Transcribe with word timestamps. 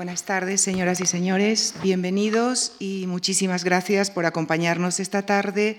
Buenas 0.00 0.22
tardes, 0.22 0.62
señoras 0.62 1.02
y 1.02 1.04
señores. 1.04 1.74
Bienvenidos 1.82 2.72
y 2.78 3.04
muchísimas 3.06 3.64
gracias 3.64 4.10
por 4.10 4.24
acompañarnos 4.24 4.98
esta 4.98 5.26
tarde 5.26 5.76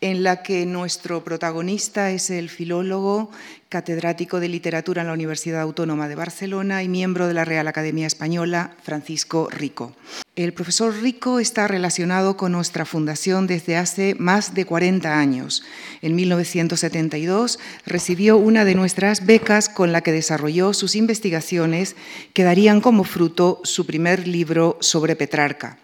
en 0.00 0.22
la 0.22 0.42
que 0.42 0.64
nuestro 0.66 1.24
protagonista 1.24 2.10
es 2.10 2.30
el 2.30 2.48
filólogo, 2.48 3.30
catedrático 3.68 4.40
de 4.40 4.48
literatura 4.48 5.02
en 5.02 5.08
la 5.08 5.14
Universidad 5.14 5.60
Autónoma 5.60 6.08
de 6.08 6.14
Barcelona 6.14 6.82
y 6.82 6.88
miembro 6.88 7.26
de 7.26 7.34
la 7.34 7.44
Real 7.44 7.68
Academia 7.68 8.06
Española, 8.06 8.76
Francisco 8.82 9.48
Rico. 9.50 9.92
El 10.36 10.52
profesor 10.52 10.94
Rico 11.02 11.40
está 11.40 11.66
relacionado 11.66 12.36
con 12.36 12.52
nuestra 12.52 12.84
fundación 12.84 13.46
desde 13.46 13.76
hace 13.76 14.14
más 14.18 14.54
de 14.54 14.64
40 14.64 15.18
años. 15.18 15.64
En 16.00 16.14
1972 16.14 17.58
recibió 17.84 18.36
una 18.36 18.64
de 18.64 18.76
nuestras 18.76 19.26
becas 19.26 19.68
con 19.68 19.90
la 19.92 20.00
que 20.00 20.12
desarrolló 20.12 20.72
sus 20.74 20.94
investigaciones 20.94 21.96
que 22.34 22.44
darían 22.44 22.80
como 22.80 23.04
fruto 23.04 23.60
su 23.64 23.84
primer 23.84 24.28
libro 24.28 24.78
sobre 24.80 25.16
Petrarca 25.16 25.78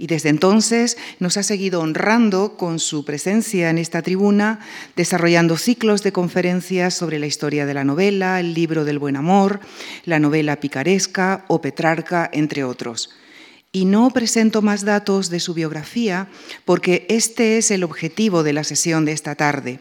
y 0.00 0.06
desde 0.06 0.30
entonces 0.30 0.96
nos 1.18 1.36
ha 1.36 1.42
seguido 1.42 1.82
honrando 1.82 2.56
con 2.56 2.78
su 2.78 3.04
presencia 3.04 3.68
en 3.68 3.76
esta 3.76 4.00
tribuna, 4.00 4.60
desarrollando 4.96 5.58
ciclos 5.58 6.02
de 6.02 6.10
conferencias 6.10 6.94
sobre 6.94 7.18
la 7.18 7.26
historia 7.26 7.66
de 7.66 7.74
la 7.74 7.84
novela, 7.84 8.40
el 8.40 8.54
libro 8.54 8.86
del 8.86 8.98
buen 8.98 9.16
amor, 9.16 9.60
la 10.06 10.18
novela 10.18 10.56
picaresca 10.58 11.44
o 11.48 11.60
Petrarca, 11.60 12.30
entre 12.32 12.64
otros. 12.64 13.10
Y 13.72 13.84
no 13.84 14.10
presento 14.10 14.62
más 14.62 14.86
datos 14.86 15.28
de 15.28 15.38
su 15.38 15.52
biografía 15.52 16.28
porque 16.64 17.04
este 17.10 17.58
es 17.58 17.70
el 17.70 17.84
objetivo 17.84 18.42
de 18.42 18.54
la 18.54 18.64
sesión 18.64 19.04
de 19.04 19.12
esta 19.12 19.34
tarde 19.34 19.80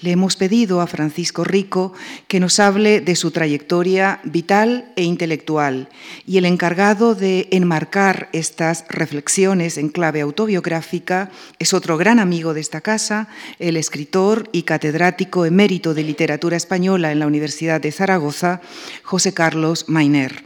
le 0.00 0.12
hemos 0.12 0.36
pedido 0.36 0.80
a 0.80 0.86
Francisco 0.86 1.44
Rico 1.44 1.92
que 2.28 2.40
nos 2.40 2.58
hable 2.58 3.00
de 3.00 3.16
su 3.16 3.30
trayectoria 3.30 4.20
vital 4.24 4.92
e 4.96 5.04
intelectual 5.04 5.88
y 6.26 6.38
el 6.38 6.46
encargado 6.46 7.14
de 7.14 7.48
enmarcar 7.50 8.28
estas 8.32 8.84
reflexiones 8.88 9.78
en 9.78 9.88
clave 9.88 10.20
autobiográfica 10.20 11.30
es 11.58 11.74
otro 11.74 11.96
gran 11.96 12.18
amigo 12.18 12.54
de 12.54 12.60
esta 12.60 12.80
casa, 12.80 13.28
el 13.58 13.76
escritor 13.76 14.48
y 14.52 14.62
catedrático 14.62 15.44
emérito 15.44 15.94
de 15.94 16.02
literatura 16.02 16.56
española 16.56 17.12
en 17.12 17.18
la 17.18 17.26
Universidad 17.26 17.80
de 17.80 17.92
Zaragoza, 17.92 18.60
José 19.02 19.34
Carlos 19.34 19.84
Mainer. 19.88 20.44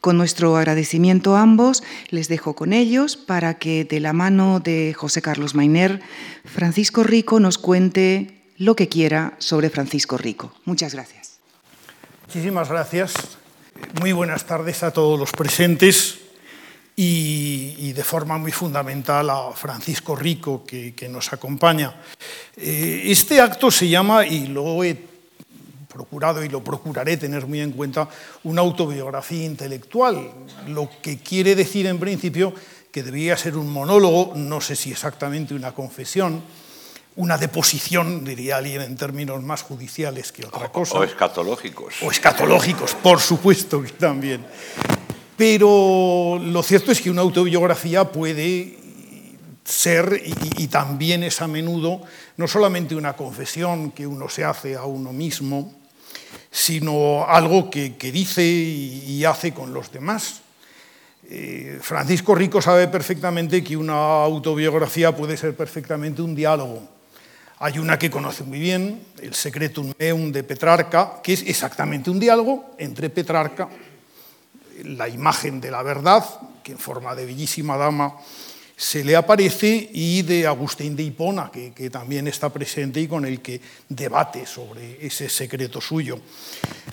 Con 0.00 0.18
nuestro 0.18 0.56
agradecimiento 0.56 1.34
a 1.34 1.42
ambos, 1.42 1.82
les 2.10 2.28
dejo 2.28 2.54
con 2.54 2.72
ellos 2.72 3.16
para 3.16 3.54
que 3.54 3.84
de 3.84 3.98
la 3.98 4.12
mano 4.12 4.60
de 4.60 4.94
José 4.94 5.20
Carlos 5.20 5.54
Mainer, 5.54 6.00
Francisco 6.44 7.02
Rico 7.02 7.40
nos 7.40 7.58
cuente 7.58 8.36
lo 8.58 8.76
que 8.76 8.88
quiera 8.88 9.34
sobre 9.38 9.70
Francisco 9.70 10.16
Rico. 10.16 10.52
Muchas 10.64 10.94
gracias. 10.94 11.38
Muchísimas 12.26 12.68
gracias. 12.68 13.14
Muy 14.00 14.12
buenas 14.12 14.44
tardes 14.46 14.82
a 14.82 14.92
todos 14.92 15.18
los 15.18 15.32
presentes 15.32 16.18
y, 16.96 17.92
de 17.92 18.04
forma 18.04 18.38
muy 18.38 18.52
fundamental 18.52 19.28
a 19.28 19.52
Francisco 19.52 20.16
Rico 20.16 20.64
que, 20.64 21.08
nos 21.10 21.32
acompaña. 21.32 21.94
Eh, 22.56 23.02
este 23.06 23.40
acto 23.40 23.70
se 23.70 23.88
llama, 23.88 24.26
y 24.26 24.46
lo 24.46 24.82
he 24.82 24.96
procurado 25.88 26.42
y 26.44 26.48
lo 26.48 26.64
procuraré 26.64 27.16
tener 27.16 27.46
muy 27.46 27.60
en 27.60 27.72
cuenta, 27.72 28.08
una 28.44 28.62
autobiografía 28.62 29.44
intelectual, 29.44 30.30
lo 30.68 30.90
que 31.02 31.18
quiere 31.18 31.54
decir 31.54 31.86
en 31.86 31.98
principio 31.98 32.52
que 32.90 33.02
debía 33.02 33.36
ser 33.36 33.56
un 33.56 33.70
monólogo, 33.70 34.32
no 34.34 34.60
sé 34.60 34.74
si 34.74 34.90
exactamente 34.90 35.54
una 35.54 35.72
confesión, 35.72 36.42
una 37.16 37.38
deposición, 37.38 38.24
diría 38.24 38.58
alguien 38.58 38.82
en 38.82 38.96
términos 38.96 39.42
más 39.42 39.62
judiciales 39.62 40.32
que 40.32 40.44
otra 40.44 40.70
cosa. 40.70 40.98
O 40.98 41.04
escatológicos. 41.04 41.94
O 42.02 42.10
escatológicos, 42.10 42.94
por 42.94 43.20
supuesto 43.20 43.82
que 43.82 43.92
también. 43.92 44.44
Pero 45.36 46.38
lo 46.42 46.62
cierto 46.62 46.92
es 46.92 47.00
que 47.00 47.10
una 47.10 47.22
autobiografía 47.22 48.04
puede 48.04 48.78
ser, 49.64 50.22
y, 50.56 50.68
también 50.68 51.22
es 51.22 51.40
a 51.40 51.48
menudo, 51.48 52.02
no 52.36 52.46
solamente 52.46 52.94
una 52.94 53.14
confesión 53.14 53.90
que 53.92 54.06
uno 54.06 54.28
se 54.28 54.44
hace 54.44 54.76
a 54.76 54.84
uno 54.84 55.12
mismo, 55.12 55.74
sino 56.50 57.26
algo 57.26 57.70
que, 57.70 57.96
dice 58.12 58.44
y, 58.44 59.24
hace 59.24 59.52
con 59.52 59.72
los 59.72 59.90
demás. 59.90 60.42
Eh, 61.28 61.78
Francisco 61.82 62.34
Rico 62.34 62.62
sabe 62.62 62.86
perfectamente 62.88 63.64
que 63.64 63.76
una 63.76 64.22
autobiografía 64.22 65.16
puede 65.16 65.36
ser 65.36 65.56
perfectamente 65.56 66.22
un 66.22 66.34
diálogo 66.36 66.95
hay 67.58 67.78
una 67.78 67.98
que 67.98 68.10
conoce 68.10 68.44
muy 68.44 68.58
bien, 68.58 69.00
el 69.22 69.34
Secretum 69.34 69.92
Meum 69.98 70.30
de 70.30 70.42
Petrarca, 70.42 71.20
que 71.22 71.32
es 71.32 71.42
exactamente 71.42 72.10
un 72.10 72.20
diálogo 72.20 72.74
entre 72.78 73.08
Petrarca, 73.08 73.68
la 74.84 75.08
imagen 75.08 75.60
de 75.60 75.70
la 75.70 75.82
verdad, 75.82 76.24
que 76.62 76.72
en 76.72 76.78
forma 76.78 77.14
de 77.14 77.24
bellísima 77.24 77.76
dama 77.76 78.14
se 78.76 79.02
le 79.02 79.16
aparece, 79.16 79.88
y 79.90 80.20
de 80.20 80.46
Agustín 80.46 80.94
de 80.94 81.02
Hipona, 81.02 81.50
que, 81.50 81.88
también 81.88 82.28
está 82.28 82.50
presente 82.50 83.00
y 83.00 83.08
con 83.08 83.24
el 83.24 83.40
que 83.40 83.58
debate 83.88 84.44
sobre 84.44 84.98
ese 85.06 85.30
secreto 85.30 85.80
suyo. 85.80 86.20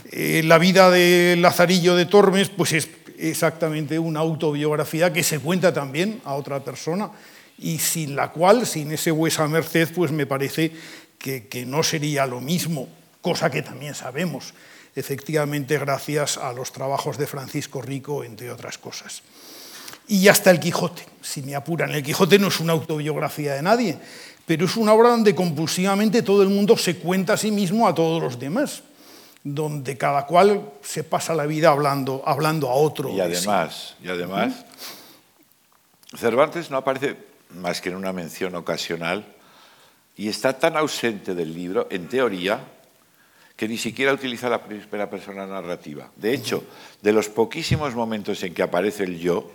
Eh, 0.10 0.44
la 0.46 0.58
vida 0.60 0.90
de 0.90 1.36
Lazarillo 1.38 1.98
de 1.98 2.06
Tormes 2.06 2.48
pues 2.48 2.72
es 2.72 2.88
exactamente 3.18 4.00
una 4.00 4.22
autobiografía 4.22 5.12
que 5.12 5.24
se 5.24 5.40
cuenta 5.40 5.74
también 5.74 6.22
a 6.24 6.36
otra 6.36 6.64
persona, 6.64 7.12
y 7.58 7.80
sin 7.80 8.16
la 8.16 8.32
cual, 8.32 8.66
sin 8.66 8.92
ese 8.92 9.12
huesa 9.12 9.48
merced, 9.48 9.94
pues 9.94 10.12
me 10.12 10.26
parece 10.26 10.72
que, 11.18 11.66
no 11.66 11.84
sería 11.84 12.26
lo 12.26 12.42
mismo, 12.42 12.90
cosa 13.22 13.50
que 13.50 13.62
también 13.62 13.96
sabemos, 13.96 14.54
efectivamente 14.96 15.78
gracias 15.78 16.38
a 16.38 16.52
los 16.52 16.72
trabajos 16.72 17.18
de 17.18 17.28
Francisco 17.28 17.82
Rico, 17.82 18.24
entre 18.24 18.52
otras 18.52 18.78
cosas. 18.78 19.22
Y 20.08 20.28
hasta 20.28 20.52
el 20.52 20.60
Quijote, 20.60 21.06
si 21.22 21.42
me 21.42 21.56
apuran. 21.56 21.92
El 21.92 22.04
Quijote 22.04 22.38
no 22.38 22.48
es 22.48 22.60
una 22.60 22.74
autobiografía 22.74 23.54
de 23.54 23.62
nadie, 23.62 23.98
pero 24.46 24.66
es 24.66 24.76
una 24.76 24.92
obra 24.94 25.10
donde 25.10 25.34
compulsivamente 25.34 26.22
todo 26.22 26.44
el 26.44 26.50
mundo 26.50 26.76
se 26.76 26.98
cuenta 26.98 27.34
a 27.34 27.38
sí 27.38 27.52
mismo 27.52 27.88
a 27.88 27.96
todos 27.96 28.22
los 28.22 28.38
demás, 28.38 28.84
donde 29.46 29.98
cada 29.98 30.26
cual 30.26 30.72
se 30.82 31.06
pasa 31.06 31.34
la 31.34 31.46
vida 31.46 31.70
hablando, 31.70 32.22
hablando 32.26 32.70
a 32.70 32.74
otro. 32.74 33.10
Y 33.10 33.22
además, 33.22 33.96
y 34.04 34.10
además 34.10 34.66
Cervantes 36.18 36.70
no 36.70 36.78
aparece 36.78 37.16
más 37.56 37.82
que 37.82 37.90
en 37.90 37.96
una 37.96 38.14
mención 38.14 38.56
ocasional, 38.56 39.26
y 40.16 40.30
está 40.30 40.60
tan 40.60 40.78
ausente 40.78 41.34
del 41.34 41.54
libro, 41.54 41.88
en 41.90 42.08
teoría, 42.08 42.60
que 43.56 43.68
ni 43.68 43.78
siquiera 43.78 44.14
utiliza 44.14 44.50
la 44.50 44.64
primera 44.64 45.10
persona 45.10 45.46
narrativa. 45.46 46.12
De 46.16 46.34
hecho, 46.34 46.64
de 47.02 47.14
los 47.14 47.30
poquísimos 47.30 47.96
momentos 47.96 48.42
en 48.44 48.54
que 48.54 48.64
aparece 48.64 49.04
el 49.04 49.20
yo, 49.20 49.52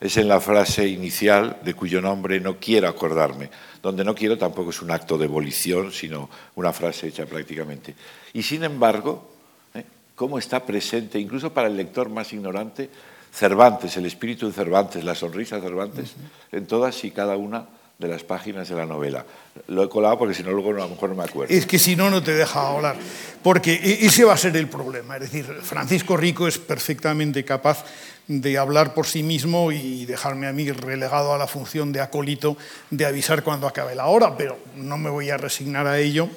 es 0.00 0.16
en 0.16 0.28
la 0.28 0.40
frase 0.40 0.88
inicial 0.88 1.58
de 1.62 1.74
cuyo 1.74 2.00
nombre 2.00 2.40
no 2.40 2.56
quiero 2.58 2.88
acordarme, 2.88 3.50
donde 3.82 4.02
no 4.02 4.14
quiero 4.14 4.38
tampoco 4.38 4.70
es 4.70 4.80
un 4.80 4.90
acto 4.90 5.18
de 5.18 5.26
ebolición, 5.26 5.92
sino 5.92 6.30
una 6.54 6.72
frase 6.72 7.08
hecha 7.08 7.26
prácticamente. 7.26 7.94
Y 8.32 8.42
sin 8.42 8.64
embargo, 8.64 9.30
¿eh? 9.74 9.84
cómo 10.14 10.38
está 10.38 10.64
presente, 10.64 11.18
incluso 11.18 11.52
para 11.52 11.68
el 11.68 11.76
lector 11.76 12.08
más 12.08 12.32
ignorante, 12.32 12.88
Cervantes, 13.32 13.96
el 13.96 14.06
espíritu 14.06 14.46
de 14.46 14.52
Cervantes, 14.52 15.04
la 15.04 15.14
sonrisa 15.14 15.56
de 15.56 15.62
Cervantes, 15.62 16.14
en 16.52 16.66
todas 16.66 17.04
y 17.04 17.10
cada 17.10 17.36
una 17.36 17.66
de 18.00 18.08
las 18.08 18.24
páginas 18.24 18.68
de 18.68 18.74
la 18.74 18.86
novela. 18.86 19.26
Lo 19.68 19.84
he 19.84 19.88
colado 19.88 20.18
porque 20.18 20.34
si 20.34 20.42
no, 20.42 20.52
luego 20.52 20.70
a 20.70 20.86
lo 20.86 20.88
mejor 20.88 21.10
no 21.10 21.16
me 21.16 21.24
acuerdo. 21.24 21.54
Es 21.54 21.66
que 21.66 21.78
si 21.78 21.96
no, 21.96 22.08
no 22.08 22.22
te 22.22 22.32
deja 22.32 22.70
hablar. 22.70 22.96
Porque 23.42 23.74
e-, 23.74 24.06
ese 24.06 24.24
va 24.24 24.32
a 24.32 24.38
ser 24.38 24.56
el 24.56 24.68
problema. 24.68 25.16
Es 25.16 25.22
decir, 25.22 25.44
Francisco 25.62 26.16
Rico 26.16 26.48
es 26.48 26.58
perfectamente 26.58 27.44
capaz 27.44 27.84
de 28.26 28.56
hablar 28.56 28.94
por 28.94 29.06
sí 29.06 29.22
mismo 29.22 29.70
y 29.70 30.06
dejarme 30.06 30.46
a 30.46 30.52
mí 30.52 30.70
relegado 30.70 31.34
a 31.34 31.38
la 31.38 31.46
función 31.46 31.92
de 31.92 32.00
acólito 32.00 32.56
de 32.90 33.04
avisar 33.04 33.42
cuando 33.42 33.66
acabe 33.66 33.94
la 33.94 34.06
hora, 34.06 34.36
pero 34.36 34.56
no 34.76 34.96
me 34.96 35.10
voy 35.10 35.30
a 35.30 35.36
resignar 35.36 35.86
a 35.86 35.98
ello 35.98 36.28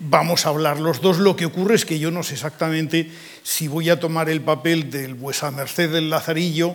vamos 0.00 0.46
a 0.46 0.50
hablar 0.50 0.78
los 0.78 1.00
dos. 1.00 1.18
Lo 1.18 1.36
que 1.36 1.46
ocurre 1.46 1.74
es 1.74 1.84
que 1.84 1.98
yo 1.98 2.10
no 2.10 2.22
sé 2.22 2.34
exactamente 2.34 3.10
si 3.42 3.68
voy 3.68 3.90
a 3.90 4.00
tomar 4.00 4.28
el 4.28 4.40
papel 4.40 4.90
del 4.90 5.14
vuesa 5.14 5.50
merced 5.50 5.92
del 5.92 6.10
Lazarillo, 6.10 6.74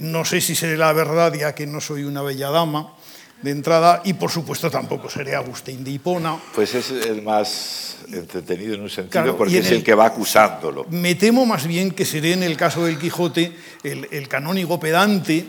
no 0.00 0.24
sé 0.24 0.40
si 0.40 0.54
seré 0.54 0.76
la 0.76 0.92
verdad 0.92 1.32
ya 1.34 1.54
que 1.54 1.66
no 1.66 1.80
soy 1.80 2.04
una 2.04 2.22
bella 2.22 2.50
dama 2.50 2.94
de 3.42 3.52
entrada 3.52 4.02
y 4.04 4.14
por 4.14 4.30
supuesto 4.30 4.70
tampoco 4.70 5.08
seré 5.08 5.34
Agustín 5.34 5.84
de 5.84 5.92
Hipona. 5.92 6.36
Pues 6.54 6.74
es 6.74 6.90
el 6.90 7.22
más 7.22 7.98
entretenido 8.12 8.74
en 8.74 8.82
un 8.82 8.90
sentido 8.90 9.36
porque 9.36 9.58
es 9.58 9.70
el, 9.70 9.84
que 9.84 9.94
va 9.94 10.06
acusándolo. 10.06 10.86
Me 10.90 11.14
temo 11.14 11.46
más 11.46 11.66
bien 11.66 11.92
que 11.92 12.04
seré 12.04 12.32
en 12.32 12.42
el 12.42 12.56
caso 12.56 12.84
del 12.84 12.98
Quijote 12.98 13.52
el, 13.82 14.08
el 14.10 14.28
canónigo 14.28 14.80
pedante, 14.80 15.46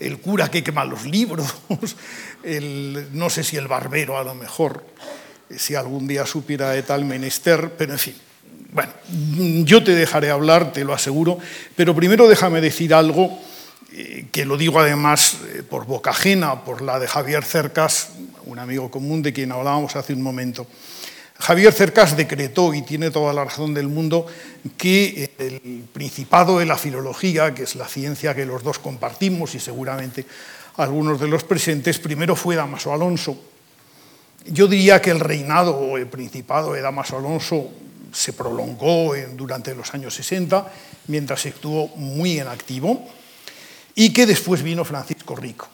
el 0.00 0.18
cura 0.18 0.50
que 0.50 0.62
quema 0.62 0.84
los 0.84 1.04
libros, 1.04 1.54
el, 2.42 3.08
no 3.12 3.30
sé 3.30 3.44
si 3.44 3.56
el 3.56 3.68
barbero 3.68 4.18
a 4.18 4.24
lo 4.24 4.34
mejor 4.34 4.84
si 5.56 5.74
algún 5.74 6.06
día 6.06 6.26
supiera 6.26 6.70
de 6.70 6.82
tal 6.82 7.04
menester, 7.04 7.72
pero 7.76 7.92
en 7.92 7.98
fin. 7.98 8.14
Bueno, 8.70 8.92
yo 9.64 9.82
te 9.82 9.94
dejaré 9.94 10.30
hablar, 10.30 10.72
te 10.72 10.84
lo 10.84 10.92
aseguro, 10.92 11.38
pero 11.74 11.94
primero 11.94 12.28
déjame 12.28 12.60
decir 12.60 12.92
algo 12.92 13.38
eh, 13.92 14.26
que 14.30 14.44
lo 14.44 14.58
digo 14.58 14.78
además 14.78 15.38
eh, 15.54 15.62
por 15.62 15.86
boca 15.86 16.10
ajena, 16.10 16.64
por 16.64 16.82
la 16.82 16.98
de 16.98 17.08
Javier 17.08 17.42
Cercas, 17.42 18.10
un 18.44 18.58
amigo 18.58 18.90
común 18.90 19.22
de 19.22 19.32
quien 19.32 19.50
hablábamos 19.50 19.96
hace 19.96 20.12
un 20.12 20.20
momento. 20.20 20.66
Javier 21.38 21.72
Cercas 21.72 22.16
decretó, 22.16 22.74
y 22.74 22.82
tiene 22.82 23.10
toda 23.10 23.32
la 23.32 23.44
razón 23.44 23.72
del 23.72 23.88
mundo, 23.88 24.26
que 24.76 25.30
el 25.38 25.84
principado 25.92 26.58
de 26.58 26.66
la 26.66 26.76
filología, 26.76 27.54
que 27.54 27.62
es 27.62 27.76
la 27.76 27.88
ciencia 27.88 28.34
que 28.34 28.44
los 28.44 28.62
dos 28.62 28.78
compartimos 28.78 29.54
y 29.54 29.60
seguramente 29.60 30.26
algunos 30.76 31.18
de 31.20 31.28
los 31.28 31.44
presentes, 31.44 31.98
primero 31.98 32.36
fue 32.36 32.56
Damaso 32.56 32.92
Alonso. 32.92 33.40
Yo 34.46 34.66
diría 34.66 35.00
que 35.02 35.10
el 35.10 35.20
reinado 35.20 35.76
o 35.76 35.98
el 35.98 36.06
principado 36.06 36.72
de 36.72 36.80
Damaso 36.80 37.18
Alonso 37.18 37.70
se 38.12 38.32
prolongó 38.32 39.14
durante 39.34 39.74
los 39.74 39.92
años 39.92 40.14
60, 40.14 40.72
mientras 41.08 41.44
estuvo 41.46 41.88
muy 41.96 42.38
en 42.38 42.48
activo, 42.48 43.06
y 43.94 44.12
que 44.12 44.26
después 44.26 44.62
vino 44.62 44.84
Francisco 44.84 45.36
Rico. 45.36 45.68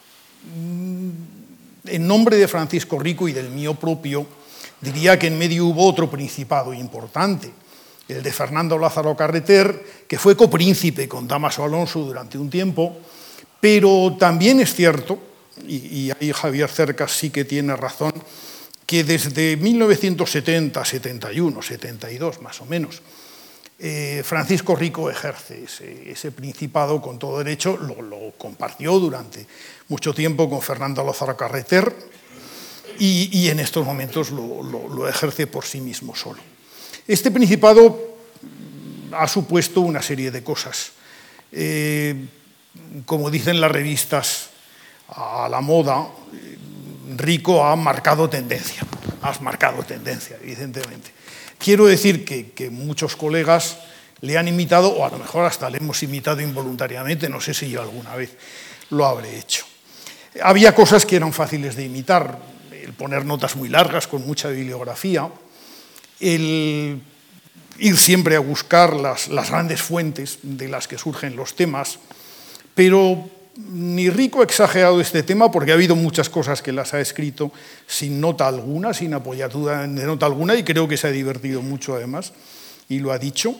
En 1.87 2.07
nombre 2.07 2.37
de 2.37 2.49
Francisco 2.49 2.99
Rico 2.99 3.29
y 3.29 3.33
del 3.33 3.51
mío 3.51 3.75
propio, 3.75 4.27
Diría 4.85 5.19
que 5.19 5.29
en 5.29 5.39
medio 5.39 5.65
hubo 5.65 5.89
otro 5.89 6.11
principado 6.11 6.75
importante, 6.75 7.51
el 8.07 8.23
de 8.23 8.33
Fernando 8.33 8.77
Lázaro 8.77 9.17
Carreter, 9.17 10.05
que 10.07 10.19
fue 10.19 10.37
copríncipe 10.37 11.09
con 11.09 11.27
Damaso 11.27 11.65
Alonso 11.65 12.01
durante 12.01 12.37
un 12.37 12.51
tiempo, 12.51 12.95
pero 13.61 14.15
también 14.19 14.61
es 14.61 14.75
cierto, 14.75 15.19
y, 15.67 16.11
ahí 16.11 16.33
Javier 16.33 16.69
Cercas 16.69 17.13
sí 17.13 17.31
que 17.31 17.47
tiene 17.47 17.75
razón, 17.77 18.13
que 18.87 19.05
desde 19.05 19.57
1970, 19.57 20.85
71, 20.85 21.63
72 21.63 22.43
más 22.43 22.61
o 22.61 22.67
menos, 22.67 23.03
eh, 23.79 24.23
Francisco 24.25 24.77
Rico 24.77 25.11
ejerce 25.11 25.65
ese, 26.07 26.31
principado 26.33 27.03
con 27.03 27.19
todo 27.19 27.39
derecho, 27.39 27.77
lo, 27.77 28.33
compartió 28.39 28.99
durante 29.01 29.47
mucho 29.89 30.15
tiempo 30.15 30.49
con 30.49 30.63
Fernando 30.63 31.05
Lázaro 31.05 31.37
Carreter, 31.37 31.95
y, 32.97 33.49
en 33.49 33.59
estos 33.59 33.85
momentos 33.85 34.31
lo, 34.31 35.09
ejerce 35.09 35.49
por 35.49 35.65
sí 35.65 35.81
mismo 35.81 36.15
solo. 36.15 36.39
Este 37.09 37.33
principado 37.33 38.17
ha 39.11 39.27
supuesto 39.27 39.81
una 39.81 40.01
serie 40.01 40.31
de 40.31 40.45
cosas. 40.45 40.93
Eh, 41.51 42.15
como 43.05 43.31
dicen 43.31 43.61
las 43.61 43.73
revistas 43.73 44.51
a 45.09 45.49
la 45.51 45.61
moda, 45.61 46.09
Rico 47.17 47.65
ha 47.65 47.77
marcado 47.77 48.29
tendencia, 48.29 48.83
has 49.23 49.41
marcado 49.41 49.83
tendencia, 49.83 50.37
evidentemente. 50.43 51.12
Quiero 51.59 51.87
decir 51.87 52.25
que, 52.25 52.71
muchos 52.71 53.17
colegas 53.17 53.79
le 54.21 54.39
han 54.39 54.49
imitado, 54.49 54.91
o 54.91 55.05
a 55.05 55.11
lo 55.11 55.19
mejor 55.19 55.45
hasta 55.45 55.71
le 55.71 55.79
hemos 55.79 56.03
imitado 56.03 56.41
involuntariamente, 56.41 57.29
no 57.29 57.41
sé 57.41 57.55
si 57.55 57.71
yo 57.71 57.83
alguna 57.83 58.15
vez 58.17 58.37
lo 58.91 59.06
habré 59.06 59.39
hecho. 59.39 59.65
Había 60.43 60.75
cosas 60.75 61.06
que 61.06 61.17
eran 61.17 61.33
fáciles 61.33 61.77
de 61.77 61.85
imitar, 61.85 62.39
el 62.71 62.93
poner 62.93 63.25
notas 63.25 63.56
muy 63.56 63.69
largas 63.69 64.06
con 64.06 64.27
mucha 64.27 64.49
bibliografía, 64.49 65.29
el 66.21 67.01
ir 67.79 67.97
siempre 67.97 68.37
a 68.37 68.41
buscar 68.41 68.95
las, 68.95 69.29
grandes 69.29 69.81
fuentes 69.83 70.39
de 70.43 70.69
las 70.69 70.89
que 70.89 70.99
surgen 70.99 71.37
los 71.37 71.55
temas, 71.56 71.99
pero 72.75 73.29
ni 73.56 74.11
Rico 74.11 74.41
ha 74.41 74.45
exagerado 74.45 75.01
este 75.01 75.23
tema 75.23 75.51
porque 75.51 75.71
ha 75.71 75.75
habido 75.75 75.95
muchas 75.95 76.29
cosas 76.29 76.62
que 76.62 76.73
las 76.73 76.95
ha 76.95 77.01
escrito 77.01 77.53
sin 77.87 78.21
nota 78.21 78.49
alguna, 78.49 78.93
sin 78.93 79.15
apoyatura 79.15 79.87
de 79.87 80.06
nota 80.06 80.27
alguna, 80.27 80.55
y 80.56 80.65
creo 80.65 80.89
que 80.89 80.97
se 80.97 81.06
ha 81.06 81.11
divertido 81.11 81.62
mucho 81.62 81.95
además, 81.95 82.33
y 82.89 82.99
lo 82.99 83.12
ha 83.12 83.19
dicho, 83.19 83.55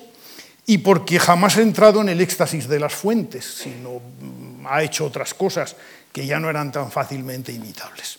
y 0.67 0.79
porque 0.79 1.19
jamás 1.19 1.57
ha 1.59 1.63
entrado 1.63 2.01
en 2.01 2.09
el 2.09 2.21
éxtasis 2.21 2.69
de 2.69 2.81
las 2.81 2.93
fuentes, 2.93 3.45
sino 3.45 4.01
ha 4.69 4.83
hecho 4.83 5.05
otras 5.05 5.35
cosas 5.35 5.77
que 6.13 6.27
ya 6.27 6.41
no 6.41 6.49
eran 6.49 6.73
tan 6.73 6.91
fácilmente 6.91 7.53
imitables. 7.53 8.19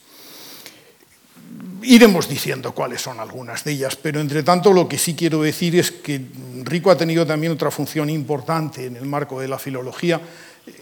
Iremos 1.81 2.27
diciendo 2.27 2.73
cuáles 2.73 3.01
son 3.01 3.19
algunas 3.19 3.63
de 3.63 3.73
ellas, 3.73 3.95
pero 3.95 4.19
entre 4.19 4.43
tanto 4.43 4.73
lo 4.73 4.87
que 4.87 4.97
sí 4.97 5.13
quiero 5.13 5.41
decir 5.41 5.75
es 5.75 5.91
que 5.91 6.21
Rico 6.63 6.89
ha 6.89 6.97
tenido 6.97 7.25
también 7.25 7.53
otra 7.53 7.69
función 7.69 8.09
importante 8.09 8.85
en 8.85 8.95
el 8.95 9.05
marco 9.05 9.39
de 9.39 9.47
la 9.47 9.59
filología, 9.59 10.19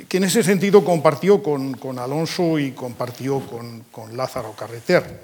que 0.07 0.18
en 0.18 0.24
ese 0.24 0.44
sentido 0.44 0.83
compartió 0.83 1.41
con, 1.44 2.00
Alonso 2.00 2.57
y 2.59 2.71
compartió 2.71 3.41
con, 3.91 4.18
Lázaro 4.18 4.53
Carreter. 4.53 5.21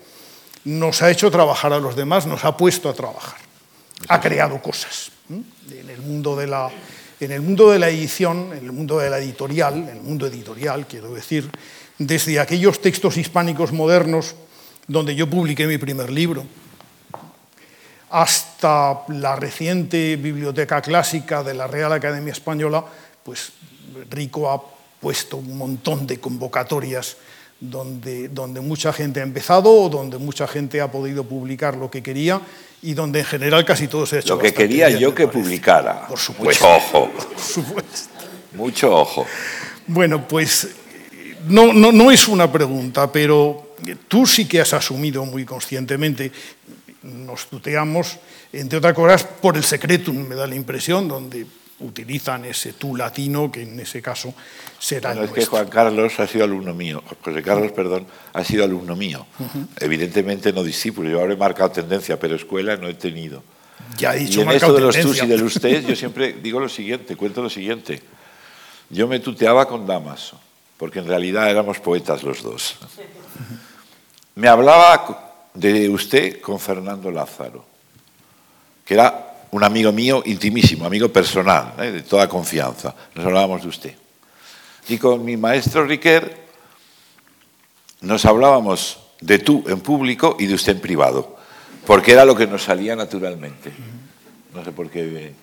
Nos 0.65 1.01
ha 1.01 1.09
hecho 1.09 1.31
trabajar 1.31 1.71
a 1.73 1.79
los 1.79 1.95
demás, 1.95 2.25
nos 2.25 2.43
ha 2.43 2.57
puesto 2.57 2.89
a 2.89 2.93
trabajar, 2.93 3.39
ha 4.07 4.19
creado 4.19 4.61
cosas 4.61 5.11
en 5.29 5.89
el 5.89 6.01
mundo 6.01 6.35
de 6.35 6.47
la, 6.47 6.69
en 7.19 7.31
el 7.31 7.41
mundo 7.41 7.71
de 7.71 7.79
la 7.79 7.89
edición, 7.89 8.51
en 8.51 8.65
el 8.65 8.71
mundo 8.71 8.99
de 8.99 9.09
la 9.09 9.19
editorial, 9.19 9.75
en 9.75 9.89
el 9.89 10.01
mundo 10.01 10.27
editorial, 10.27 10.87
quiero 10.87 11.13
decir, 11.13 11.49
desde 11.97 12.39
aquellos 12.39 12.81
textos 12.81 13.17
hispánicos 13.17 13.71
modernos 13.71 14.35
donde 14.87 15.15
yo 15.15 15.29
publiqué 15.29 15.67
mi 15.67 15.77
primer 15.77 16.09
libro, 16.09 16.45
hasta 18.09 19.01
la 19.09 19.35
reciente 19.35 20.15
biblioteca 20.15 20.81
clásica 20.81 21.43
de 21.43 21.53
la 21.53 21.67
Real 21.67 21.93
Academia 21.93 22.31
Española, 22.31 22.83
pues 23.23 23.51
Rico 24.09 24.51
ha 24.51 24.61
puesto 24.99 25.37
un 25.37 25.57
montón 25.57 26.05
de 26.07 26.19
convocatorias 26.19 27.17
donde, 27.59 28.29
donde 28.29 28.61
mucha 28.61 28.93
gente 28.93 29.19
ha 29.19 29.23
empezado 29.23 29.69
o 29.71 29.89
donde 29.89 30.17
mucha 30.17 30.47
gente 30.47 30.81
ha 30.81 30.91
podido 30.91 31.23
publicar 31.23 31.75
lo 31.75 31.91
que 31.91 32.01
quería 32.01 32.41
y 32.81 32.93
donde 32.93 33.19
en 33.19 33.25
general 33.25 33.65
casi 33.65 33.87
todo 33.87 34.05
se 34.05 34.17
ha 34.17 34.19
hecho. 34.19 34.35
Lo 34.35 34.41
que 34.41 34.53
quería 34.53 34.89
yo 34.89 35.13
que 35.13 35.27
publicara. 35.27 36.07
Por 36.07 36.19
supuesto. 36.19 36.65
Mucho 36.65 36.77
ojo. 36.77 37.09
Por 37.33 37.39
supuesto. 37.39 38.09
Mucho 38.53 38.95
ojo. 38.95 39.25
Bueno, 39.87 40.27
pues 40.27 40.69
no, 41.47 41.73
no, 41.73 41.91
no 41.91 42.11
es 42.11 42.27
una 42.27 42.51
pregunta, 42.51 43.11
pero 43.11 43.69
tú 44.07 44.25
sí 44.25 44.45
que 44.45 44.61
has 44.61 44.73
asumido 44.73 45.25
muy 45.25 45.45
conscientemente, 45.45 46.31
nos 47.03 47.47
tuteamos, 47.47 48.17
entre 48.51 48.77
otras 48.77 48.93
cosas, 48.93 49.23
por 49.23 49.57
el 49.57 49.63
secretum, 49.63 50.27
me 50.27 50.35
da 50.35 50.47
la 50.47 50.55
impresión, 50.55 51.07
donde 51.07 51.45
utilizan 51.81 52.45
ese 52.45 52.73
tú 52.73 52.95
latino, 52.95 53.51
que 53.51 53.63
en 53.63 53.79
ese 53.79 54.01
caso 54.01 54.33
será 54.77 55.13
bueno, 55.13 55.25
Es 55.25 55.31
que 55.31 55.45
Juan 55.45 55.67
Carlos 55.67 56.19
ha 56.19 56.27
sido 56.27 56.43
alumno 56.43 56.73
mío, 56.73 57.03
José 57.21 57.41
Carlos, 57.41 57.71
perdón, 57.71 58.05
ha 58.33 58.43
sido 58.43 58.63
alumno 58.63 58.95
mío. 58.95 59.25
Evidentemente 59.79 60.51
no 60.53 60.63
discípulo, 60.63 61.09
yo 61.09 61.21
habré 61.21 61.35
marcado 61.35 61.71
tendencia, 61.71 62.19
pero 62.19 62.35
escuela 62.35 62.75
no 62.77 62.87
he 62.87 62.93
tenido. 62.93 63.43
Ya 63.97 64.15
he 64.15 64.19
dicho, 64.19 64.41
y 64.41 64.43
en 64.43 64.51
esto 64.51 64.73
de 64.73 64.81
los 64.81 64.99
tus 64.99 65.21
y 65.23 65.27
de 65.27 65.37
los 65.37 65.55
ustedes, 65.55 65.85
yo 65.85 65.95
siempre 65.95 66.33
digo 66.33 66.59
lo 66.59 66.69
siguiente, 66.69 67.15
cuento 67.15 67.41
lo 67.41 67.49
siguiente. 67.49 68.01
Yo 68.89 69.07
me 69.07 69.19
tuteaba 69.19 69.67
con 69.67 69.85
Damaso, 69.85 70.39
porque 70.77 70.99
en 70.99 71.07
realidad 71.07 71.49
éramos 71.49 71.79
poetas 71.79 72.23
los 72.23 72.43
dos. 72.43 72.77
Me 74.35 74.47
hablaba 74.47 75.49
de 75.53 75.89
usted 75.89 76.41
con 76.41 76.59
Fernando 76.59 77.11
Lázaro, 77.11 77.65
que 78.85 78.93
era 78.93 79.28
un 79.51 79.63
amigo 79.63 79.91
mío 79.91 80.21
intimísimo, 80.25 80.85
amigo 80.85 81.09
personal, 81.09 81.73
¿eh? 81.79 81.91
de 81.91 82.01
toda 82.01 82.27
confianza. 82.27 82.95
Nos 83.15 83.25
hablábamos 83.25 83.63
de 83.63 83.67
usted. 83.67 83.95
Y 84.87 84.97
con 84.97 85.23
mi 85.23 85.37
maestro 85.37 85.85
Riquer 85.85 86.49
nos 88.01 88.25
hablábamos 88.25 88.99
de 89.21 89.39
tú 89.39 89.63
en 89.67 89.81
público 89.81 90.37
y 90.39 90.45
de 90.45 90.53
usted 90.53 90.73
en 90.73 90.81
privado, 90.81 91.37
porque 91.85 92.13
era 92.13 92.25
lo 92.25 92.35
que 92.35 92.47
nos 92.47 92.63
salía 92.63 92.95
naturalmente. 92.95 93.71
No 94.53 94.63
sé 94.63 94.71
por 94.71 94.89
qué, 94.89 95.33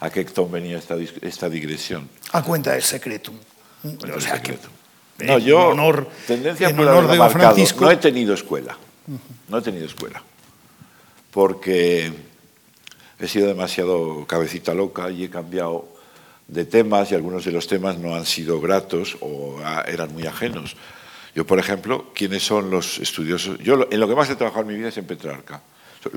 a 0.00 0.10
qué 0.10 0.24
ton 0.24 0.50
venía 0.50 0.78
esta, 0.78 0.96
esta 1.22 1.48
digresión. 1.48 2.08
A 2.32 2.42
cuenta 2.42 2.72
del 2.72 2.82
secreto. 2.82 3.32
O 3.84 4.20
sea, 4.20 4.36
secreto. 4.36 4.68
No, 5.18 5.38
yo, 5.38 5.68
honor, 5.68 6.08
tendencia 6.26 6.68
en 6.68 6.78
honor 6.78 7.08
de 7.08 7.30
Francisco. 7.30 7.84
No 7.84 7.90
he 7.90 7.96
tenido 7.96 8.34
escuela. 8.34 8.76
No 9.48 9.58
he 9.58 9.62
tenido 9.62 9.86
escuela. 9.86 10.22
Porque 11.30 12.12
he 13.18 13.28
sido 13.28 13.48
demasiado 13.48 14.26
cabecita 14.26 14.74
loca 14.74 15.10
y 15.10 15.24
he 15.24 15.30
cambiado 15.30 15.88
de 16.46 16.64
temas 16.64 17.10
y 17.12 17.14
algunos 17.14 17.44
de 17.44 17.52
los 17.52 17.66
temas 17.66 17.98
no 17.98 18.14
han 18.14 18.24
sido 18.24 18.60
gratos 18.60 19.16
o 19.20 19.60
eran 19.86 20.12
muy 20.12 20.26
ajenos. 20.26 20.76
Yo, 21.34 21.46
por 21.46 21.58
ejemplo, 21.58 22.10
¿quiénes 22.14 22.42
son 22.42 22.70
los 22.70 22.98
estudiosos? 22.98 23.58
Yo 23.58 23.86
en 23.90 24.00
lo 24.00 24.08
que 24.08 24.14
más 24.14 24.30
he 24.30 24.36
trabajado 24.36 24.62
en 24.62 24.68
mi 24.68 24.74
vida 24.74 24.88
es 24.88 24.96
en 24.96 25.06
Petrarca, 25.06 25.62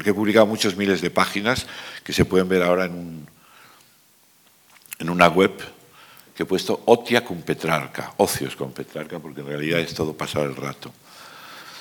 que 0.04 0.10
he 0.10 0.14
publicado 0.14 0.46
muchos 0.46 0.76
miles 0.78 1.02
de 1.02 1.10
páginas 1.10 1.68
que 2.04 2.14
se 2.14 2.26
pueden 2.26 2.48
ver 2.48 2.64
ahora 2.64 2.86
en, 2.86 3.28
una 5.10 5.28
web 5.28 5.52
he 6.42 6.46
puesto 6.46 6.82
otia 6.86 7.24
con 7.24 7.42
Petrarca, 7.44 8.14
ocios 8.18 8.56
con 8.56 8.72
Petrarca, 8.72 9.20
porque 9.20 9.42
en 9.42 9.48
realidad 9.48 9.80
es 9.80 9.94
todo 9.94 10.14
pasar 10.14 10.44
el 10.44 10.56
rato. 10.56 10.92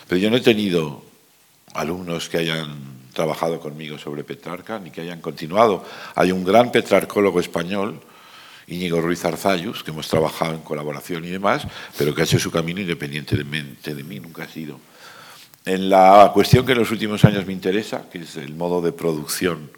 Pero 0.06 0.20
yo 0.20 0.30
no 0.30 0.36
he 0.36 0.40
tenido 0.40 1.02
alumnos 1.74 2.28
que 2.28 2.38
hayan 2.38 3.00
trabajado 3.12 3.60
conmigo 3.60 3.98
sobre 3.98 4.24
Petrarca, 4.24 4.78
ni 4.78 4.90
que 4.90 5.02
hayan 5.02 5.20
continuado. 5.20 5.84
Hay 6.14 6.32
un 6.32 6.44
gran 6.44 6.72
petrarcólogo 6.72 7.40
español, 7.40 8.00
Íñigo 8.66 9.00
Ruiz 9.00 9.24
Arzayus, 9.24 9.82
que 9.82 9.90
hemos 9.90 10.08
trabajado 10.08 10.54
en 10.54 10.60
colaboración 10.60 11.24
y 11.24 11.28
demás, 11.28 11.66
pero 11.98 12.14
que 12.14 12.22
ha 12.22 12.24
hecho 12.24 12.38
su 12.38 12.50
camino 12.50 12.80
independientemente 12.80 13.94
de 13.94 14.04
mí, 14.04 14.20
nunca 14.20 14.44
ha 14.44 14.48
sido. 14.48 14.78
En 15.64 15.90
la 15.90 16.30
cuestión 16.32 16.64
que 16.64 16.72
en 16.72 16.78
los 16.78 16.90
últimos 16.90 17.24
años 17.24 17.46
me 17.46 17.52
interesa, 17.52 18.08
que 18.10 18.18
es 18.18 18.36
el 18.36 18.54
modo 18.54 18.80
de 18.80 18.92
producción 18.92 19.70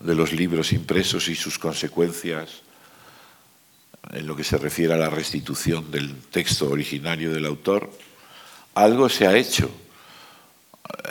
de 0.00 0.14
los 0.14 0.32
libros 0.32 0.72
impresos 0.72 1.28
y 1.28 1.34
sus 1.34 1.58
consecuencias 1.58 2.62
en 4.10 4.26
lo 4.26 4.34
que 4.34 4.44
se 4.44 4.58
refiere 4.58 4.94
a 4.94 4.96
la 4.96 5.10
restitución 5.10 5.90
del 5.90 6.16
texto 6.22 6.68
originario 6.68 7.32
del 7.32 7.46
autor, 7.46 7.90
algo 8.74 9.08
se 9.08 9.26
ha 9.26 9.36
hecho 9.36 9.70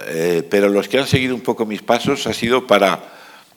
Eh, 0.07 0.47
pero 0.49 0.69
los 0.69 0.87
que 0.87 0.99
han 0.99 1.07
seguido 1.07 1.35
un 1.35 1.41
poco 1.41 1.65
mis 1.65 1.81
pasos 1.81 2.27
ha 2.27 2.33
sido 2.33 2.67
para 2.67 3.01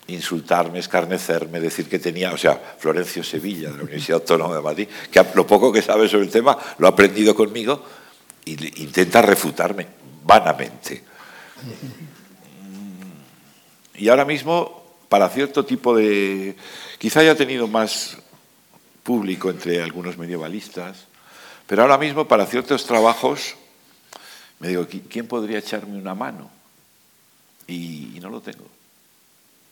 insultarme, 0.07 0.79
escarnecerme, 0.79 1.61
decir 1.61 1.89
que 1.89 1.99
tenía, 1.99 2.33
o 2.33 2.37
sea, 2.37 2.77
Florencio 2.79 3.23
Sevilla, 3.25 3.71
de 3.71 3.79
la 3.79 3.85
Universidad 3.85 4.21
Autónoma 4.21 4.57
de 4.57 4.63
Madrid, 4.63 4.89
que 5.11 5.25
lo 5.35 5.47
poco 5.47 5.73
que 5.73 5.83
sabe 5.83 6.09
sobre 6.09 6.25
el 6.25 6.31
tema 6.31 6.57
lo 6.79 6.87
ha 6.87 6.91
aprendido 6.91 7.35
conmigo 7.35 7.83
e 8.45 8.51
intenta 8.77 9.23
refutarme 9.23 9.87
vanamente. 10.25 11.03
Y 13.97 14.09
ahora 14.09 14.25
mismo, 14.25 14.85
para 15.09 15.29
cierto 15.29 15.65
tipo 15.65 15.97
de... 15.97 16.57
Quizá 16.99 17.21
haya 17.21 17.37
tenido 17.37 17.69
más 17.69 18.19
público 19.03 19.51
entre 19.51 19.83
algunos 19.83 20.19
medievalistas, 20.19 21.07
pero 21.67 21.83
ahora 21.83 21.99
mismo 21.99 22.27
para 22.27 22.47
ciertos 22.47 22.87
trabajos 22.87 23.57
me 24.65 24.71
digo, 24.71 24.87
¿quién 25.11 25.27
podría 25.27 25.59
echarme 25.59 25.99
una 25.99 26.15
mano? 26.15 26.51
Y, 27.67 28.19
no 28.23 28.31
lo 28.31 28.41
tengo. 28.41 28.65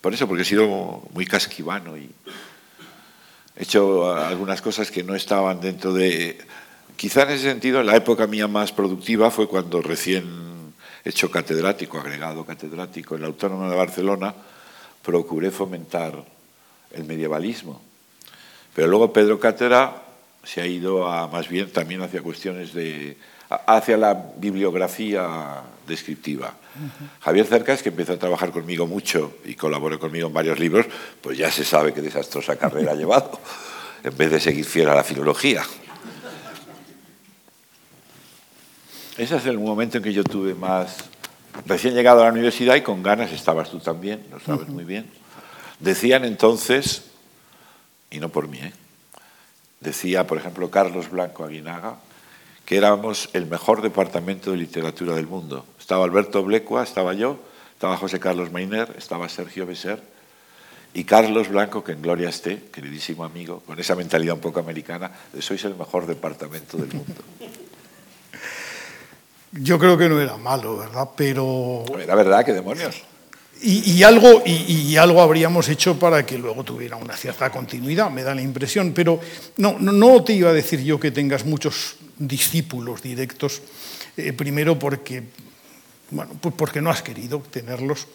Por 0.02 0.12
eso, 0.12 0.28
porque 0.28 0.42
he 0.42 0.44
sido 0.44 1.02
muy 1.14 1.24
casquivano 1.24 1.96
y 1.96 2.10
he 3.56 3.62
hecho 3.62 4.14
algunas 4.14 4.60
cosas 4.60 4.90
que 4.90 5.02
no 5.02 5.14
estaban 5.14 5.62
dentro 5.62 5.94
de... 5.94 6.38
Quizá 6.94 7.22
en 7.22 7.30
ese 7.30 7.44
sentido, 7.44 7.82
la 7.82 7.96
época 7.96 8.26
mía 8.26 8.48
más 8.48 8.70
productiva 8.70 9.30
fue 9.30 9.48
cuando 9.48 9.80
recién 9.80 10.74
hecho 11.06 11.30
catedrático, 11.30 11.98
agregado 11.98 12.44
catedrático 12.44 13.14
en 13.14 13.22
la 13.22 13.28
Autónoma 13.28 13.70
de 13.70 13.76
Barcelona, 13.76 14.34
procuré 15.02 15.50
fomentar 15.50 16.22
el 16.90 17.04
medievalismo. 17.04 17.80
Pero 18.74 18.88
luego 18.88 19.10
Pedro 19.10 19.40
Cátedra 19.40 20.02
se 20.44 20.60
ha 20.60 20.66
ido 20.66 21.08
a, 21.08 21.28
más 21.28 21.48
bien 21.48 21.70
también 21.70 22.02
hacia 22.02 22.20
cuestiones 22.20 22.74
de 22.74 23.16
hacia 23.54 23.96
la 23.96 24.14
bibliografía 24.36 25.62
descriptiva. 25.86 26.54
Javier 27.20 27.46
Cercas, 27.46 27.82
que 27.82 27.90
empezó 27.90 28.14
a 28.14 28.18
trabajar 28.18 28.50
conmigo 28.50 28.86
mucho 28.86 29.34
y 29.44 29.54
colaboró 29.54 29.98
conmigo 29.98 30.28
en 30.28 30.34
varios 30.34 30.58
libros, 30.58 30.86
pues 31.20 31.36
ya 31.36 31.50
se 31.50 31.64
sabe 31.64 31.92
qué 31.92 32.00
desastrosa 32.00 32.56
carrera 32.56 32.92
ha 32.92 32.94
llevado, 32.94 33.38
en 34.04 34.16
vez 34.16 34.30
de 34.30 34.40
seguir 34.40 34.64
fiel 34.64 34.88
a 34.88 34.94
la 34.94 35.04
filología. 35.04 35.62
Ese 39.18 39.36
es 39.36 39.46
el 39.46 39.58
momento 39.58 39.98
en 39.98 40.04
que 40.04 40.12
yo 40.12 40.24
tuve 40.24 40.54
más... 40.54 41.04
Recién 41.66 41.94
llegado 41.94 42.22
a 42.22 42.24
la 42.24 42.32
universidad 42.32 42.76
y 42.76 42.80
con 42.80 43.02
ganas, 43.02 43.30
estabas 43.30 43.70
tú 43.70 43.78
también, 43.78 44.26
lo 44.30 44.40
sabes 44.40 44.68
muy 44.68 44.84
bien. 44.84 45.10
Decían 45.80 46.24
entonces, 46.24 47.10
y 48.10 48.20
no 48.20 48.30
por 48.30 48.48
mí, 48.48 48.58
¿eh? 48.58 48.72
decía, 49.80 50.26
por 50.26 50.38
ejemplo, 50.38 50.70
Carlos 50.70 51.10
Blanco 51.10 51.44
Aguinaga, 51.44 51.96
que 52.64 52.76
éramos 52.76 53.28
el 53.32 53.46
mejor 53.46 53.82
departamento 53.82 54.50
de 54.50 54.56
literatura 54.56 55.14
del 55.14 55.26
mundo. 55.26 55.66
Estaba 55.78 56.04
Alberto 56.04 56.42
Blecua, 56.42 56.82
estaba 56.82 57.14
yo, 57.14 57.38
estaba 57.72 57.96
José 57.96 58.20
Carlos 58.20 58.52
Mainer, 58.52 58.94
estaba 58.96 59.28
Sergio 59.28 59.66
Beser 59.66 60.02
y 60.94 61.04
Carlos 61.04 61.48
Blanco, 61.48 61.82
que 61.82 61.92
en 61.92 62.02
gloria 62.02 62.28
esté, 62.28 62.64
queridísimo 62.70 63.24
amigo, 63.24 63.60
con 63.66 63.78
esa 63.78 63.94
mentalidad 63.94 64.34
un 64.34 64.40
poco 64.40 64.60
americana, 64.60 65.10
de 65.32 65.40
sois 65.40 65.64
el 65.64 65.74
mejor 65.74 66.06
departamento 66.06 66.76
del 66.76 66.92
mundo. 66.92 67.22
Yo 69.52 69.78
creo 69.78 69.98
que 69.98 70.08
no 70.08 70.20
era 70.20 70.36
malo, 70.36 70.78
¿verdad? 70.78 71.10
Pero... 71.16 71.84
Era 71.98 72.14
verdad, 72.14 72.44
qué 72.44 72.52
demonios. 72.52 73.02
Y, 73.64 74.02
algo, 74.02 74.42
y, 74.44 74.96
algo 74.96 75.22
habríamos 75.22 75.68
hecho 75.68 75.96
para 75.96 76.26
que 76.26 76.36
luego 76.36 76.64
tuviera 76.64 76.96
una 76.96 77.16
cierta 77.16 77.50
continuidad, 77.50 78.10
me 78.10 78.24
da 78.24 78.34
la 78.34 78.42
impresión. 78.42 78.92
Pero 78.92 79.20
no, 79.58 79.78
no, 79.78 80.24
te 80.24 80.32
iba 80.32 80.50
a 80.50 80.52
decir 80.52 80.82
yo 80.82 80.98
que 80.98 81.12
tengas 81.12 81.44
muchos 81.44 81.94
discípulos 82.18 83.02
directos, 83.02 83.62
eh, 84.16 84.32
primero 84.32 84.78
porque, 84.78 85.22
bueno, 86.10 86.32
pues 86.40 86.54
porque 86.56 86.80
no 86.80 86.90
has 86.90 87.02
querido 87.02 87.38
tenerlos, 87.38 88.08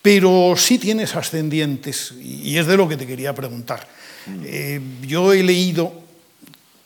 pero 0.00 0.54
sí 0.56 0.78
tienes 0.78 1.14
ascendientes, 1.14 2.12
y 2.18 2.56
es 2.56 2.66
de 2.66 2.76
lo 2.76 2.88
que 2.88 2.96
te 2.96 3.06
quería 3.06 3.34
preguntar. 3.34 3.86
Mm. 4.26 4.42
Eh, 4.44 4.80
yo 5.02 5.32
he 5.34 5.42
leído 5.42 5.92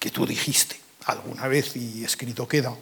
que 0.00 0.11
tú 0.11 0.26
dijiste 0.26 0.76
alguna 1.05 1.47
vez, 1.47 1.76
y 1.76 2.02
escrito 2.02 2.49
queda, 2.49 2.75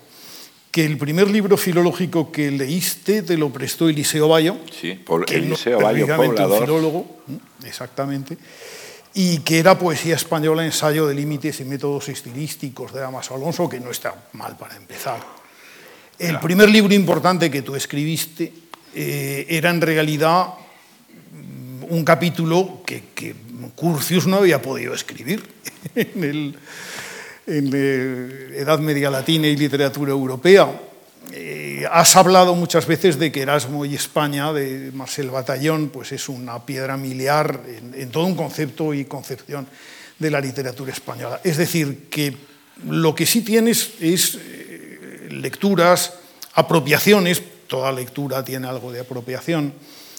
que 0.71 0.85
el 0.85 0.99
primer 0.99 1.31
libro 1.31 1.57
filológico 1.57 2.31
que 2.31 2.51
leíste 2.51 3.23
te 3.23 3.37
lo 3.37 3.51
prestó 3.51 3.89
Eliseo 3.89 4.29
Bayo. 4.29 4.57
Sí, 4.71 4.95
por 4.95 5.31
Eliseo 5.33 5.81
Bayo, 5.81 6.07
poblador. 6.07 6.61
filólogo, 6.61 7.21
exactamente, 7.65 8.37
y 9.15 9.39
que 9.39 9.59
era 9.59 9.79
poesía 9.79 10.17
española, 10.17 10.65
ensayo 10.65 11.07
de 11.07 11.15
límites 11.15 11.61
y 11.61 11.65
métodos 11.65 12.09
estilísticos 12.09 12.93
de 12.93 13.01
Damas 13.01 13.31
Alonso, 13.31 13.69
que 13.69 13.81
no 13.81 13.91
está 13.91 14.29
mal 14.35 14.57
para 14.57 14.77
empezar. 14.77 15.25
El 16.19 16.39
primer 16.41 16.69
libro 16.69 16.93
importante 16.95 17.51
que 17.51 17.63
tú 17.63 17.77
escribiste 17.77 18.53
eh, 18.95 19.47
era 19.49 19.71
en 19.71 19.81
realidad 19.81 20.49
mm, 21.33 21.85
un 21.93 22.05
capítulo 22.05 22.83
que, 22.85 23.05
que 23.15 23.35
Curcius 23.75 24.27
no 24.27 24.39
había 24.39 24.61
podido 24.61 24.95
escribir 24.95 25.43
en 25.95 26.25
el 26.25 26.59
en 27.49 27.71
eh, 27.73 28.59
Edad 28.59 28.79
Media 28.79 29.11
Latina 29.11 29.47
y 29.47 29.57
literatura 29.57 30.13
europea. 30.13 30.69
Eh, 31.33 31.85
has 31.91 32.15
hablado 32.17 32.55
muchas 32.55 32.87
veces 32.87 33.19
de 33.19 33.33
que 33.33 33.43
Erasmo 33.43 33.85
y 33.85 33.95
España, 33.95 34.53
de 34.53 34.93
Marcel 34.93 35.31
Batallón, 35.31 35.89
pues 35.89 36.13
es 36.13 36.29
una 36.29 36.65
piedra 36.65 36.97
miliar 36.97 37.61
en, 37.95 38.11
todo 38.11 38.25
un 38.25 38.35
concepto 38.35 38.93
y 38.93 39.07
concepción 39.07 39.67
de 40.19 40.31
la 40.31 40.41
literatura 40.41 40.93
española. 40.93 41.41
Es 41.43 41.57
decir, 41.57 42.09
que 42.11 42.37
lo 42.87 43.15
que 43.15 43.27
sí 43.27 43.41
tienes 43.41 43.95
es 44.01 44.39
eh, 44.41 45.29
lecturas, 45.31 46.15
apropiaciones, 46.55 47.43
toda 47.67 47.93
lectura 47.93 48.45
tiene 48.45 48.69
algo 48.69 48.93
de 48.93 49.01
apropiación, 49.01 49.73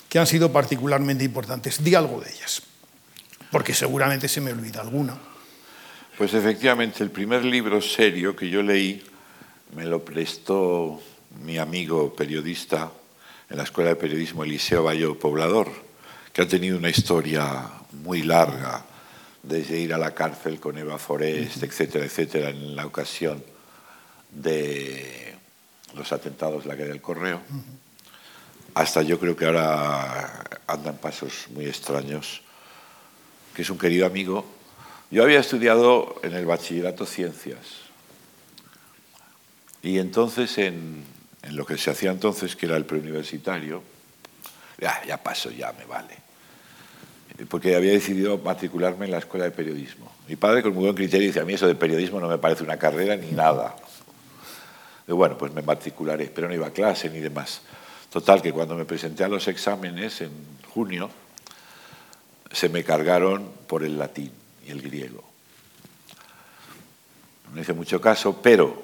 que 0.08 0.18
han 0.18 0.28
sido 0.28 0.52
particularmente 0.52 1.24
importantes. 1.24 1.84
Di 1.84 1.94
algo 1.94 2.22
de 2.22 2.32
ellas, 2.32 2.64
porque 3.52 3.74
seguramente 3.74 4.28
se 4.28 4.42
me 4.42 4.52
olvida 4.52 4.82
alguna. 4.82 5.18
Pues 6.20 6.34
efectivamente, 6.34 7.02
el 7.02 7.12
primer 7.12 7.46
libro 7.46 7.82
serio 7.82 8.36
que 8.36 8.50
yo 8.50 8.62
leí 8.62 9.02
me 9.74 9.86
lo 9.86 10.04
prestó 10.04 11.02
mi 11.46 11.58
amigo 11.58 12.14
periodista 12.14 12.92
en 13.50 13.56
la 13.56 13.64
Escuela 13.64 13.92
de 13.92 13.96
Periodismo 13.96 14.44
Eliseo 14.44 14.84
Bayo 14.84 15.18
Poblador, 15.18 15.72
que 16.34 16.42
ha 16.42 16.46
tenido 16.46 16.78
una 16.78 16.90
historia 16.90 17.72
muy 18.04 18.24
larga, 18.24 18.84
desde 19.44 19.80
ir 19.80 19.94
a 19.94 19.98
la 19.98 20.14
cárcel 20.14 20.60
con 20.60 20.78
Eva 20.78 20.98
Forest, 20.98 21.64
etcétera, 21.64 22.04
etcétera, 22.04 22.50
en 22.50 22.76
la 22.76 22.86
ocasión 22.86 23.42
de 24.30 25.36
los 25.96 26.12
atentados 26.12 26.66
de 26.66 26.70
la 26.70 26.76
calle 26.76 26.90
del 26.90 27.02
Correo, 27.02 27.40
hasta 28.74 29.04
yo 29.04 29.18
creo 29.22 29.38
que 29.38 29.46
ahora 29.46 30.44
andan 30.68 30.98
pasos 30.98 31.46
muy 31.56 31.66
extraños, 31.66 32.42
que 33.56 33.62
es 33.62 33.70
un 33.70 33.78
querido 33.78 34.06
amigo 34.06 34.59
yo 35.12 35.24
había 35.24 35.40
estudiado 35.40 36.16
en 36.22 36.34
el 36.34 36.46
bachillerato 36.46 37.06
ciencias 37.06 37.58
y 39.82 39.98
entonces 39.98 40.58
en, 40.60 41.04
lo 41.50 41.66
que 41.66 41.78
se 41.78 41.90
hacía 41.90 42.12
entonces, 42.12 42.56
que 42.56 42.68
era 42.68 42.78
el 42.78 42.86
preuniversitario, 42.86 43.82
ya, 44.78 45.02
ya 45.08 45.18
paso, 45.18 45.50
ya 45.50 45.74
me 45.74 45.86
vale, 45.86 46.16
porque 47.50 47.76
había 47.76 47.92
decidido 47.92 48.38
matricularme 48.38 49.06
en 49.06 49.12
la 49.12 49.18
escuela 49.18 49.46
de 49.46 49.52
periodismo. 49.52 50.12
Mi 50.28 50.36
padre 50.36 50.62
con 50.62 50.74
muy 50.74 50.84
buen 50.84 50.96
criterio 50.96 51.28
dice, 51.28 51.40
a 51.40 51.46
mí 51.46 51.54
eso 51.54 51.66
de 51.66 51.76
periodismo 51.76 52.20
no 52.20 52.28
me 52.28 52.38
parece 52.38 52.64
una 52.64 52.78
carrera 52.78 53.16
ni 53.16 53.32
nada. 53.32 53.76
Y 55.08 55.12
bueno, 55.14 55.38
pues 55.38 55.54
me 55.54 55.64
matricularé, 55.64 56.28
pero 56.28 56.48
no 56.48 56.54
iba 56.54 56.68
a 56.68 56.72
clase 56.72 57.10
ni 57.10 57.20
demás. 57.20 57.62
Total, 58.12 58.42
que 58.42 58.52
cuando 58.52 58.76
me 58.76 58.86
presenté 58.86 59.24
a 59.24 59.28
los 59.28 59.48
exámenes 59.48 60.22
en 60.22 60.32
junio, 60.72 61.10
se 62.52 62.70
me 62.70 62.84
cargaron 62.84 63.50
por 63.66 63.84
el 63.84 63.98
latín 63.98 64.32
el 64.70 64.82
griego. 64.82 65.24
No 67.54 67.62
hice 67.62 67.74
mucho 67.74 68.00
caso, 68.00 68.42
pero 68.42 68.84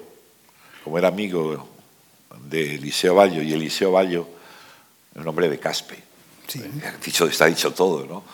como 0.82 0.98
era 0.98 1.08
amigo 1.08 1.68
de 2.48 2.74
Eliseo 2.74 3.14
Ballo, 3.14 3.42
y 3.42 3.52
Eliseo 3.52 3.92
Ballo 3.92 4.28
es 5.14 5.20
un 5.20 5.28
hombre 5.28 5.48
de 5.48 5.58
Caspe, 5.58 5.96
sí. 6.46 6.62
dicho, 7.04 7.26
está 7.26 7.46
dicho 7.46 7.72
todo, 7.72 8.04
¿no? 8.06 8.24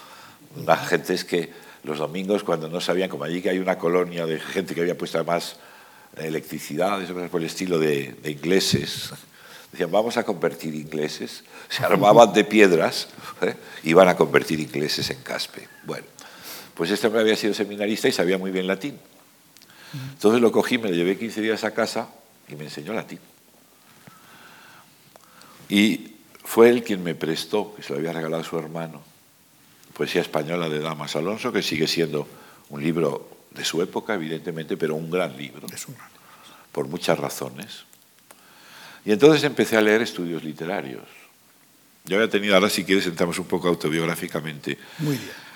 La 0.65 0.77
gente 0.77 1.15
es 1.15 1.25
que 1.25 1.51
los 1.85 1.99
domingos 1.99 2.45
cuando 2.45 2.69
no 2.69 2.81
sabían, 2.81 3.09
como 3.09 3.25
allí 3.25 3.41
que 3.41 3.51
hay 3.51 3.59
una 3.59 3.79
colonia 3.79 4.27
de 4.27 4.39
gente 4.39 4.75
que 4.75 4.83
había 4.83 4.97
puesto 4.97 5.19
además 5.19 5.57
electricidad, 6.17 7.03
eso 7.03 7.15
por 7.15 7.41
el 7.41 7.47
estilo 7.47 7.79
de, 7.79 8.15
ingleses, 8.25 9.11
decían, 9.71 9.91
vamos 9.91 10.17
a 10.17 10.25
convertir 10.25 10.75
ingleses, 10.75 11.43
se 11.69 11.85
armaban 11.85 12.33
de 12.33 12.45
piedras, 12.45 13.09
¿eh? 13.41 13.55
y 13.83 13.93
van 13.95 14.09
a 14.09 14.17
convertir 14.17 14.61
ingleses 14.61 15.09
en 15.11 15.23
Caspe. 15.23 15.67
Bueno, 15.85 16.05
pues 16.75 16.91
este 16.91 17.07
hombre 17.07 17.23
había 17.23 17.37
sido 17.37 17.55
seminarista 17.55 18.09
y 18.09 18.12
sabía 18.12 18.38
muy 18.38 18.50
bien 18.50 18.67
latín. 18.67 18.99
Entonces 20.12 20.41
lo 20.41 20.50
cogí, 20.52 20.79
me 20.79 20.88
lo 20.88 20.95
llevé 20.95 21.19
15 21.19 21.41
días 21.41 21.64
a 21.64 21.73
casa 21.73 22.09
y 22.49 22.57
me 22.57 22.64
enseñó 22.64 22.95
latín. 22.95 23.19
Y 25.69 26.12
fue 26.45 26.71
él 26.71 26.83
quien 26.83 27.02
me 27.02 27.14
prestó, 27.14 27.75
que 27.75 27.83
se 27.83 27.93
lo 27.93 27.99
había 27.99 28.12
regalado 28.12 28.43
a 28.43 28.47
su 28.47 28.59
hermano, 28.59 29.02
Poesía 29.95 30.23
Española 30.23 30.69
de 30.69 30.81
Damas 30.81 31.17
Alonso, 31.17 31.52
que 31.52 31.62
sigue 31.62 31.87
siendo 31.87 32.26
un 32.71 32.83
libro 32.83 33.29
de 33.50 33.64
su 33.64 33.83
época, 33.83 34.14
evidentemente, 34.14 34.76
pero 34.76 34.95
un 34.95 35.11
gran 35.11 35.37
libro, 35.37 35.67
por 36.73 36.88
muchas 36.88 37.19
razones. 37.19 37.85
Y 39.05 39.12
entonces 39.12 39.45
empecé 39.45 39.76
a 39.76 39.83
leer 39.83 40.02
estudios 40.02 40.43
literarios. 40.43 41.05
Yo 42.05 42.17
había 42.17 42.31
tenido, 42.31 42.55
ahora 42.55 42.71
si 42.71 42.85
quieres 42.85 43.07
entramos 43.07 43.38
un 43.38 43.47
poco 43.47 43.69
autobiográficamente. 43.69 44.79
Muy 44.99 45.17
bien. 45.17 45.52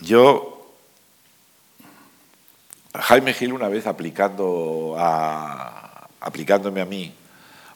Yo, 0.00 0.74
Jaime 2.94 3.32
Gil 3.32 3.52
una 3.52 3.68
vez 3.68 3.86
aplicando 3.86 4.96
aplicándome 6.20 6.80
a 6.80 6.84
mí 6.84 7.12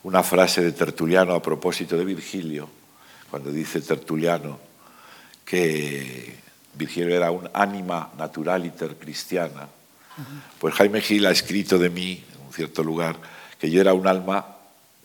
una 0.03 0.23
frase 0.23 0.61
de 0.61 0.71
Tertuliano 0.71 1.33
a 1.33 1.41
propósito 1.41 1.97
de 1.97 2.05
Virgilio, 2.05 2.69
cuando 3.29 3.51
dice 3.51 3.81
Tertuliano 3.81 4.59
que 5.45 6.35
Virgilio 6.73 7.15
era 7.15 7.31
un 7.31 7.49
ánima 7.53 8.11
naturaliter 8.17 8.95
cristiana, 8.97 9.67
pues 10.59 10.73
Jaime 10.75 11.01
Gil 11.01 11.25
ha 11.25 11.31
escrito 11.31 11.77
de 11.77 11.89
mí, 11.89 12.23
en 12.35 12.47
un 12.47 12.53
cierto 12.53 12.83
lugar, 12.83 13.15
que 13.57 13.69
yo 13.69 13.81
era 13.81 13.93
un 13.93 14.07
alma, 14.07 14.45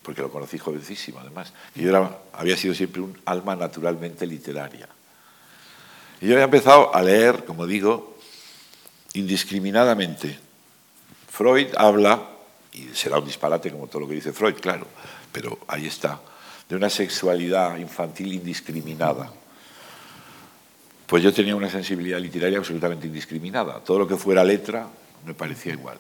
porque 0.03 0.21
lo 0.21 0.31
conocí 0.31 0.59
jovencísimo 0.59 1.21
además, 1.21 1.53
que 1.75 1.83
yo 1.83 2.21
había 2.33 2.57
sido 2.57 2.75
siempre 2.75 3.01
un 3.01 3.19
alma 3.25 3.57
naturalmente 3.57 4.27
literaria. 4.27 4.89
Y 6.25 6.29
yo 6.29 6.33
había 6.33 6.47
empezado 6.47 6.95
a 6.97 7.03
leer, 7.03 7.45
como 7.45 7.67
digo, 7.67 8.17
indiscriminadamente. 9.13 10.39
Freud 11.29 11.67
habla, 11.77 12.31
y 12.73 12.87
será 12.95 13.19
un 13.19 13.27
disparate 13.27 13.71
como 13.71 13.89
todo 13.89 14.01
lo 14.01 14.09
que 14.09 14.15
dice 14.15 14.33
Freud, 14.33 14.55
claro, 14.55 14.87
pero 15.31 15.59
ahí 15.69 15.87
está, 15.87 16.19
de 16.67 16.77
una 16.77 16.89
sexualidad 16.89 17.77
infantil 17.77 18.33
indiscriminada. 18.33 19.31
Pues 21.07 21.23
yo 21.23 21.31
tenía 21.31 21.57
una 21.57 21.69
sensibilidad 21.69 22.19
literaria 22.19 22.57
absolutamente 22.57 23.07
indiscriminada. 23.07 23.81
Todo 23.81 23.99
lo 23.99 24.09
que 24.09 24.17
fuera 24.17 24.43
letra 24.43 24.89
me 25.27 25.35
parecía 25.35 25.75
igual. 25.75 25.99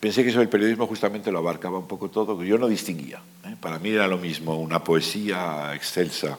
Pensé 0.00 0.24
que 0.24 0.30
eso 0.30 0.38
del 0.40 0.48
periodismo 0.48 0.86
justamente 0.86 1.30
lo 1.30 1.38
abarcaba 1.38 1.78
un 1.78 1.86
poco 1.86 2.10
todo, 2.10 2.38
que 2.38 2.46
yo 2.46 2.58
no 2.58 2.66
distinguía. 2.66 3.22
¿eh? 3.44 3.54
Para 3.60 3.78
mí 3.78 3.90
era 3.90 4.08
lo 4.08 4.18
mismo 4.18 4.58
una 4.58 4.82
poesía 4.82 5.72
excelsa 5.74 6.38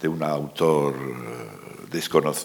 de 0.00 0.08
un 0.08 0.22
autor 0.24 0.96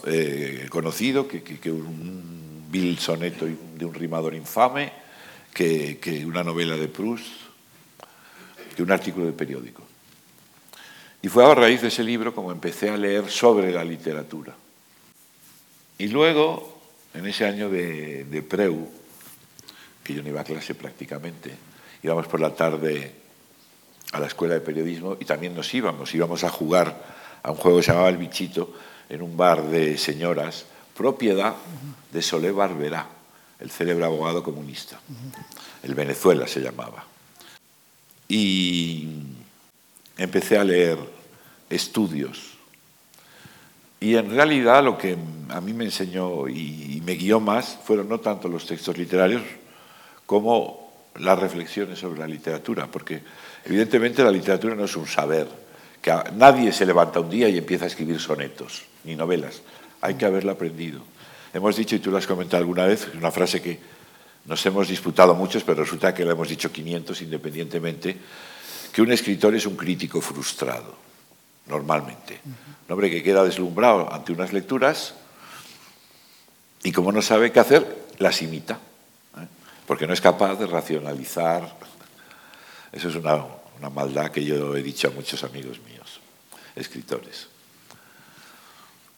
eh, 0.06 0.68
conocido 0.70 1.28
que, 1.28 1.42
que, 1.42 1.72
un 1.72 2.68
vil 2.70 3.00
soneto 3.00 3.46
de 3.46 3.86
un 3.86 3.94
rimador 3.94 4.36
infame, 4.36 4.92
que, 5.54 5.98
que 5.98 6.26
una 6.26 6.44
novela 6.44 6.78
de 6.78 6.88
Proust, 6.88 7.47
que 8.78 8.84
un 8.84 8.92
artículo 8.92 9.26
de 9.26 9.34
periódico. 9.34 9.82
Y 11.24 11.30
fue 11.30 11.44
a 11.44 11.56
raíz 11.56 11.82
de 11.82 11.88
ese 11.88 12.04
libro 12.04 12.36
como 12.36 12.52
empecé 12.52 12.92
a 12.92 12.96
leer 12.96 13.28
sobre 13.28 13.72
la 13.72 13.84
literatura. 13.84 14.54
Y 15.98 16.10
luego, 16.10 16.80
en 17.16 17.26
ese 17.26 17.46
año 17.46 17.72
de, 17.72 18.26
de 18.26 18.44
Preu, 18.44 18.88
que 20.04 20.14
yo 20.14 20.22
no 20.22 20.30
iba 20.30 20.42
a 20.42 20.44
clase 20.44 20.76
prácticamente, 20.76 21.56
íbamos 22.04 22.28
por 22.28 22.40
la 22.40 22.54
tarde 22.54 23.14
a 24.12 24.20
la 24.20 24.28
escuela 24.28 24.54
de 24.54 24.62
periodismo 24.62 25.18
y 25.20 25.26
también 25.26 25.56
nos 25.56 25.74
íbamos, 25.74 26.14
íbamos 26.14 26.44
a 26.44 26.50
jugar 26.50 27.04
a 27.42 27.50
un 27.50 27.58
juego 27.58 27.78
que 27.78 27.84
se 27.84 27.92
llamaba 27.94 28.10
El 28.10 28.18
Bichito 28.18 28.76
en 29.10 29.24
un 29.24 29.36
bar 29.36 29.64
de 29.64 29.98
señoras, 29.98 30.66
propiedad 30.96 31.56
de 32.12 32.22
Solé 32.22 32.52
Barberá, 32.52 33.08
el 33.60 33.72
célebre 33.72 34.06
abogado 34.06 34.44
comunista. 34.44 35.00
El 35.82 35.96
Venezuela 35.96 36.46
se 36.46 36.60
llamaba. 36.60 37.17
Y 38.28 39.08
empecé 40.18 40.58
a 40.58 40.64
leer 40.64 40.98
estudios. 41.70 42.58
Y 44.00 44.16
en 44.16 44.30
realidad 44.30 44.84
lo 44.84 44.98
que 44.98 45.18
a 45.50 45.62
mí 45.62 45.74
me 45.74 45.86
enseñó 45.86 46.48
y 46.48 47.02
me 47.06 47.14
guió 47.14 47.40
más 47.40 47.80
fueron 47.84 48.10
no 48.10 48.20
tanto 48.20 48.48
los 48.48 48.66
textos 48.66 48.98
literarios, 48.98 49.42
como 50.26 50.88
las 51.16 51.40
reflexiones 51.40 52.00
sobre 52.00 52.20
la 52.20 52.28
literatura, 52.28 52.88
porque 52.88 53.22
evidentemente 53.66 54.24
la 54.24 54.32
literatura 54.32 54.76
no 54.76 54.86
es 54.86 54.96
un 54.96 55.08
saber, 55.08 55.48
que 56.02 56.14
nadie 56.36 56.72
se 56.72 56.86
levanta 56.86 57.20
un 57.20 57.30
día 57.30 57.50
y 57.50 57.58
empieza 57.58 57.86
a 57.86 57.88
escribir 57.88 58.20
sonetos 58.20 58.84
ni 59.04 59.16
novelas, 59.16 59.62
hay 60.02 60.16
que 60.16 60.26
haberla 60.26 60.52
aprendido. 60.52 61.02
Hemos 61.54 61.76
dicho, 61.76 61.96
y 61.96 62.00
tú 62.00 62.12
lo 62.12 62.18
has 62.18 62.28
comentado 62.28 62.62
alguna 62.62 62.86
vez, 62.86 63.08
una 63.16 63.32
frase 63.32 63.62
que 63.62 63.80
nos 64.48 64.66
hemos 64.66 64.88
disputado 64.88 65.36
muchos, 65.36 65.64
pero 65.64 65.84
resulta 65.84 66.14
que 66.14 66.26
lo 66.26 66.32
hemos 66.32 66.50
dicho 66.50 66.72
500 66.72 67.22
independientemente, 67.22 68.18
que 68.92 69.02
un 69.02 69.12
escritor 69.12 69.54
es 69.54 69.66
un 69.66 69.76
crítico 69.76 70.22
frustrado, 70.22 70.96
normalmente. 71.68 72.40
Un 72.46 72.92
hombre 72.92 73.12
que 73.12 73.22
queda 73.22 73.44
deslumbrado 73.44 74.12
ante 74.12 74.32
unas 74.32 74.54
lecturas 74.54 75.14
y 76.84 76.92
como 76.92 77.12
no 77.12 77.22
sabe 77.22 77.52
qué 77.52 77.60
hacer, 77.60 78.08
las 78.18 78.42
imita 78.42 78.80
porque 79.88 80.06
no 80.06 80.14
es 80.14 80.22
capaz 80.22 80.56
de 80.56 80.68
racionalizar. 80.68 81.76
Eso 82.92 83.08
es 83.08 83.16
una, 83.16 83.46
maldad 83.90 84.32
que 84.32 84.44
yo 84.44 84.76
he 84.76 84.84
dicho 84.84 85.08
a 85.08 85.12
muchos 85.12 85.44
amigos 85.44 85.80
míos, 85.80 86.20
escritores. 86.76 87.48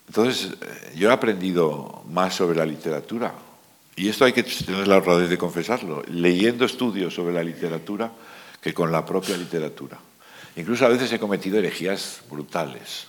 Entonces, 0.07 0.51
eh, 0.61 0.93
yo 0.95 1.09
he 1.09 1.13
aprendido 1.13 2.03
más 2.07 2.35
sobre 2.35 2.57
la 2.57 2.65
literatura, 2.65 3.33
y 3.99 4.07
esto 4.07 4.23
hay 4.23 4.31
que 4.31 4.43
tener 4.43 4.87
la 4.87 4.95
honradez 4.95 5.29
de 5.29 5.37
confesarlo, 5.37 6.01
leyendo 6.07 6.63
estudios 6.63 7.13
sobre 7.13 7.33
la 7.33 7.43
literatura 7.43 8.09
que 8.61 8.73
con 8.73 8.93
la 8.93 9.05
propia 9.05 9.35
literatura. 9.35 9.99
Incluso 10.55 10.85
a 10.85 10.89
veces 10.89 11.11
he 11.11 11.19
cometido 11.19 11.59
herejías 11.59 12.21
brutales, 12.31 13.07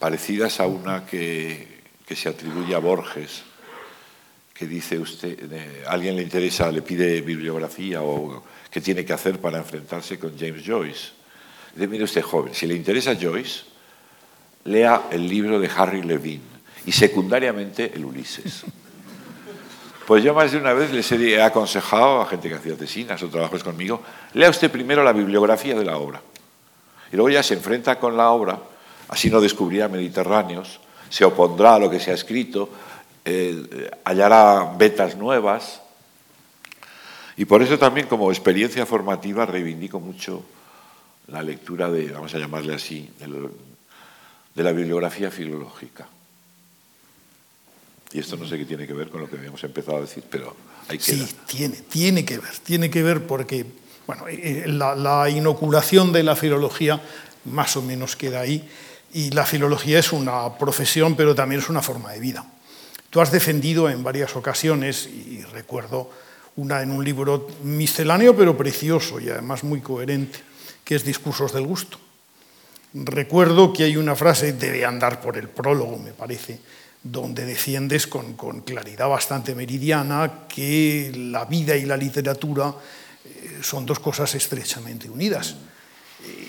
parecidas 0.00 0.58
a 0.58 0.66
una 0.66 1.06
que, 1.06 1.80
se 2.12 2.28
atribuye 2.28 2.74
a 2.74 2.78
Borges, 2.78 3.44
que 4.52 4.66
dice 4.66 4.98
usted, 4.98 5.38
alguien 5.86 6.16
le 6.16 6.22
interesa, 6.22 6.72
le 6.72 6.82
pide 6.82 7.20
bibliografía 7.20 8.02
o 8.02 8.42
qué 8.68 8.80
tiene 8.80 9.04
que 9.04 9.12
hacer 9.12 9.38
para 9.38 9.58
enfrentarse 9.58 10.18
con 10.18 10.36
James 10.36 10.64
Joyce. 10.66 11.10
Dice, 11.72 11.86
mire 11.86 12.02
usted, 12.02 12.22
joven, 12.22 12.52
si 12.52 12.66
le 12.66 12.74
interesa 12.74 13.14
Joyce, 13.14 13.60
lea 14.64 15.04
el 15.12 15.28
libro 15.28 15.60
de 15.60 15.70
Harry 15.74 16.02
Levine 16.02 16.42
y 16.84 16.90
secundariamente 16.90 17.92
el 17.94 18.04
Ulises. 18.04 18.64
Pues 20.12 20.22
yo 20.22 20.34
más 20.34 20.52
de 20.52 20.58
una 20.58 20.74
vez 20.74 20.92
les 20.92 21.10
he 21.10 21.40
aconsejado 21.40 22.20
a 22.20 22.26
gente 22.26 22.46
que 22.46 22.56
hacía 22.56 22.76
tesinas 22.76 23.22
o 23.22 23.30
trabajos 23.30 23.64
conmigo, 23.64 24.02
lea 24.34 24.50
usted 24.50 24.70
primero 24.70 25.02
la 25.02 25.14
bibliografía 25.14 25.74
de 25.74 25.86
la 25.86 25.96
obra. 25.96 26.20
Y 27.10 27.16
luego 27.16 27.30
ya 27.30 27.42
se 27.42 27.54
enfrenta 27.54 27.98
con 27.98 28.14
la 28.14 28.28
obra, 28.28 28.58
así 29.08 29.30
no 29.30 29.40
descubrirá 29.40 29.88
Mediterráneos, 29.88 30.80
se 31.08 31.24
opondrá 31.24 31.76
a 31.76 31.78
lo 31.78 31.88
que 31.88 31.98
se 31.98 32.10
ha 32.10 32.14
escrito, 32.14 32.68
eh, 33.24 33.90
hallará 34.04 34.74
vetas 34.76 35.16
nuevas. 35.16 35.80
Y 37.38 37.46
por 37.46 37.62
eso 37.62 37.78
también 37.78 38.06
como 38.06 38.30
experiencia 38.30 38.84
formativa 38.84 39.46
reivindico 39.46 39.98
mucho 39.98 40.42
la 41.28 41.42
lectura 41.42 41.90
de, 41.90 42.08
vamos 42.12 42.34
a 42.34 42.38
llamarle 42.38 42.74
así, 42.74 43.08
de, 43.18 44.62
la 44.62 44.72
bibliografía 44.72 45.30
filológica. 45.30 46.06
Y 48.12 48.18
esto 48.18 48.36
no 48.36 48.46
sé 48.46 48.58
qué 48.58 48.64
tiene 48.64 48.86
que 48.86 48.92
ver 48.92 49.08
con 49.08 49.20
lo 49.20 49.30
que 49.30 49.36
habíamos 49.36 49.62
empezado 49.64 49.98
a 49.98 50.00
decir, 50.02 50.24
pero 50.30 50.54
hay 50.88 50.98
que... 50.98 51.04
Sí, 51.04 51.28
tiene, 51.46 51.76
tiene 51.88 52.24
que 52.24 52.38
ver, 52.38 52.52
tiene 52.62 52.90
que 52.90 53.02
ver 53.02 53.26
porque 53.26 53.64
bueno, 54.06 54.24
eh, 54.28 54.64
la, 54.66 54.94
la 54.94 55.30
inoculación 55.30 56.12
de 56.12 56.22
la 56.22 56.36
filología 56.36 57.00
más 57.46 57.76
o 57.76 57.82
menos 57.82 58.16
queda 58.16 58.40
ahí 58.40 58.68
y 59.14 59.30
la 59.30 59.44
filología 59.44 59.98
es 59.98 60.12
una 60.12 60.56
profesión, 60.58 61.16
pero 61.16 61.34
también 61.34 61.60
es 61.60 61.68
una 61.68 61.82
forma 61.82 62.12
de 62.12 62.20
vida. 62.20 62.44
Tú 63.10 63.20
has 63.20 63.30
defendido 63.30 63.90
en 63.90 64.02
varias 64.02 64.36
ocasiones, 64.36 65.06
y 65.06 65.42
recuerdo 65.52 66.10
una 66.56 66.82
en 66.82 66.90
un 66.90 67.04
libro 67.04 67.46
misceláneo 67.62 68.34
pero 68.36 68.56
precioso 68.56 69.20
y 69.20 69.28
además 69.28 69.64
muy 69.64 69.80
coherente, 69.80 70.38
que 70.84 70.94
es 70.94 71.04
Discursos 71.04 71.52
del 71.52 71.66
Gusto. 71.66 71.98
Recuerdo 72.94 73.72
que 73.72 73.84
hay 73.84 73.96
una 73.96 74.16
frase, 74.16 74.52
debe 74.54 74.84
andar 74.84 75.20
por 75.20 75.36
el 75.36 75.48
prólogo, 75.48 75.98
me 75.98 76.12
parece, 76.12 76.58
donde 77.02 77.44
defiendes 77.44 78.06
con, 78.06 78.34
claridad 78.62 79.08
bastante 79.08 79.54
meridiana 79.54 80.46
que 80.48 81.12
la 81.14 81.44
vida 81.44 81.76
y 81.76 81.84
la 81.84 81.96
literatura 81.96 82.74
eh, 83.24 83.58
son 83.62 83.84
dos 83.86 83.98
cosas 83.98 84.34
estrechamente 84.34 85.10
unidas. 85.10 85.56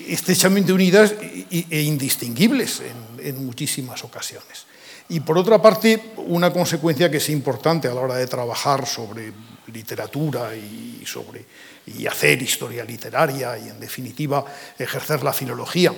Estrechamente 0.06 0.72
unidas 0.72 1.14
e 1.50 1.82
indistinguibles 1.82 2.80
en, 2.80 3.26
en 3.26 3.44
muchísimas 3.44 4.04
ocasiones. 4.04 4.66
Y 5.08 5.20
por 5.20 5.36
otra 5.36 5.60
parte, 5.60 6.12
una 6.16 6.52
consecuencia 6.52 7.10
que 7.10 7.18
es 7.18 7.28
importante 7.28 7.88
a 7.88 7.94
la 7.94 8.00
hora 8.00 8.16
de 8.16 8.26
trabajar 8.26 8.86
sobre 8.86 9.32
literatura 9.72 10.54
y, 10.56 11.02
sobre, 11.04 11.44
y 11.86 12.06
hacer 12.06 12.40
historia 12.42 12.84
literaria 12.84 13.58
y, 13.58 13.68
en 13.68 13.80
definitiva, 13.80 14.44
ejercer 14.78 15.22
la 15.22 15.32
filología, 15.32 15.92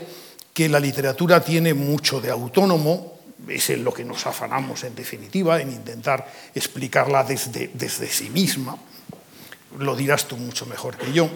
que 0.53 0.69
la 0.69 0.81
literatura 0.81 1.41
tiene 1.41 1.75
mucho 1.75 2.21
de 2.21 2.31
autónomo, 2.31 3.16
es 3.49 3.71
en 3.71 3.85
lo 3.85 3.93
que 3.93 4.05
nos 4.05 4.27
afanamos 4.27 4.85
en 4.85 4.95
definitiva, 4.95 5.61
en 5.61 5.73
intentar 5.73 6.31
explicarla 6.55 7.25
desde, 7.25 7.71
desde 7.75 8.09
sí 8.09 8.31
misma, 8.31 8.77
lo 9.79 9.95
dirás 9.95 10.27
tú 10.27 10.37
mucho 10.37 10.67
mejor 10.67 10.97
que 10.97 11.13
yo, 11.13 11.29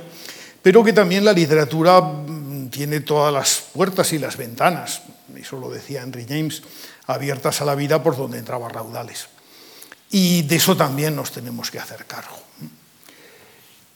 pero 0.63 0.85
que 0.85 0.93
también 0.93 1.25
la 1.25 1.33
literatura 1.33 2.01
mm, 2.01 2.69
tiene 2.71 3.01
todas 3.01 3.33
las 3.33 3.71
puertas 3.73 4.13
y 4.13 4.19
las 4.19 4.37
ventanas, 4.37 5.03
eso 5.37 5.59
lo 5.59 5.71
decía 5.71 6.03
Henry 6.03 6.27
James, 6.29 6.63
abiertas 7.07 7.61
a 7.61 7.65
la 7.65 7.75
vida 7.75 8.03
por 8.03 8.17
donde 8.17 8.39
entraba 8.39 8.69
raudales. 8.69 9.29
Y 10.11 10.43
de 10.43 10.57
eso 10.57 10.77
también 10.77 11.15
nos 11.15 11.31
tenemos 11.33 11.71
que 11.71 11.79
hacer 11.79 12.05
cargo. 12.05 12.37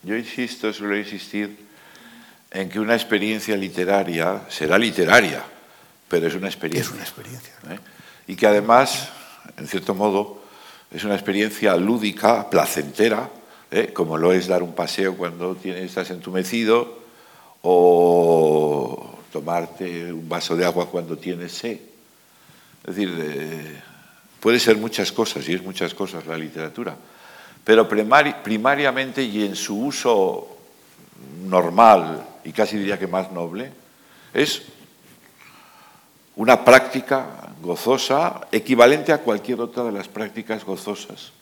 Yo 0.03 0.17
insisto, 0.17 0.73
suelo 0.73 0.97
insistir, 0.97 1.67
en 2.51 2.69
que 2.69 2.79
una 2.79 2.95
experiencia 2.95 3.57
literaria 3.57 4.43
será 4.49 4.79
literaria, 4.79 5.43
pero 6.09 6.27
es 6.27 6.35
una 6.35 6.49
experiencia. 6.49 6.90
Es 6.90 6.95
una 6.95 7.03
experiencia. 7.03 7.53
¿eh? 7.71 7.79
Y 8.27 8.37
que 8.37 8.47
además, 8.47 9.09
en 9.57 9.67
cierto 9.67 9.95
modo, 9.95 10.43
es 10.90 11.05
una 11.05 11.14
experiencia 11.14 11.77
lúdica, 11.77 12.49
placentera, 12.49 13.31
¿eh? 13.71 13.93
como 13.93 14.17
lo 14.17 14.33
es 14.33 14.47
dar 14.47 14.62
un 14.62 14.75
paseo 14.75 15.17
cuando 15.17 15.55
tienes, 15.57 15.85
estás 15.85 16.11
entumecido 16.11 17.03
o 17.62 19.19
tomarte 19.33 20.12
un 20.12 20.29
vaso 20.29 20.57
de 20.57 20.64
agua 20.64 20.88
cuando 20.88 21.19
tienes 21.19 21.53
sed. 21.53 21.79
Es 22.87 22.95
decir, 22.95 23.12
eh, 23.19 23.81
puede 24.38 24.61
ser 24.61 24.77
muchas 24.77 25.11
cosas, 25.11 25.49
y 25.49 25.55
es 25.55 25.62
muchas 25.62 25.95
cosas 25.95 26.27
la 26.27 26.37
literatura, 26.37 26.97
pero 27.64 27.88
primariamente 27.88 29.23
y 29.23 29.45
en 29.45 29.57
su 29.57 29.79
uso 29.79 30.59
normal 31.47 32.35
y 32.45 32.53
casi 32.53 32.77
diría 32.77 32.99
que 32.99 33.07
más 33.07 33.33
noble, 33.33 33.73
es 34.33 34.62
una 36.37 36.64
práctica 36.64 37.53
gozosa 37.61 38.49
equivalente 38.53 39.12
a 39.12 39.18
cualquier 39.18 39.61
otra 39.61 39.85
de 39.85 39.92
las 39.92 40.09
prácticas 40.09 40.64
gozosas 40.64 41.33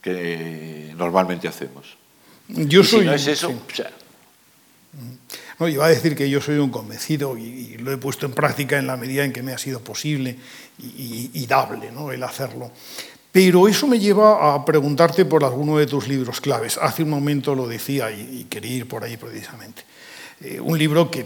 que 0.00 0.92
normalmente 0.96 1.48
hacemos. 1.48 1.96
Yo 2.48 2.84
soy, 2.84 3.00
si 3.00 3.06
no 3.06 3.14
es 3.14 3.26
eso, 3.26 3.52
no, 5.58 5.68
iba 5.68 5.86
a 5.86 5.88
decir 5.88 6.14
que 6.14 6.28
yo 6.28 6.40
soy 6.40 6.58
un 6.58 6.70
convencido 6.70 7.38
y, 7.38 7.76
lo 7.78 7.92
he 7.92 7.96
puesto 7.96 8.26
en 8.26 8.32
práctica 8.32 8.78
en 8.78 8.86
la 8.86 8.96
medida 8.96 9.24
en 9.24 9.32
que 9.32 9.42
me 9.42 9.52
ha 9.52 9.58
sido 9.58 9.80
posible 9.80 10.36
y, 10.78 11.46
dable 11.46 11.90
¿no? 11.90 12.12
el 12.12 12.22
hacerlo. 12.22 12.70
Pero 13.30 13.66
eso 13.66 13.86
me 13.86 13.98
lleva 13.98 14.54
a 14.54 14.64
preguntarte 14.64 15.24
por 15.24 15.42
alguno 15.42 15.78
de 15.78 15.86
tus 15.86 16.06
libros 16.06 16.40
claves. 16.40 16.78
Hace 16.78 17.02
un 17.02 17.10
momento 17.10 17.54
lo 17.54 17.66
decía 17.66 18.10
y, 18.10 18.46
quería 18.50 18.76
ir 18.76 18.88
por 18.88 19.04
ahí 19.04 19.16
precisamente. 19.16 19.82
Eh, 20.40 20.60
un 20.60 20.78
libro 20.78 21.10
que 21.10 21.24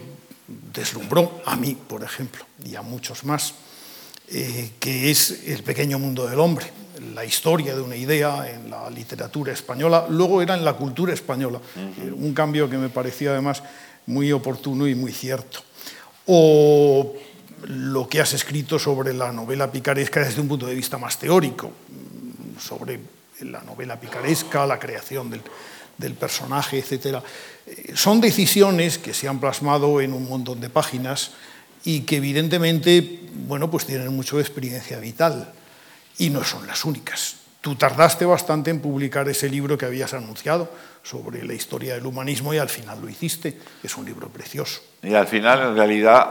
deslumbró 0.48 1.42
a 1.44 1.56
mí, 1.56 1.76
por 1.88 2.02
ejemplo, 2.02 2.44
y 2.64 2.76
a 2.76 2.82
muchos 2.82 3.24
más, 3.24 3.54
eh, 4.28 4.72
que 4.80 5.10
es 5.10 5.42
El 5.46 5.62
pequeño 5.62 5.98
mundo 5.98 6.26
del 6.26 6.40
hombre, 6.40 6.66
la 7.14 7.24
historia 7.24 7.74
de 7.74 7.80
una 7.80 7.96
idea 7.96 8.50
en 8.50 8.70
la 8.70 8.88
literatura 8.90 9.52
española, 9.52 10.06
luego 10.08 10.42
era 10.42 10.54
en 10.54 10.64
la 10.64 10.74
cultura 10.74 11.12
española, 11.12 11.60
un 12.12 12.32
cambio 12.32 12.70
que 12.70 12.78
me 12.78 12.88
parecía 12.88 13.30
además 13.30 13.62
muy 14.06 14.32
oportuno 14.32 14.86
y 14.86 14.94
muy 14.94 15.12
cierto. 15.12 15.60
O 16.26 17.14
lo 17.68 18.08
que 18.08 18.20
has 18.20 18.32
escrito 18.32 18.78
sobre 18.78 19.12
la 19.12 19.32
novela 19.32 19.70
picaresca 19.70 20.20
desde 20.20 20.40
un 20.40 20.48
punto 20.48 20.66
de 20.66 20.74
vista 20.74 20.98
más 20.98 21.18
teórico, 21.18 21.70
sobre 22.58 23.00
la 23.40 23.60
novela 23.62 24.00
picaresca, 24.00 24.66
la 24.66 24.78
creación 24.78 25.30
del, 25.30 25.42
personaje, 26.14 26.78
etc. 26.78 27.18
Son 27.94 28.20
decisiones 28.20 28.98
que 28.98 29.14
se 29.14 29.28
han 29.28 29.40
plasmado 29.40 30.00
en 30.00 30.12
un 30.12 30.28
montón 30.28 30.60
de 30.60 30.70
páginas 30.70 31.32
y 31.84 32.00
que 32.00 32.16
evidentemente 32.16 33.26
bueno, 33.44 33.70
pues 33.70 33.86
tienen 33.86 34.14
mucho 34.14 34.36
de 34.36 34.42
experiencia 34.42 34.98
vital 34.98 35.52
y 36.18 36.30
no 36.30 36.42
son 36.42 36.66
las 36.66 36.84
únicas. 36.84 37.36
Tú 37.60 37.74
tardaste 37.74 38.24
bastante 38.24 38.70
en 38.70 38.80
publicar 38.80 39.28
ese 39.28 39.48
libro 39.48 39.76
que 39.76 39.86
habías 39.86 40.14
anunciado 40.14 40.70
sobre 41.02 41.44
la 41.44 41.52
historia 41.52 41.94
del 41.94 42.06
humanismo 42.06 42.54
y 42.54 42.58
al 42.58 42.68
final 42.68 43.00
lo 43.00 43.08
hiciste. 43.08 43.58
Es 43.82 43.96
un 43.96 44.04
libro 44.04 44.28
precioso. 44.28 44.80
Y 45.02 45.14
al 45.14 45.26
final, 45.26 45.70
en 45.70 45.76
realidad, 45.76 46.30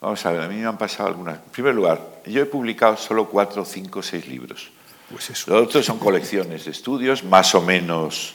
vamos 0.00 0.24
a 0.24 0.32
ver, 0.32 0.42
a 0.42 0.48
mí 0.48 0.56
me 0.56 0.66
han 0.66 0.78
pasado 0.78 1.08
algunas. 1.08 1.36
En 1.36 1.50
primer 1.50 1.74
lugar, 1.74 2.22
yo 2.26 2.40
he 2.40 2.46
publicado 2.46 2.96
solo 2.96 3.28
cuatro, 3.28 3.64
cinco, 3.64 4.02
seis 4.02 4.26
libros. 4.28 4.70
Pues 5.10 5.30
eso. 5.30 5.52
Los 5.52 5.68
otros 5.68 5.84
son 5.84 5.98
colecciones 5.98 6.64
de 6.64 6.70
estudios, 6.70 7.22
más 7.24 7.54
o 7.54 7.62
menos 7.62 8.34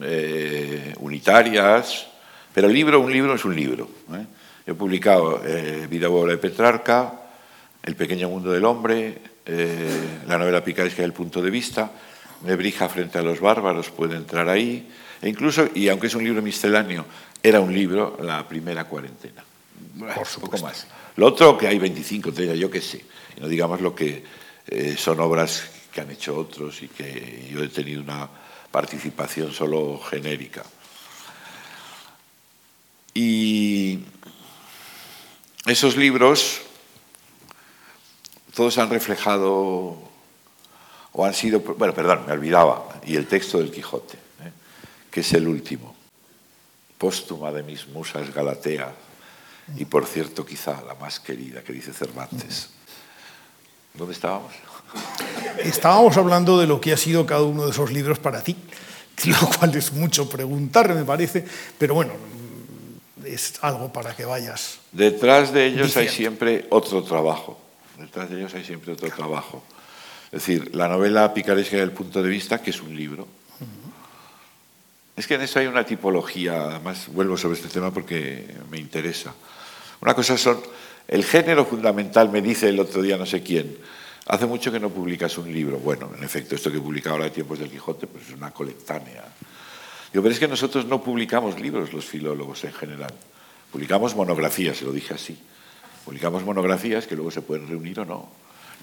eh, 0.00 0.94
unitarias, 1.00 2.06
pero 2.58 2.68
libro, 2.68 3.00
un 3.00 3.12
libro 3.12 3.34
es 3.34 3.44
un 3.44 3.54
libro. 3.54 3.88
¿eh? 4.12 4.26
He 4.66 4.74
publicado 4.74 5.40
eh, 5.44 5.86
Vida 5.88 6.08
Bola 6.08 6.32
de 6.32 6.38
Petrarca, 6.38 7.12
El 7.82 7.94
pequeño 7.94 8.28
mundo 8.28 8.50
del 8.50 8.64
hombre, 8.64 9.18
eh, 9.46 10.20
la 10.26 10.38
novela 10.38 10.64
picaresca 10.64 11.02
del 11.02 11.12
punto 11.12 11.40
de 11.40 11.50
vista, 11.50 11.92
Nebrija 12.42 12.88
frente 12.88 13.18
a 13.18 13.22
los 13.22 13.40
bárbaros 13.40 13.90
puede 13.90 14.16
entrar 14.16 14.48
ahí, 14.48 14.88
e 15.22 15.28
incluso, 15.28 15.68
y 15.72 15.88
aunque 15.88 16.08
es 16.08 16.14
un 16.16 16.24
libro 16.24 16.42
misceláneo, 16.42 17.04
era 17.42 17.60
un 17.60 17.72
libro, 17.72 18.18
La 18.22 18.46
primera 18.48 18.84
cuarentena. 18.86 19.44
Por 19.98 20.26
supuesto. 20.26 20.40
Poco 20.40 20.58
más. 20.58 20.86
Lo 21.14 21.26
otro, 21.26 21.56
que 21.56 21.68
hay 21.68 21.78
25, 21.78 22.30
yo 22.32 22.70
qué 22.70 22.80
sé, 22.80 23.04
no 23.40 23.46
digamos 23.46 23.80
lo 23.80 23.94
que 23.94 24.24
son 24.96 25.20
obras 25.20 25.77
que 25.98 26.02
han 26.02 26.10
hecho 26.12 26.36
otros 26.38 26.80
y 26.82 26.86
que 26.86 27.48
yo 27.50 27.60
he 27.60 27.68
tenido 27.68 28.00
una 28.00 28.28
participación 28.70 29.52
solo 29.52 29.98
genérica. 29.98 30.62
Y 33.14 33.98
esos 35.66 35.96
libros, 35.96 36.60
todos 38.54 38.78
han 38.78 38.90
reflejado 38.90 39.98
o 41.10 41.24
han 41.24 41.34
sido, 41.34 41.58
bueno, 41.58 41.92
perdón, 41.92 42.26
me 42.28 42.32
olvidaba, 42.32 43.00
y 43.04 43.16
el 43.16 43.26
texto 43.26 43.58
del 43.58 43.72
Quijote, 43.72 44.18
¿eh? 44.18 44.52
que 45.10 45.20
es 45.22 45.32
el 45.32 45.48
último, 45.48 45.96
póstuma 46.96 47.50
de 47.50 47.64
mis 47.64 47.88
musas 47.88 48.32
Galatea, 48.32 48.94
y 49.76 49.84
por 49.84 50.06
cierto 50.06 50.46
quizá 50.46 50.80
la 50.82 50.94
más 50.94 51.18
querida, 51.18 51.64
que 51.64 51.72
dice 51.72 51.92
Cervantes. 51.92 52.70
¿Dónde 53.94 54.14
estábamos? 54.14 54.52
Estábamos 55.64 56.16
hablando 56.16 56.58
de 56.58 56.66
lo 56.66 56.80
que 56.80 56.92
ha 56.92 56.96
sido 56.96 57.26
cada 57.26 57.42
uno 57.42 57.64
de 57.64 57.70
esos 57.72 57.92
libros 57.92 58.18
para 58.18 58.42
ti, 58.42 58.56
lo 59.24 59.48
cual 59.50 59.74
es 59.74 59.92
mucho 59.92 60.28
preguntar, 60.28 60.94
me 60.94 61.04
parece, 61.04 61.44
pero 61.78 61.94
bueno, 61.94 62.12
es 63.24 63.54
algo 63.62 63.92
para 63.92 64.14
que 64.14 64.24
vayas. 64.24 64.78
Detrás 64.92 65.52
de 65.52 65.66
ellos 65.66 65.96
hay 65.96 66.08
siempre 66.08 66.66
otro 66.70 67.02
trabajo. 67.02 67.58
Detrás 67.98 68.30
de 68.30 68.38
ellos 68.38 68.54
hay 68.54 68.64
siempre 68.64 68.92
otro 68.92 69.10
trabajo. 69.10 69.62
Es 70.26 70.42
decir, 70.42 70.74
la 70.74 70.88
novela 70.88 71.32
picaresca 71.34 71.76
del 71.76 71.92
punto 71.92 72.22
de 72.22 72.28
vista, 72.28 72.62
que 72.62 72.70
es 72.70 72.80
un 72.80 72.94
libro. 72.94 73.26
Es 75.16 75.26
que 75.26 75.34
en 75.34 75.42
eso 75.42 75.58
hay 75.58 75.66
una 75.66 75.84
tipología, 75.84 76.62
además 76.62 77.08
vuelvo 77.08 77.36
sobre 77.36 77.56
este 77.56 77.68
tema 77.68 77.90
porque 77.90 78.46
me 78.70 78.78
interesa. 78.78 79.34
Una 80.00 80.14
cosa 80.14 80.38
son, 80.38 80.60
el 81.08 81.24
género 81.24 81.64
fundamental 81.64 82.30
me 82.30 82.40
dice 82.40 82.68
el 82.68 82.78
otro 82.78 83.02
día 83.02 83.16
no 83.16 83.26
sé 83.26 83.42
quién, 83.42 83.78
Hace 84.28 84.44
mucho 84.44 84.70
que 84.70 84.78
no 84.78 84.90
publicas 84.90 85.38
un 85.38 85.50
libro. 85.50 85.78
Bueno, 85.78 86.10
en 86.16 86.22
efecto, 86.22 86.54
esto 86.54 86.70
que 86.70 86.76
he 86.76 86.80
publicado 86.80 87.14
ahora 87.14 87.24
de 87.24 87.30
Tiempos 87.30 87.58
del 87.58 87.70
Quijote 87.70 88.06
pues 88.06 88.28
es 88.28 88.34
una 88.34 88.50
colectánea. 88.50 89.24
Yo, 90.12 90.22
pero 90.22 90.32
es 90.32 90.38
que 90.38 90.46
nosotros 90.46 90.84
no 90.84 91.02
publicamos 91.02 91.58
libros, 91.58 91.94
los 91.94 92.04
filólogos 92.04 92.62
en 92.64 92.74
general. 92.74 93.12
Publicamos 93.72 94.14
monografías, 94.14 94.76
se 94.76 94.84
lo 94.84 94.92
dije 94.92 95.14
así. 95.14 95.38
Publicamos 96.04 96.44
monografías 96.44 97.06
que 97.06 97.16
luego 97.16 97.30
se 97.30 97.40
pueden 97.40 97.68
reunir 97.68 98.00
o 98.00 98.04
no. 98.04 98.28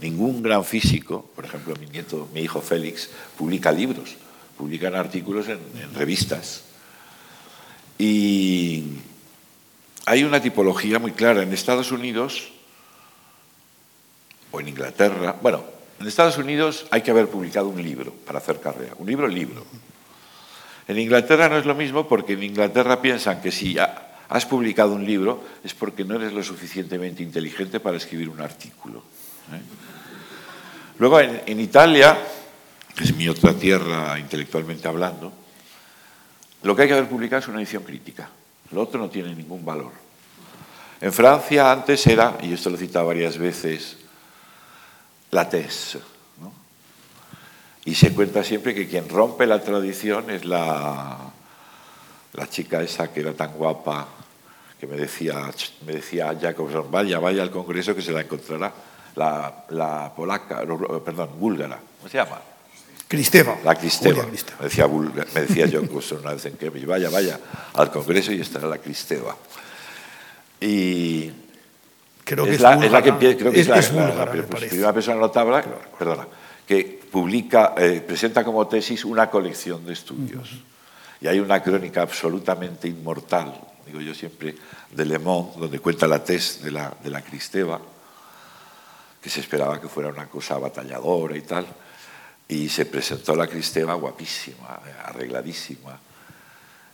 Ningún 0.02 0.42
gran 0.42 0.66
físico, 0.66 1.30
por 1.36 1.46
ejemplo, 1.46 1.76
mi 1.80 1.86
nieto, 1.88 2.28
mi 2.34 2.42
hijo 2.42 2.60
Félix, 2.60 3.12
publica 3.38 3.72
libros, 3.72 4.16
publican 4.58 4.96
artículos 4.96 5.48
en 5.48 5.60
revistas. 5.94 6.64
Y 8.00 8.84
hay 10.06 10.24
una 10.24 10.42
tipología 10.42 10.98
muy 10.98 11.12
clara. 11.12 11.44
En 11.44 11.54
Estados 11.54 11.92
Unidos 11.92 12.55
o 14.52 14.60
en 14.60 14.68
Inglaterra. 14.68 15.36
Bueno, 15.42 15.64
en 16.00 16.08
Estados 16.08 16.38
Unidos 16.38 16.86
hay 16.92 17.02
que 17.02 17.12
haber 17.12 17.28
publicado 17.28 17.70
un 17.70 17.82
libro 17.82 18.14
para 18.26 18.40
hacer 18.40 18.60
carrera. 18.60 18.94
Un 18.98 19.08
libro, 19.08 19.28
libro. 19.28 19.66
En 20.88 21.00
Inglaterra 21.00 21.50
no 21.50 21.58
es 21.58 21.66
lo 21.66 21.76
mismo 21.76 22.08
porque 22.08 22.34
en 22.34 22.44
Inglaterra 22.44 23.02
piensan 23.02 23.42
que 23.42 23.52
si 23.52 23.78
has 23.78 24.46
publicado 24.46 24.94
un 24.94 25.06
libro 25.06 25.44
es 25.64 25.74
porque 25.74 26.04
no 26.04 26.16
eres 26.16 26.34
lo 26.34 26.44
suficientemente 26.44 27.24
inteligente 27.24 27.80
para 27.80 27.98
escribir 27.98 28.30
un 28.30 28.42
artículo. 28.42 29.00
¿eh? 29.52 29.62
Luego 31.00 31.20
en, 31.20 31.42
en 31.46 31.60
Italia, 31.60 32.18
que 32.96 33.04
es 33.04 33.16
mi 33.16 33.28
otra 33.28 33.54
tierra 33.54 34.20
intelectualmente 34.20 34.88
hablando, 34.88 35.34
lo 36.64 36.76
que 36.76 36.84
hay 36.84 36.88
que 36.88 36.94
haber 36.94 37.10
publicado 37.10 37.42
es 37.42 37.48
una 37.48 37.60
edición 37.60 37.84
crítica. 37.84 38.30
Lo 38.72 38.82
otro 38.82 39.00
no 39.00 39.10
tiene 39.10 39.34
ningún 39.34 39.64
valor. 39.64 39.92
En 41.02 41.14
Francia 41.14 41.72
antes 41.72 42.06
era, 42.08 42.38
y 42.42 42.54
esto 42.54 42.70
lo 42.70 42.78
he 42.78 42.80
citado 42.80 43.08
varias 43.08 43.38
veces, 43.38 43.98
la 45.36 45.50
TES. 45.50 45.98
Y 47.84 47.94
se 47.94 48.14
cuenta 48.14 48.44
siempre 48.44 48.74
que 48.74 48.88
quien 48.88 49.08
rompe 49.10 49.46
la 49.46 49.62
tradición 49.62 50.32
es 50.32 50.44
la, 50.44 51.18
la 52.34 52.50
chica 52.50 52.82
esa 52.82 53.14
que 53.14 53.20
era 53.20 53.34
tan 53.34 53.52
guapa, 53.54 54.08
que 54.80 54.88
me 54.88 54.96
decía, 54.96 55.52
me 55.86 55.94
decía 55.94 56.36
Jacobson, 56.42 56.90
vaya, 56.90 57.20
vaya 57.20 57.44
al 57.44 57.52
Congreso 57.52 57.94
que 57.94 58.02
se 58.02 58.12
la 58.12 58.22
encontrará 58.22 58.74
la, 59.16 60.12
polaca, 60.16 60.64
perdón, 61.06 61.30
búlgara, 61.38 61.80
¿cómo 62.00 62.10
se 62.10 62.18
llama? 62.18 62.42
Cristeva. 63.08 63.58
La 63.64 63.76
Cristeva. 63.76 64.26
Me 64.26 64.32
decía, 64.64 64.88
me 64.88 65.42
decía 65.42 65.70
Jacobson 65.70 66.22
una 66.22 66.34
vez 66.34 66.46
en 66.46 66.56
Cambridge, 66.56 66.88
vaya, 66.88 67.10
vaya 67.12 67.40
al 67.74 67.92
Congreso 67.92 68.32
y 68.32 68.42
estará 68.42 68.68
la 68.68 68.80
Cristeva. 68.80 69.36
Y 70.60 71.32
creo 72.26 72.44
que 72.44 72.56
es, 72.56 72.62
la, 72.62 72.78
que 73.02 73.38
creo 73.38 73.52
que 73.52 73.62
es, 73.62 73.68
la, 73.68 73.80
primera 74.70 74.92
persona 74.94 75.18
notable, 75.18 75.64
perdona, 75.98 76.28
que 76.68 77.00
publica, 77.12 77.76
eh, 77.78 78.04
presenta 78.06 78.44
como 78.44 78.68
tesis 78.68 79.06
una 79.06 79.30
colección 79.30 79.86
de 79.86 79.94
estudios. 79.94 80.50
Y 81.22 81.28
hay 81.28 81.40
una 81.40 81.62
crónica 81.62 82.02
absolutamente 82.02 82.88
inmortal, 82.88 83.54
digo 83.86 84.02
yo 84.02 84.14
siempre, 84.14 84.56
de 84.92 85.06
Le 85.06 85.20
Monde, 85.20 85.54
donde 85.58 85.80
cuenta 85.80 86.08
la 86.08 86.24
tesis 86.24 86.64
de 86.64 86.72
la, 86.72 86.92
de 87.02 87.10
la 87.10 87.22
Cristeva, 87.22 87.80
que 89.22 89.30
se 89.30 89.40
esperaba 89.40 89.80
que 89.80 89.88
fuera 89.88 90.10
una 90.10 90.28
cosa 90.28 90.58
batalladora 90.58 91.38
y 91.38 91.42
tal. 91.42 91.66
Y 92.48 92.70
se 92.70 92.86
presentó 92.86 93.36
la 93.36 93.48
Cristeva 93.48 93.94
guapísima, 93.94 94.82
arregladísima. 95.06 95.98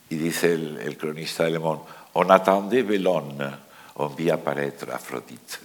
Y 0.08 0.16
dice 0.16 0.52
el, 0.52 0.78
el 0.78 0.96
cronista 0.96 1.44
de 1.44 1.50
Le 1.50 1.58
Monde, 1.58 1.84
on 2.14 2.30
attendait 2.30 2.86
Bellone, 2.86 3.71
on 4.02 4.08
vit 4.08 4.30
apparaître 4.30 4.90
Aphrodite. 4.92 5.58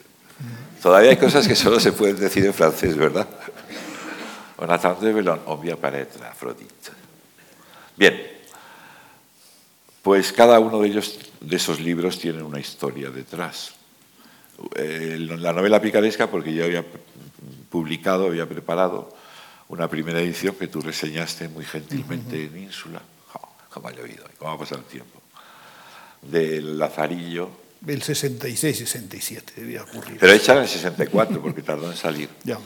Todavía 0.82 1.10
hay 1.10 1.18
cosas 1.18 1.48
que 1.48 1.56
solo 1.56 1.80
se 1.80 1.92
pueden 1.92 2.20
decir 2.20 2.46
en 2.46 2.54
francés, 2.54 2.96
¿verdad? 2.96 3.28
On 4.60 4.70
attendait 4.70 5.14
Bellone, 5.14 5.42
on 5.46 5.58
vit 5.58 5.72
apparaître 5.72 6.24
Aphrodite. 6.24 6.92
Bien, 7.96 8.16
pues 10.02 10.32
cada 10.32 10.60
uno 10.60 10.82
de 10.82 10.88
ellos, 10.88 11.20
de 11.42 11.56
esos 11.56 11.80
libros, 11.80 12.18
tiene 12.20 12.42
una 12.42 12.60
historia 12.60 13.10
detrás. 13.10 13.74
Eh, 14.76 15.18
la 15.20 15.54
novela 15.54 15.80
picaresca, 15.80 16.28
porque 16.28 16.54
yo 16.54 16.66
había 16.66 16.84
publicado, 17.70 18.28
había 18.28 18.48
preparado 18.48 19.16
una 19.70 19.88
primera 19.88 20.20
edición 20.20 20.56
que 20.56 20.68
tú 20.68 20.82
reseñaste 20.82 21.50
muy 21.50 21.66
gentilmente 21.66 22.46
en 22.46 22.58
Ínsula. 22.58 23.02
¿Cómo 23.70 23.90
ha 23.90 23.92
llovido? 23.92 24.26
¿Cómo 24.40 24.52
ha 24.52 24.58
pasado 24.58 24.82
el 24.82 24.88
tiempo? 24.88 25.22
Del 26.22 26.80
Lazarillo. 26.80 27.67
El 27.86 28.02
66-67 28.02 29.54
debía 29.56 29.84
ocurrir. 29.84 30.18
Pero 30.20 30.34
hecha 30.34 30.54
en 30.54 30.60
el 30.60 30.68
64, 30.68 31.42
porque 31.42 31.62
tardó 31.62 31.92
en 31.92 31.98
salir. 31.98 32.30
Ya. 32.44 32.58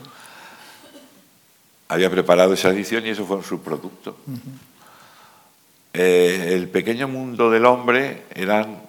Había 1.90 2.10
preparado 2.10 2.54
esa 2.54 2.70
edición 2.70 3.06
y 3.06 3.10
eso 3.10 3.26
fue 3.26 3.38
un 3.38 3.44
subproducto. 3.44 4.18
Eh, 5.94 6.54
el 6.54 6.70
pequeño 6.70 7.08
mundo 7.10 7.52
del 7.52 7.66
hombre 7.66 8.24
eran 8.34 8.82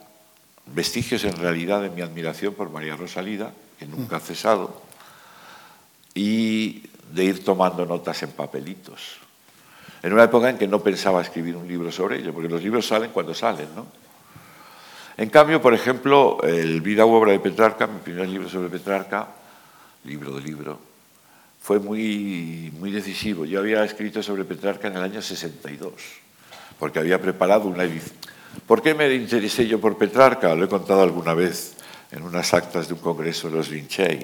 vestigios 0.66 1.24
en 1.24 1.36
realidad 1.36 1.82
de 1.82 1.90
mi 1.90 2.00
admiración 2.00 2.54
por 2.54 2.70
María 2.70 2.96
Rosalida, 2.96 3.52
que 3.78 3.86
nunca 3.86 4.16
ha 4.16 4.20
cesado, 4.20 4.82
y 6.14 6.84
de 7.12 7.24
ir 7.24 7.44
tomando 7.44 7.84
notas 7.84 8.22
en 8.22 8.30
papelitos. 8.30 9.16
En 10.02 10.12
una 10.12 10.24
época 10.24 10.50
en 10.50 10.58
que 10.58 10.68
no 10.68 10.80
pensaba 10.80 11.22
escribir 11.22 11.56
un 11.56 11.66
libro 11.66 11.90
sobre 11.90 12.18
ello, 12.18 12.32
porque 12.32 12.48
los 12.48 12.62
libros 12.62 12.86
salen 12.86 13.10
cuando 13.10 13.34
salen, 13.34 13.68
¿no? 13.74 13.86
En 15.16 15.30
cambio, 15.30 15.60
por 15.60 15.74
ejemplo, 15.74 16.38
el 16.42 16.80
Vida 16.80 17.04
u 17.04 17.12
Obra 17.12 17.32
de 17.32 17.40
Petrarca, 17.40 17.86
mi 17.86 18.00
primer 18.00 18.28
libro 18.28 18.48
sobre 18.48 18.68
Petrarca, 18.68 19.28
libro 20.04 20.32
de 20.32 20.42
libro, 20.42 20.78
fue 21.60 21.78
muy, 21.78 22.72
muy 22.78 22.90
decisivo. 22.90 23.44
Yo 23.44 23.60
había 23.60 23.84
escrito 23.84 24.22
sobre 24.22 24.44
Petrarca 24.44 24.88
en 24.88 24.96
el 24.96 25.02
año 25.02 25.22
62, 25.22 25.92
porque 26.78 26.98
había 26.98 27.20
preparado 27.20 27.68
una 27.68 27.84
edición 27.84 28.16
¿Por 28.66 28.82
qué 28.82 28.94
me 28.94 29.12
interesé 29.14 29.66
yo 29.66 29.80
por 29.80 29.96
Petrarca? 29.96 30.54
Lo 30.54 30.64
he 30.64 30.68
contado 30.68 31.02
alguna 31.02 31.34
vez 31.34 31.74
en 32.10 32.22
unas 32.22 32.52
actas 32.54 32.88
de 32.88 32.94
un 32.94 33.00
congreso 33.00 33.48
de 33.48 33.56
los 33.56 33.70
Lincei. 33.70 34.22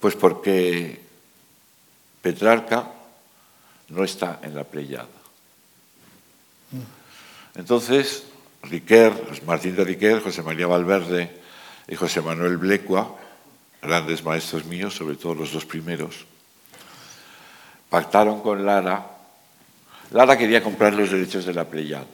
Pues 0.00 0.16
porque 0.16 1.00
Petrarca 2.20 2.90
no 3.88 4.04
está 4.04 4.40
en 4.42 4.54
la 4.54 4.64
Pleiada. 4.64 5.06
Entonces, 7.54 8.24
Riquer, 8.62 9.12
Martín 9.46 9.74
de 9.74 9.84
Riquer, 9.84 10.20
José 10.20 10.42
María 10.42 10.66
Valverde 10.66 11.40
y 11.88 11.96
José 11.96 12.20
Manuel 12.20 12.58
Blecua, 12.58 13.16
grandes 13.82 14.24
maestros 14.24 14.64
míos, 14.64 14.94
sobre 14.94 15.16
todo 15.16 15.34
los 15.34 15.52
dos 15.52 15.64
primeros, 15.64 16.26
pactaron 17.88 18.40
con 18.40 18.64
Lara. 18.64 19.06
Lara 20.12 20.36
quería 20.36 20.62
comprar 20.62 20.94
los 20.94 21.10
derechos 21.10 21.44
de 21.46 21.54
la 21.54 21.64
Pleiada. 21.64 22.06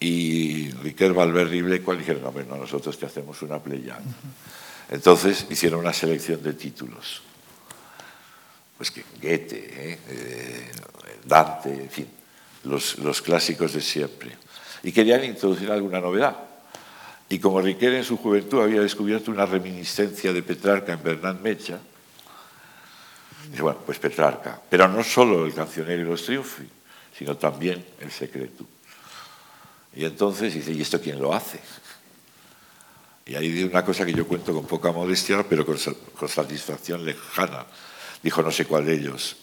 Y 0.00 0.70
Riquel 0.82 1.12
Valverde 1.12 1.56
y 1.56 1.62
Blecua 1.62 1.96
dijeron, 1.96 2.22
no, 2.22 2.30
bueno, 2.30 2.56
nosotros 2.56 2.96
te 2.98 3.06
hacemos 3.06 3.42
una 3.42 3.58
playa. 3.58 3.98
Entonces 4.90 5.46
hicieron 5.50 5.80
una 5.80 5.92
selección 5.92 6.42
de 6.42 6.52
títulos. 6.52 7.22
Pues 8.76 8.92
que 8.92 9.02
Goethe, 9.20 9.56
¿eh? 9.56 9.98
Eh, 10.08 10.72
Dante, 11.24 11.70
en 11.70 11.90
fin, 11.90 12.08
los, 12.64 13.22
clásicos 13.22 13.72
de 13.72 13.80
siempre. 13.80 14.36
Y 14.82 14.92
querían 14.92 15.24
introducir 15.24 15.70
alguna 15.70 16.00
novedad. 16.00 16.36
Y 17.28 17.38
como 17.38 17.60
Riquel 17.60 17.94
en 17.94 18.04
su 18.04 18.16
juventud 18.16 18.62
había 18.62 18.80
descubierto 18.80 19.30
una 19.30 19.44
reminiscencia 19.44 20.32
de 20.32 20.42
Petrarca 20.42 20.92
en 20.92 21.02
Bernard 21.02 21.40
Mecha, 21.40 21.78
dice, 23.50 23.62
bueno, 23.62 23.80
pues 23.84 23.98
Petrarca. 23.98 24.60
Pero 24.68 24.88
no 24.88 25.04
solo 25.04 25.44
el 25.44 25.52
cancionero 25.52 26.02
y 26.02 26.04
los 26.04 26.24
triunfi, 26.24 26.68
sino 27.16 27.36
también 27.36 27.84
el 28.00 28.10
secreto. 28.10 28.64
Y 29.94 30.04
entonces 30.04 30.54
dice, 30.54 30.72
¿y 30.72 30.80
esto 30.80 31.00
quién 31.00 31.20
lo 31.20 31.34
hace? 31.34 31.58
Y 33.26 33.34
ahí 33.34 33.50
dice 33.50 33.66
una 33.66 33.84
cosa 33.84 34.06
que 34.06 34.12
yo 34.14 34.26
cuento 34.26 34.54
con 34.54 34.64
poca 34.64 34.90
modestia, 34.90 35.44
pero 35.46 35.66
con, 35.66 35.76
satisfacción 36.28 37.04
lejana. 37.04 37.66
Dijo 38.22 38.42
no 38.42 38.50
sé 38.50 38.64
cuál 38.64 38.86
de 38.86 38.94
ellos, 38.94 39.36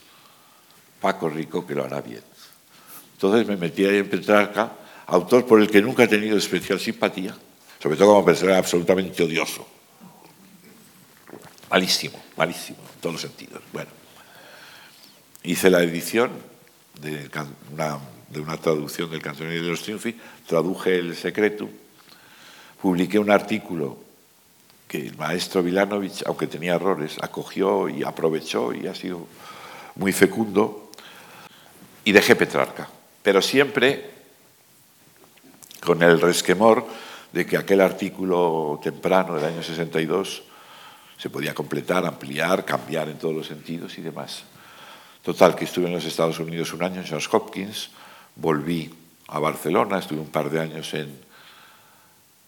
Paco 1.00 1.30
Rico, 1.30 1.68
que 1.68 1.76
lo 1.76 1.84
hará 1.84 2.02
bien. 2.02 2.24
Entonces 3.14 3.48
me 3.48 3.58
metí 3.58 3.86
ahí 3.86 3.98
en 3.98 4.10
Petrarca, 4.10 4.72
autor 5.08 5.46
por 5.46 5.62
el 5.62 5.70
que 5.70 5.82
nunca 5.82 6.04
he 6.04 6.08
tenido 6.08 6.38
especial 6.38 6.80
simpatía, 6.80 7.36
sobre 7.82 7.98
todo 7.98 8.10
como 8.14 8.26
persona 8.26 8.58
absolutamente 8.58 9.24
odioso. 9.24 9.68
Malísimo, 11.70 12.22
malísimo, 12.38 12.80
en 12.96 13.02
todos 13.02 13.14
los 13.14 13.22
sentidos. 13.22 13.62
Bueno, 13.74 13.90
hice 15.44 15.70
la 15.70 15.82
edición 15.82 16.32
de 17.02 17.30
una 18.40 18.58
traducción 18.58 19.10
del 19.12 19.22
Cancionero 19.22 19.62
de 19.62 19.70
los 19.70 19.82
Triunfi, 19.82 20.16
traduje 20.48 20.98
El 20.98 21.16
Secreto, 21.16 21.70
publiqué 22.82 23.20
un 23.20 23.32
artículo 23.32 23.98
que 24.88 25.00
el 25.00 25.18
maestro 25.18 25.64
Vilanovich, 25.64 26.24
aunque 26.26 26.48
tenía 26.48 26.76
errores, 26.76 27.18
acogió 27.22 27.90
y 27.90 28.04
aprovechó 28.04 28.74
y 28.74 28.88
ha 28.88 28.96
sido 28.96 29.28
muy 29.96 30.14
fecundo, 30.14 30.92
y 32.04 32.12
dejé 32.12 32.36
Petrarca, 32.36 32.88
pero 33.24 33.42
siempre 33.42 34.12
con 35.86 36.04
el 36.04 36.20
resquemor 36.20 36.86
de 37.32 37.46
que 37.46 37.58
aquel 37.58 37.80
artículo 37.82 38.80
temprano 38.84 39.36
del 39.36 39.46
año 39.46 39.64
62 39.64 40.44
se 41.18 41.30
podía 41.30 41.54
completar, 41.54 42.06
ampliar, 42.06 42.66
cambiar 42.66 43.08
en 43.08 43.18
todos 43.18 43.36
los 43.36 43.48
sentidos 43.48 43.98
y 43.98 44.02
demás. 44.02 44.44
Total, 45.24 45.56
que 45.56 45.66
estuve 45.66 45.88
en 45.88 45.94
los 45.94 46.06
Estados 46.06 46.40
Unidos 46.40 46.74
un 46.74 46.84
año 46.84 47.02
en 47.02 47.08
Johns 47.08 47.34
Hopkins, 47.34 47.90
volví 48.36 48.94
a 49.28 49.40
Barcelona, 49.40 50.00
estuve 50.00 50.20
un 50.20 50.30
par 50.30 50.50
de 50.50 50.60
años 50.60 50.94
en, 50.94 51.18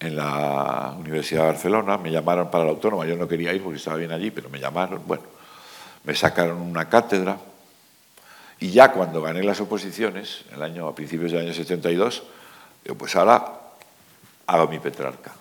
en 0.00 0.16
la 0.16 0.94
Universidad 0.98 1.42
de 1.42 1.46
Barcelona, 1.48 1.98
me 1.98 2.10
llamaron 2.10 2.50
para 2.50 2.64
la 2.64 2.70
autónoma, 2.70 3.06
yo 3.06 3.16
no 3.16 3.26
quería 3.26 3.52
ir 3.52 3.62
porque 3.62 3.78
estaba 3.78 3.96
bien 3.96 4.12
allí, 4.12 4.30
pero 4.30 4.48
me 4.48 4.60
llamaron, 4.60 5.02
bueno, 5.06 5.24
me 6.04 6.14
sacaron 6.14 6.60
una 6.60 6.88
cátedra 6.88 7.38
y 8.60 8.70
ya 8.70 8.92
cuando 8.92 9.22
gané 9.22 9.42
las 9.42 9.60
oposiciones, 9.60 10.44
el 10.52 10.62
año, 10.62 10.88
a 10.88 10.94
principios 10.94 11.32
del 11.32 11.42
año 11.42 11.54
72, 11.54 12.22
yo 12.22 12.28
pues 12.96 13.14
ahora 13.16 13.60
hago 14.46 14.68
mi 14.68 14.78
Petrarca. 14.78 15.32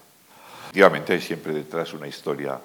Efectivamente 0.63 1.13
hay 1.13 1.21
siempre 1.21 1.53
detrás 1.53 1.93
una 1.93 2.07
historia 2.07 2.59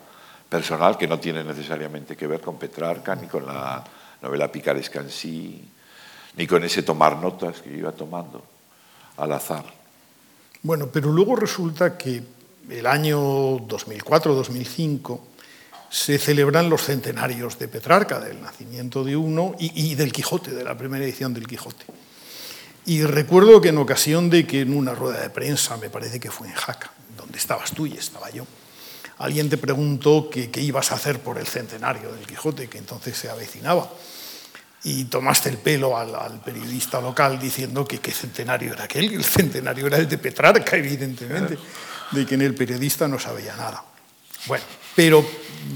personal 0.49 0.99
que 0.99 1.07
no 1.07 1.19
tiene 1.19 1.45
necesariamente 1.45 2.17
que 2.17 2.27
ver 2.27 2.41
con 2.41 2.59
Petrarca 2.59 3.15
ni 3.15 3.27
con 3.27 3.47
la 3.47 3.83
novela 4.21 4.51
picaresca 4.51 5.01
en 5.01 5.11
sí, 5.11 5.69
ni 6.37 6.47
con 6.47 6.65
ese 6.65 6.83
tomar 6.83 7.17
notas 7.17 7.61
que 7.61 7.75
iba 7.75 7.93
tomando 7.93 8.43
al 9.17 9.33
azar. 9.33 9.65
Bueno, 10.63 10.89
pero 10.93 11.11
luego 11.11 11.37
resulta 11.37 11.97
que 11.97 12.23
el 12.71 12.87
año 12.87 13.19
2004-2005 13.67 15.21
se 15.91 16.19
celebran 16.19 16.71
los 16.71 16.83
centenarios 16.83 17.59
de 17.59 17.69
Petrarca, 17.69 18.19
del 18.19 18.41
nacimiento 18.41 19.05
de 19.05 19.17
uno 19.17 19.55
y, 19.59 19.95
del 19.95 20.13
Quijote, 20.13 20.53
de 20.53 20.65
la 20.65 20.77
primera 20.77 21.05
edición 21.05 21.35
del 21.35 21.47
Quijote. 21.47 21.85
Y 22.85 23.03
recuerdo 23.05 23.61
que 23.61 23.69
en 23.69 23.79
ocasión 23.79 24.29
de 24.29 24.47
que 24.47 24.63
en 24.63 24.75
una 24.77 24.95
rueda 24.95 25.21
de 25.21 25.31
prensa, 25.31 25.77
me 25.77 25.89
parece 25.89 26.19
que 26.19 26.31
fue 26.31 26.49
en 26.49 26.55
Jaca, 26.55 26.91
donde 27.17 27.39
estabas 27.39 27.73
tú 27.73 27.87
y 27.87 27.97
estaba 27.97 28.29
yo, 28.31 28.45
alguien 29.19 29.49
te 29.49 29.57
preguntó 29.57 30.29
qué 30.31 30.51
ibas 30.61 30.91
a 30.91 30.97
hacer 30.97 31.21
por 31.21 31.39
el 31.39 31.47
centenario 31.47 32.13
del 32.13 32.27
Quijote, 32.27 32.69
que 32.69 32.79
entonces 32.79 33.17
se 33.17 33.29
avecinaba. 33.31 33.89
y 34.85 35.05
tomaste 35.05 35.49
el 35.49 35.59
pelo 35.59 35.97
al, 35.97 36.41
periodista 36.45 37.01
local 37.01 37.39
diciendo 37.39 37.87
que 37.87 38.01
qué 38.01 38.11
centenario 38.11 38.73
era 38.73 38.85
aquel, 38.85 39.13
el 39.13 39.23
centenario 39.23 39.87
era 39.87 39.99
el 39.99 40.09
de 40.09 40.19
Petrarca, 40.19 40.77
evidentemente, 40.77 41.57
de 42.11 42.27
que 42.27 42.35
en 42.35 42.43
el 42.43 42.55
periodista 42.57 43.07
no 43.07 43.17
sabía 43.17 43.55
nada. 43.55 43.85
Bueno, 44.47 44.65
pero 44.97 45.25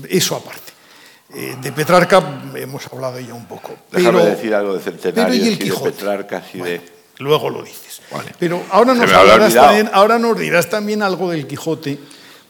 eso 0.09 0.35
aparte. 0.35 0.73
Eh, 1.35 1.57
de 1.61 1.73
Petrarca 1.73 2.43
hemos 2.55 2.85
hablado 2.93 3.21
ya 3.21 3.35
un 3.35 3.47
poco. 3.47 3.77
Déjame 3.93 4.25
decir 4.25 4.53
algo 4.55 4.75
de 4.75 4.81
centenario 4.81 5.35
y, 5.35 5.55
de 5.55 5.73
Petrarca 5.73 6.43
de... 6.53 6.96
Luego 7.19 7.51
lo 7.51 7.63
dices. 7.63 8.01
Pero 8.39 8.65
ahora 8.71 8.95
nos, 8.95 9.11
también, 9.55 9.91
ahora 9.93 10.19
nos 10.19 10.39
dirás 10.39 10.69
también 10.69 11.03
algo 11.03 11.31
del 11.31 11.47
Quijote, 11.47 11.99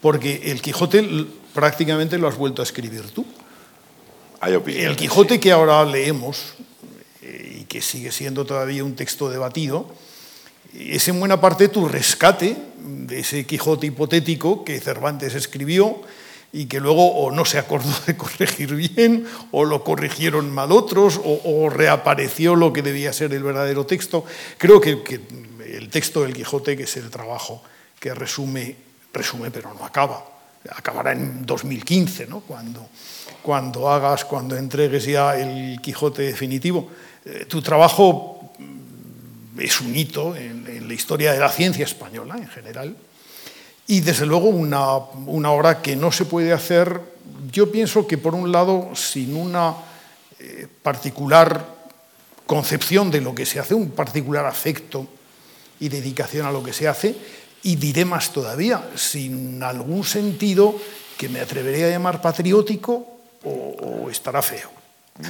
porque 0.00 0.50
el 0.50 0.60
Quijote 0.60 1.26
prácticamente 1.54 2.18
lo 2.18 2.28
has 2.28 2.36
vuelto 2.36 2.62
a 2.62 2.64
escribir 2.64 3.10
tú. 3.10 3.24
el 4.42 4.96
Quijote 4.96 5.40
que 5.40 5.52
ahora 5.52 5.84
leemos 5.84 6.54
eh, 7.22 7.60
y 7.60 7.64
que 7.64 7.80
sigue 7.80 8.12
siendo 8.12 8.44
todavía 8.44 8.84
un 8.84 8.96
texto 8.96 9.30
debatido, 9.30 9.88
es 10.74 11.08
en 11.08 11.18
buena 11.18 11.40
parte 11.40 11.68
tu 11.68 11.88
rescate 11.88 12.56
de 12.76 13.20
ese 13.20 13.46
Quijote 13.46 13.86
hipotético 13.86 14.64
que 14.64 14.80
Cervantes 14.80 15.34
escribió 15.34 16.02
y 16.56 16.64
que 16.64 16.80
luego 16.80 17.06
o 17.06 17.30
no 17.30 17.44
se 17.44 17.58
acordó 17.58 17.92
de 18.06 18.16
corregir 18.16 18.74
bien, 18.74 19.26
o 19.52 19.66
lo 19.66 19.84
corrigieron 19.84 20.50
mal 20.50 20.72
otros, 20.72 21.20
o, 21.22 21.68
reapareció 21.68 22.56
lo 22.56 22.72
que 22.72 22.80
debía 22.80 23.12
ser 23.12 23.34
el 23.34 23.42
verdadero 23.42 23.84
texto. 23.84 24.24
Creo 24.56 24.80
que, 24.80 25.20
el 25.66 25.90
texto 25.90 26.22
del 26.22 26.32
Quijote, 26.32 26.74
que 26.74 26.84
es 26.84 26.96
el 26.96 27.10
trabajo 27.10 27.62
que 28.00 28.14
resume, 28.14 28.74
resume 29.12 29.50
pero 29.50 29.74
no 29.74 29.84
acaba, 29.84 30.24
acabará 30.70 31.12
en 31.12 31.44
2015, 31.44 32.26
¿no? 32.26 32.40
cuando, 32.40 32.88
cuando 33.42 33.90
hagas, 33.90 34.24
cuando 34.24 34.56
entregues 34.56 35.04
ya 35.04 35.36
el 35.36 35.78
Quijote 35.82 36.22
definitivo. 36.22 36.88
Eh, 37.26 37.44
tu 37.46 37.60
trabajo 37.60 38.52
mm, 38.58 39.60
es 39.60 39.80
un 39.82 39.94
hito 39.94 40.34
en, 40.34 40.66
en, 40.66 40.88
la 40.88 40.94
historia 40.94 41.32
de 41.34 41.40
la 41.40 41.50
ciencia 41.50 41.84
española 41.84 42.36
en 42.38 42.48
general 42.48 42.96
y 43.86 44.00
desde 44.00 44.26
luego 44.26 44.48
una, 44.48 44.96
una, 45.26 45.50
obra 45.50 45.80
que 45.80 45.94
no 45.94 46.10
se 46.10 46.24
puede 46.24 46.52
hacer, 46.52 47.00
yo 47.52 47.70
pienso 47.70 48.06
que 48.06 48.18
por 48.18 48.34
un 48.34 48.50
lado 48.50 48.90
sin 48.94 49.36
una 49.36 49.74
eh, 50.38 50.66
particular 50.82 51.76
concepción 52.46 53.10
de 53.10 53.20
lo 53.20 53.34
que 53.34 53.46
se 53.46 53.58
hace, 53.58 53.74
un 53.74 53.90
particular 53.90 54.46
afecto 54.46 55.06
y 55.80 55.88
dedicación 55.88 56.46
a 56.46 56.52
lo 56.52 56.62
que 56.62 56.72
se 56.72 56.88
hace, 56.88 57.16
y 57.62 57.76
diré 57.76 58.04
más 58.04 58.32
todavía, 58.32 58.88
sin 58.94 59.62
algún 59.62 60.04
sentido 60.04 60.76
que 61.16 61.28
me 61.28 61.40
atrevería 61.40 61.86
a 61.86 61.90
llamar 61.90 62.20
patriótico 62.20 63.06
o, 63.44 64.08
estará 64.10 64.42
feo. 64.42 64.70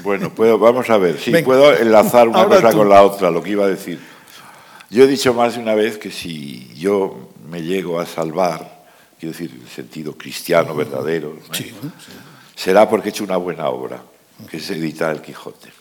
Bueno, 0.03 0.35
puedo, 0.35 0.59
vamos 0.59 0.90
a 0.90 0.99
ver, 0.99 1.19
si 1.19 1.31
puedo 1.42 1.73
enlazar 1.75 2.29
una 2.29 2.47
cosa 2.47 2.73
con 2.73 2.88
la 2.88 3.03
otra, 3.03 3.31
lo 3.31 3.42
que 3.42 3.51
iba 3.51 3.64
a 3.64 3.69
decir. 3.69 4.01
Yo 4.90 5.05
he 5.05 5.07
dicho 5.07 5.33
más 5.33 5.55
de 5.55 5.62
una 5.62 5.75
vez 5.75 5.99
que 5.99 6.11
si 6.11 6.73
yo 6.75 7.25
me 7.46 7.62
llego 7.62 8.00
a 8.00 8.06
salvar, 8.06 8.85
quiero 9.18 9.32
decir, 9.32 9.52
en 9.54 9.62
el 9.62 9.68
sentido 9.68 10.16
cristiano 10.16 10.74
verdadero, 10.74 11.38
será 12.54 12.88
porque 12.88 13.09
he 13.09 13.11
hecho 13.11 13.24
una 13.24 13.37
buena 13.37 13.68
obra, 13.68 14.02
que 14.50 14.59
es 14.59 14.70
editar 14.70 15.14
El 15.14 15.22
Quijote. 15.22 15.72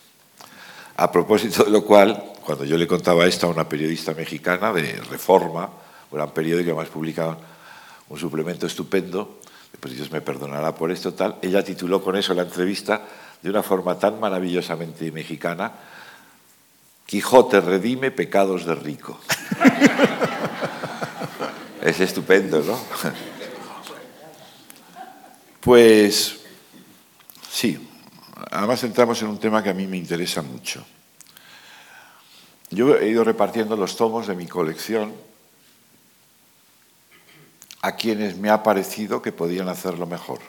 A 0.97 1.11
propósito 1.11 1.63
de 1.63 1.71
lo 1.71 1.83
cual, 1.83 2.33
cuando 2.45 2.63
yo 2.63 2.77
le 2.77 2.87
contaba 2.87 3.25
esto 3.25 3.47
a 3.47 3.49
una 3.49 3.67
periodista 3.67 4.13
mexicana 4.13 4.71
de 4.71 4.93
Reforma, 5.09 5.69
gran 6.11 6.31
periódico, 6.31 6.71
además 6.71 6.89
publicaba 6.89 7.37
un 8.07 8.17
suplemento 8.17 8.67
estupendo, 8.67 9.39
pues 9.79 9.95
Dios 9.95 10.11
me 10.11 10.21
perdonará 10.21 10.73
por 10.73 10.91
esto, 10.91 11.13
tal, 11.13 11.35
ella 11.41 11.63
tituló 11.63 12.01
con 12.01 12.15
eso 12.15 12.33
la 12.33 12.43
entrevista 12.43 13.01
de 13.41 13.49
una 13.49 13.61
forma 13.61 13.99
tan 13.99 14.19
maravillosamente 14.19 15.11
mexicana, 15.11 15.71
Quijote 17.05 17.61
redime 17.61 18.09
pecados 18.09 18.65
de 18.65 18.73
rico. 18.73 19.19
es 21.85 21.99
estupendo, 21.99 22.61
¿no? 22.63 22.79
Pues 25.61 26.39
sí, 27.49 27.89
además 28.51 28.83
entramos 28.83 29.21
en 29.21 29.27
un 29.27 29.39
tema 29.39 29.61
que 29.61 29.69
a 29.69 29.73
mí 29.73 29.85
me 29.85 29.97
interesa 29.97 30.41
mucho. 30.41 30.83
Yo 32.71 32.97
he 32.97 33.07
ido 33.07 33.23
repartiendo 33.23 33.75
los 33.75 33.95
tomos 33.95 34.25
de 34.25 34.35
mi 34.35 34.47
colección 34.47 35.13
a 37.81 37.95
quienes 37.95 38.35
me 38.37 38.49
ha 38.49 38.63
parecido 38.63 39.21
que 39.21 39.31
podían 39.31 39.69
hacerlo 39.69 40.07
mejor. 40.07 40.39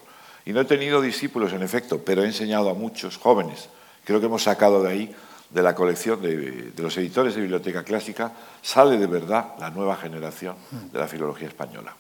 Y 0.47 0.53
no 0.53 0.63
he 0.63 0.65
tenido 0.65 1.03
discípulos, 1.03 1.53
en 1.53 1.63
efecto, 1.63 2.03
pero 2.03 2.23
he 2.23 2.27
enseñado 2.27 2.71
a 2.71 2.75
muchos 2.75 3.19
jóvenes. 3.19 3.69
Creo 4.05 4.21
que 4.21 4.27
hemos 4.27 4.45
sacado 4.45 4.83
de 4.83 4.91
ahí, 4.91 5.17
de 5.51 5.63
la 5.63 5.75
colección 5.75 6.21
de, 6.21 6.73
los 6.77 6.97
editores 6.97 7.35
de 7.35 7.41
Biblioteca 7.41 7.85
Clásica, 7.85 8.33
sale 8.63 8.99
de 8.99 9.07
verdad 9.07 9.55
la 9.59 9.71
nueva 9.71 9.97
generación 9.97 10.57
de 10.93 10.99
la 10.99 11.09
filología 11.09 11.49
española. 11.49 11.95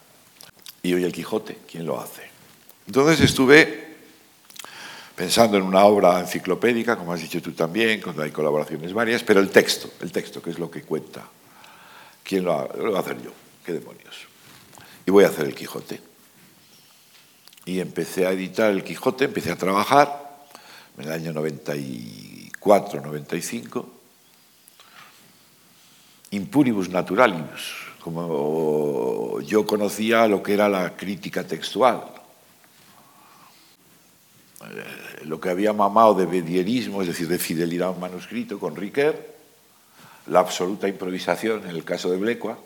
Y 0.82 0.94
hoy 0.94 1.04
el 1.04 1.12
Quijote, 1.12 1.59
¿quién 1.70 1.87
lo 1.87 2.00
hace? 2.00 2.22
Entonces 2.87 3.20
estuve 3.20 3.96
pensando 5.14 5.56
en 5.56 5.62
una 5.62 5.85
obra 5.85 6.20
enciclopédica, 6.20 6.96
como 6.96 7.12
has 7.12 7.20
dicho 7.20 7.40
tú 7.40 7.52
también, 7.52 8.00
cuando 8.00 8.22
hay 8.22 8.30
colaboraciones 8.30 8.92
varias, 8.92 9.22
pero 9.22 9.40
el 9.40 9.50
texto, 9.50 9.90
el 10.00 10.12
texto, 10.12 10.42
que 10.42 10.50
es 10.50 10.59
lo 10.59 10.70
que 10.70 10.82
cuenta. 10.82 11.22
¿Quién 12.22 12.44
lo, 12.44 12.56
va, 12.56 12.68
lo 12.76 12.92
va 12.92 12.98
a 12.98 13.02
hacer 13.02 13.22
yo? 13.22 13.30
¿Qué 13.64 13.72
demonios? 13.72 14.26
y 15.06 15.11
voy 15.11 15.24
a 15.24 15.28
hacer 15.28 15.46
el 15.46 15.54
Quijote. 15.54 16.00
Y 17.64 17.80
empecé 17.80 18.26
a 18.26 18.32
editar 18.32 18.70
el 18.70 18.85
Quijote, 18.85 19.24
empecé 19.24 19.52
a 19.52 19.56
trabajar 19.56 20.46
en 20.98 21.04
el 21.04 21.12
año 21.12 21.32
94, 21.32 22.26
95, 22.66 23.88
impuribus 26.31 26.88
naturalibus, 26.88 27.94
como 28.00 29.40
yo 29.40 29.66
conocía 29.66 30.26
lo 30.26 30.42
que 30.42 30.55
era 30.55 30.68
la 30.68 30.96
crítica 30.96 31.44
textual, 31.44 32.02
eh, 34.62 35.24
lo 35.24 35.40
que 35.40 35.50
había 35.50 35.72
mamado 35.72 36.14
de 36.14 36.26
bedierismo, 36.26 37.02
es 37.02 37.09
decir, 37.09 37.29
de 37.29 37.38
fidelidad 37.38 37.88
a 37.88 37.90
un 37.92 38.00
manuscrito 38.00 38.59
con 38.59 38.74
Riquet, 38.74 39.35
la 40.26 40.40
absoluta 40.40 40.88
improvisación 40.88 41.62
en 41.64 41.70
el 41.70 41.85
caso 41.85 42.11
de 42.11 42.16
Blecua, 42.16 42.59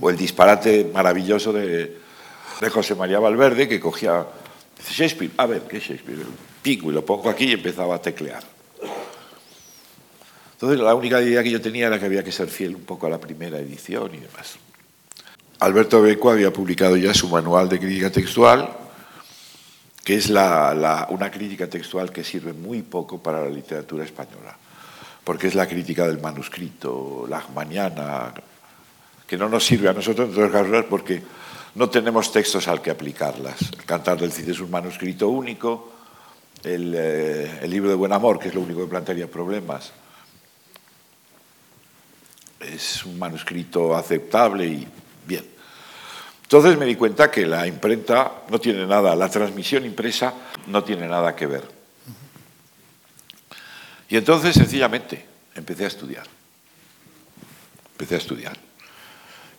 o 0.00 0.10
el 0.10 0.16
disparate 0.16 0.90
maravilloso 0.92 1.52
de, 1.52 2.02
José 2.72 2.94
María 2.94 3.18
Valverde, 3.18 3.68
que 3.68 3.78
cogía 3.78 4.26
Shakespeare, 4.90 5.32
a 5.36 5.46
ver, 5.46 5.62
¿qué 5.62 5.78
es 5.78 5.84
Shakespeare? 5.84 6.24
Pico, 6.62 6.90
y 6.90 6.94
lo 6.94 7.04
pongo 7.04 7.28
aquí 7.28 7.46
y 7.46 7.52
empezaba 7.52 7.96
a 7.96 8.02
teclear. 8.02 8.53
Entonces 10.54 10.80
la 10.80 10.94
única 10.94 11.20
idea 11.20 11.42
que 11.42 11.50
yo 11.50 11.60
tenía 11.60 11.88
era 11.88 11.98
que 11.98 12.06
había 12.06 12.24
que 12.24 12.32
ser 12.32 12.48
fiel 12.48 12.74
un 12.74 12.82
poco 12.82 13.06
a 13.06 13.10
la 13.10 13.18
primera 13.18 13.58
edición 13.58 14.14
y 14.14 14.18
demás. 14.18 14.56
Alberto 15.60 16.02
Beco 16.02 16.30
había 16.30 16.52
publicado 16.52 16.96
ya 16.96 17.14
su 17.14 17.28
manual 17.28 17.68
de 17.68 17.78
crítica 17.78 18.10
textual, 18.10 18.68
que 20.04 20.16
es 20.16 20.28
una 20.28 21.30
crítica 21.30 21.68
textual 21.68 22.12
que 22.12 22.22
sirve 22.22 22.52
muy 22.52 22.82
poco 22.82 23.22
para 23.22 23.42
la 23.42 23.48
literatura 23.48 24.04
española, 24.04 24.56
porque 25.24 25.46
es 25.46 25.54
la 25.54 25.66
crítica 25.66 26.06
del 26.06 26.20
manuscrito, 26.20 27.26
la 27.28 27.42
mañana, 27.54 28.34
que 29.26 29.38
no 29.38 29.48
nos 29.48 29.64
sirve 29.64 29.88
a 29.88 29.92
nosotros, 29.92 30.36
otras 30.36 30.66
cosas, 30.66 30.84
porque 30.88 31.22
no 31.74 31.88
tenemos 31.88 32.30
textos 32.30 32.68
al 32.68 32.82
que 32.82 32.90
aplicarlas. 32.90 33.56
El 33.72 33.84
Cantar 33.84 34.20
del 34.20 34.32
Cid 34.32 34.50
es 34.50 34.60
un 34.60 34.70
manuscrito 34.70 35.28
único, 35.28 35.92
eh, 36.62 37.58
el, 37.62 37.70
libro 37.70 37.88
de 37.88 37.96
Buen 37.96 38.12
Amor, 38.12 38.38
que 38.38 38.48
es 38.48 38.54
lo 38.54 38.60
único 38.60 38.80
que 38.80 38.86
plantearía 38.86 39.30
problemas, 39.30 39.92
es 42.64 43.04
un 43.04 43.18
manuscrito 43.18 43.96
aceptable 43.96 44.66
y 44.66 44.88
bien. 45.26 45.44
Entonces 46.42 46.78
me 46.78 46.86
di 46.86 46.94
cuenta 46.94 47.30
que 47.30 47.46
la 47.46 47.66
imprenta 47.66 48.42
no 48.48 48.60
tiene 48.60 48.86
nada, 48.86 49.16
la 49.16 49.28
transmisión 49.28 49.84
impresa 49.84 50.34
no 50.66 50.84
tiene 50.84 51.06
nada 51.06 51.34
que 51.34 51.46
ver. 51.46 51.68
Y 54.08 54.16
entonces 54.16 54.54
sencillamente 54.54 55.24
empecé 55.54 55.84
a 55.84 55.88
estudiar. 55.88 56.26
Empecé 57.92 58.14
a 58.14 58.18
estudiar 58.18 58.56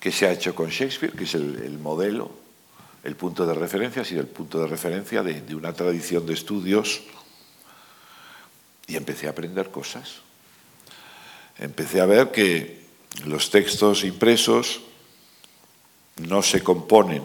que 0.05 0.11
se 0.11 0.27
ha 0.27 0.31
hecho 0.31 0.53
con 0.53 0.69
Shakespeare, 0.69 1.13
que 1.13 1.23
es 1.23 1.33
el, 1.33 1.79
modelo, 1.79 2.31
el 3.03 3.15
punto 3.15 3.43
de 3.47 3.55
referencia, 3.55 4.03
ha 4.03 4.05
sido 4.05 4.21
el 4.21 4.27
punto 4.27 4.61
de 4.61 4.67
referencia 4.67 5.23
de, 5.23 5.55
una 5.55 5.73
tradición 5.73 6.27
de 6.27 6.35
estudios. 6.35 7.01
Y 8.85 8.97
empecé 8.97 9.25
a 9.25 9.31
aprender 9.31 9.71
cosas. 9.71 10.17
Empecé 11.57 12.01
a 12.01 12.05
ver 12.05 12.29
que 12.29 12.84
los 13.23 13.49
textos 13.49 14.03
impresos 14.03 14.81
no 16.17 16.41
se 16.41 16.63
componen 16.63 17.23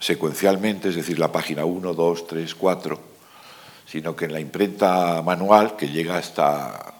secuencialmente, 0.00 0.88
es 0.88 0.96
decir, 0.96 1.18
la 1.18 1.32
página 1.32 1.64
1, 1.64 1.94
2, 1.94 2.26
3, 2.26 2.54
4, 2.54 3.00
sino 3.86 4.16
que 4.16 4.26
en 4.26 4.32
la 4.32 4.40
imprenta 4.40 5.22
manual, 5.22 5.76
que 5.76 5.88
llega 5.88 6.18
hasta 6.18 6.94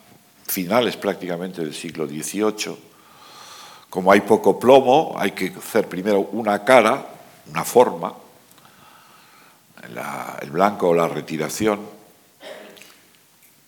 finales 0.47 0.97
prácticamente 0.97 1.63
del 1.63 1.75
siglo 1.75 2.07
XVIII, 2.07 2.77
como 3.91 4.11
hay 4.11 4.23
poco 4.23 4.59
plomo, 4.59 5.15
hay 5.19 5.33
que 5.33 5.53
hacer 5.57 5.89
primero 5.89 6.21
una 6.33 6.65
cara, 6.65 7.07
una 7.51 7.65
forma, 7.65 8.15
el 10.41 10.51
blanco 10.51 10.89
o 10.89 10.95
la 10.95 11.09
retiración, 11.09 11.94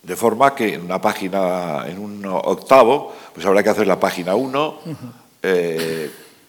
De 0.06 0.14
forma 0.14 0.54
que 0.54 0.74
en 0.74 0.82
una 0.82 1.00
página, 1.00 1.84
en 1.88 1.98
un 1.98 2.24
octavo, 2.24 3.12
pues 3.34 3.44
habrá 3.44 3.60
que 3.64 3.70
hacer 3.70 3.88
la 3.88 3.98
página 3.98 4.36
1, 4.36 4.78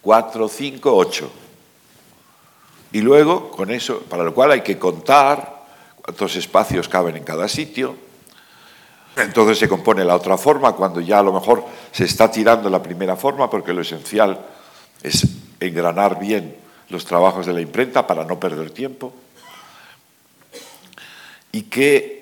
4, 0.00 0.48
5, 0.48 0.96
8. 0.96 1.30
Y 2.92 3.00
luego, 3.00 3.50
con 3.50 3.72
eso, 3.72 4.02
para 4.08 4.22
lo 4.22 4.32
cual 4.32 4.52
hay 4.52 4.60
que 4.60 4.78
contar 4.78 5.64
cuántos 6.00 6.36
espacios 6.36 6.88
caben 6.88 7.16
en 7.16 7.24
cada 7.24 7.48
sitio. 7.48 7.96
Entonces 9.16 9.58
se 9.58 9.68
compone 9.68 10.04
la 10.04 10.14
otra 10.14 10.38
forma, 10.38 10.74
cuando 10.74 11.00
ya 11.00 11.18
a 11.18 11.24
lo 11.24 11.32
mejor 11.32 11.64
se 11.90 12.04
está 12.04 12.30
tirando 12.30 12.70
la 12.70 12.80
primera 12.80 13.16
forma, 13.16 13.50
porque 13.50 13.72
lo 13.72 13.80
esencial 13.80 14.38
es 15.02 15.26
engranar 15.58 16.20
bien 16.20 16.54
los 16.90 17.04
trabajos 17.04 17.44
de 17.44 17.54
la 17.54 17.60
imprenta 17.60 18.06
para 18.06 18.24
no 18.24 18.38
perder 18.38 18.70
tiempo. 18.70 19.12
Y 21.50 21.62
que 21.62 22.17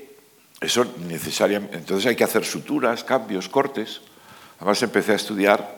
eso 0.60 0.86
necesariamente. 1.06 1.76
Entonces 1.76 2.06
hay 2.06 2.16
que 2.16 2.24
hacer 2.24 2.44
suturas, 2.44 3.04
cambios, 3.04 3.48
cortes. 3.48 4.00
Además 4.58 4.82
empecé 4.82 5.12
a 5.12 5.16
estudiar 5.16 5.76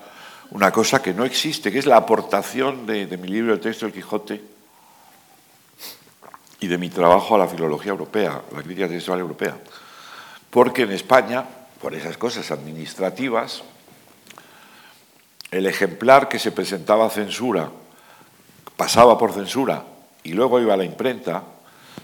una 0.50 0.70
cosa 0.70 1.02
que 1.02 1.12
no 1.12 1.24
existe, 1.24 1.70
que 1.70 1.78
es 1.78 1.86
la 1.86 1.96
aportación 1.96 2.86
de, 2.86 3.06
mi 3.18 3.28
libro 3.28 3.52
de 3.52 3.62
texto 3.62 3.86
El 3.86 3.92
Quijote 3.92 4.40
y 6.60 6.66
de 6.66 6.78
mi 6.78 6.88
trabajo 6.90 7.34
a 7.34 7.38
la 7.38 7.48
filología 7.48 7.90
europea, 7.90 8.42
la 8.54 8.62
crítica 8.62 8.88
textual 8.88 9.20
europea. 9.20 9.56
Porque 10.50 10.82
en 10.82 10.92
España, 10.92 11.44
por 11.80 11.94
esas 11.94 12.16
cosas 12.16 12.50
administrativas, 12.50 13.62
el 15.50 15.66
ejemplar 15.66 16.28
que 16.28 16.38
se 16.38 16.52
presentaba 16.52 17.06
a 17.06 17.10
censura, 17.10 17.70
pasaba 18.76 19.18
por 19.18 19.32
censura 19.32 19.84
y 20.22 20.32
luego 20.32 20.60
iba 20.60 20.74
a 20.74 20.76
la 20.76 20.84
imprenta, 20.84 21.42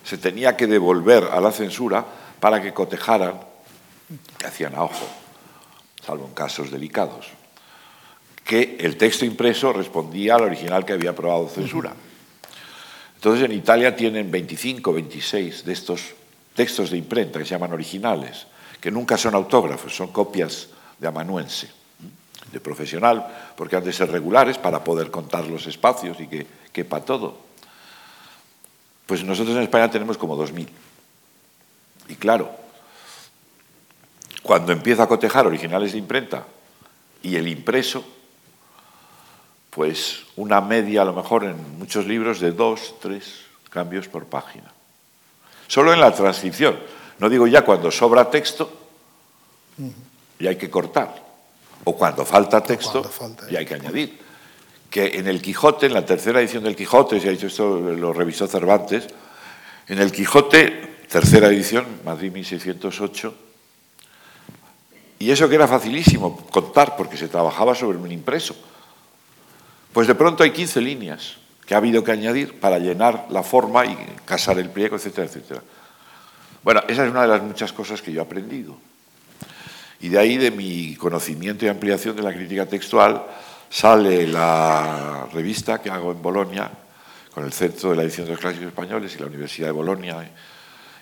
se 0.03 0.19
tenía 0.19 0.57
que 0.57 0.67
devolver 0.67 1.25
a 1.33 1.41
la 1.41 1.53
censura 1.53 2.05
para 2.45 2.61
que 2.61 2.75
cotejaran, 2.75 3.41
que 4.37 4.47
hacían 4.47 4.75
a 4.75 4.85
ojo, 4.85 5.09
salvo 6.05 6.27
en 6.27 6.35
casos 6.35 6.71
delicados, 6.71 7.29
que 8.45 8.77
el 8.81 8.99
texto 8.99 9.25
impreso 9.25 9.73
respondía 9.73 10.35
al 10.35 10.43
original 10.43 10.85
que 10.85 10.93
había 10.93 11.17
aprobado 11.17 11.49
censura. 11.49 11.95
Entonces 13.15 13.47
en 13.47 13.53
Italia 13.53 13.97
tienen 13.97 14.31
25, 14.31 14.93
26 14.93 15.65
de 15.65 15.73
estos 15.73 16.13
textos 16.55 16.91
de 16.91 16.99
imprenta 16.99 17.39
que 17.39 17.47
se 17.47 17.53
llaman 17.53 17.73
originales, 17.73 18.47
que 18.79 18.91
nunca 18.91 19.17
son 19.17 19.35
autógrafos, 19.35 19.97
son 19.97 20.13
copias 20.13 20.69
de 20.99 21.09
amanuense, 21.09 21.71
de 22.53 22.61
profesional, 22.61 23.27
porque 23.57 23.77
han 23.77 23.85
de 23.85 23.93
ser 23.95 24.11
regulares 24.11 24.59
para 24.59 24.85
poder 24.85 25.11
contar 25.11 25.47
los 25.47 25.67
espacios 25.67 26.21
y 26.21 26.27
que 26.27 26.47
quepa 26.71 27.01
todo. 27.01 27.39
Pues 29.07 29.25
nosotros 29.25 29.57
en 29.57 29.63
España 29.63 29.91
tenemos 29.91 30.19
como 30.19 30.37
2.000. 30.37 30.69
Y 32.09 32.17
claro, 32.17 32.51
cuando 34.43 34.73
empieza 34.73 35.05
a 35.05 35.09
cotejar 35.09 35.47
originales 35.47 35.93
de 35.93 35.99
imprenta 35.99 36.45
y 37.23 37.37
el 37.37 37.49
impreso, 37.49 38.05
pues 39.71 40.21
una 40.37 40.61
media 40.61 41.03
a 41.03 41.05
lo 41.05 41.13
mejor 41.13 41.45
en 41.45 41.79
muchos 41.79 42.07
libros 42.07 42.41
de 42.41 42.53
dos, 42.53 42.95
tres 43.01 43.41
cambios 43.71 44.07
por 44.07 44.27
página. 44.27 44.71
Solo 45.67 45.93
en 45.93 46.01
la 46.01 46.15
transcripción. 46.15 46.79
No 47.19 47.29
digo 47.29 47.47
ya 47.47 47.65
cuando 47.65 47.91
sobra 47.91 48.31
texto 48.31 48.71
y 50.39 50.47
hay 50.47 50.57
que 50.57 50.71
cortar. 50.71 51.25
O 51.85 51.97
cuando 51.97 52.25
falta 52.25 52.63
texto 52.63 53.03
y 53.51 53.57
hay 53.57 53.67
que 53.67 53.75
añadir. 53.75 54.21
Que 54.91 55.19
en 55.19 55.27
el 55.27 55.43
Quijote, 55.43 55.87
en 55.87 55.95
la 55.95 56.07
tercera 56.07 56.41
edición 56.41 56.65
del 56.65 56.77
Quijote, 56.77 57.21
si 57.21 57.29
ha 57.29 57.31
dicho 57.31 57.49
esto, 57.49 57.79
lo 57.79 58.13
revisó 58.13 58.47
Cervantes, 58.47 59.09
en 59.89 59.99
el 59.99 60.13
Quijote, 60.13 60.94
tercera 61.09 61.49
edición, 61.49 61.87
Madrid 62.05 62.33
1608, 62.33 63.35
y 65.19 65.31
eso 65.31 65.49
que 65.49 65.55
era 65.55 65.69
facilísimo 65.69 66.37
contar 66.47 66.97
porque 66.97 67.17
se 67.17 67.29
trabajaba 67.29 67.75
sobre 67.75 67.99
un 67.99 68.11
impreso 68.11 68.55
pues 69.95 70.09
de 70.09 70.17
pronto 70.17 70.43
hay 70.43 70.51
15 70.51 70.81
líneas 70.81 71.37
que 71.65 71.73
ha 71.73 71.77
habido 71.77 72.03
que 72.03 72.11
añadir 72.11 72.59
para 72.59 72.81
llenar 72.81 73.27
la 73.31 73.45
forma 73.45 73.87
y 73.87 73.97
casar 74.25 74.59
el 74.59 74.69
pliego, 74.69 74.97
etcétera, 74.97 75.29
etcétera. 75.29 75.63
Bueno, 76.65 76.83
esa 76.89 77.05
es 77.05 77.11
una 77.13 77.23
de 77.23 77.29
las 77.29 77.43
muchas 77.43 77.73
cosas 77.73 78.03
que 78.03 78.13
yo 78.13 78.21
he 78.21 78.25
aprendido. 78.25 78.77
Y 80.01 80.09
de 80.09 80.19
ahí, 80.19 80.37
de 80.37 80.51
mi 80.51 80.97
conocimiento 80.97 81.65
y 81.65 81.69
ampliación 81.69 82.17
de 82.17 82.23
la 82.23 82.35
crítica 82.35 82.67
textual, 82.67 83.25
sale 83.71 84.27
la 84.27 85.29
revista 85.33 85.81
que 85.81 85.91
hago 85.91 86.11
en 86.11 86.21
Bolonia, 86.21 86.69
con 87.33 87.45
el 87.45 87.53
Centro 87.53 87.91
de 87.91 87.97
la 87.97 88.03
Edición 88.03 88.27
de 88.27 88.33
los 88.33 88.41
Clásicos 88.41 88.67
Españoles 88.67 89.15
y 89.15 89.21
la 89.21 89.27
Universidad 89.27 89.69
de 89.69 89.73
Bolonia, 89.73 90.29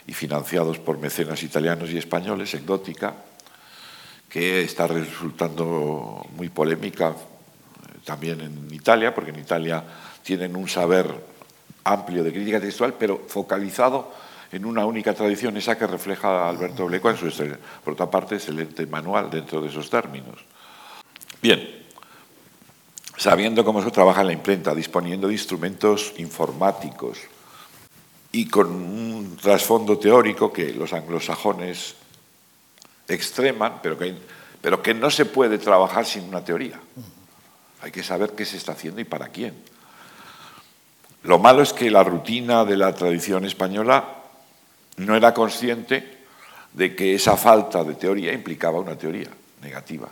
y 0.06 0.12
financiados 0.12 0.78
por 0.78 0.98
mecenas 0.98 1.42
italianos 1.42 1.90
y 1.90 1.98
españoles, 1.98 2.54
en 2.54 2.66
Gótica, 2.66 3.14
que 4.28 4.62
está 4.62 4.86
resultando 4.86 6.26
muy 6.36 6.48
polémica, 6.48 7.14
también 8.04 8.40
en 8.40 8.74
Italia, 8.74 9.14
porque 9.14 9.30
en 9.30 9.38
Italia 9.38 9.84
tienen 10.22 10.56
un 10.56 10.68
saber 10.68 11.06
amplio 11.84 12.24
de 12.24 12.32
crítica 12.32 12.60
textual, 12.60 12.94
pero 12.98 13.22
focalizado 13.28 14.12
en 14.50 14.64
una 14.64 14.84
única 14.84 15.14
tradición, 15.14 15.56
esa 15.56 15.78
que 15.78 15.86
refleja 15.86 16.48
Alberto 16.48 16.86
Blecua 16.86 17.12
en 17.12 17.16
su, 17.16 17.56
por 17.84 17.94
otra 17.94 18.10
parte, 18.10 18.36
excelente 18.36 18.86
manual 18.86 19.30
dentro 19.30 19.60
de 19.62 19.68
esos 19.68 19.88
términos. 19.88 20.44
Bien, 21.40 21.86
sabiendo 23.16 23.64
cómo 23.64 23.82
se 23.82 23.90
trabaja 23.90 24.20
en 24.20 24.26
la 24.28 24.32
imprenta, 24.34 24.74
disponiendo 24.74 25.28
de 25.28 25.34
instrumentos 25.34 26.12
informáticos 26.18 27.18
y 28.32 28.46
con 28.46 28.68
un 28.70 29.36
trasfondo 29.36 29.98
teórico 29.98 30.52
que 30.52 30.72
los 30.72 30.94
anglosajones 30.94 31.94
extreman, 33.06 33.80
pero 33.82 33.98
que, 33.98 34.14
pero 34.60 34.82
que 34.82 34.94
no 34.94 35.10
se 35.10 35.26
puede 35.26 35.58
trabajar 35.58 36.06
sin 36.06 36.24
una 36.24 36.42
teoría. 36.42 36.80
Hay 37.82 37.90
que 37.90 38.02
saber 38.02 38.32
qué 38.32 38.46
se 38.46 38.56
está 38.56 38.72
haciendo 38.72 39.00
y 39.00 39.04
para 39.04 39.28
quién. 39.28 39.54
Lo 41.24 41.38
malo 41.38 41.62
es 41.62 41.72
que 41.72 41.90
la 41.90 42.02
rutina 42.02 42.64
de 42.64 42.76
la 42.76 42.94
tradición 42.94 43.44
española 43.44 44.04
no 44.96 45.14
era 45.14 45.34
consciente 45.34 46.22
de 46.72 46.96
que 46.96 47.14
esa 47.14 47.36
falta 47.36 47.84
de 47.84 47.94
teoría 47.94 48.32
implicaba 48.32 48.80
una 48.80 48.96
teoría 48.96 49.28
negativa. 49.62 50.08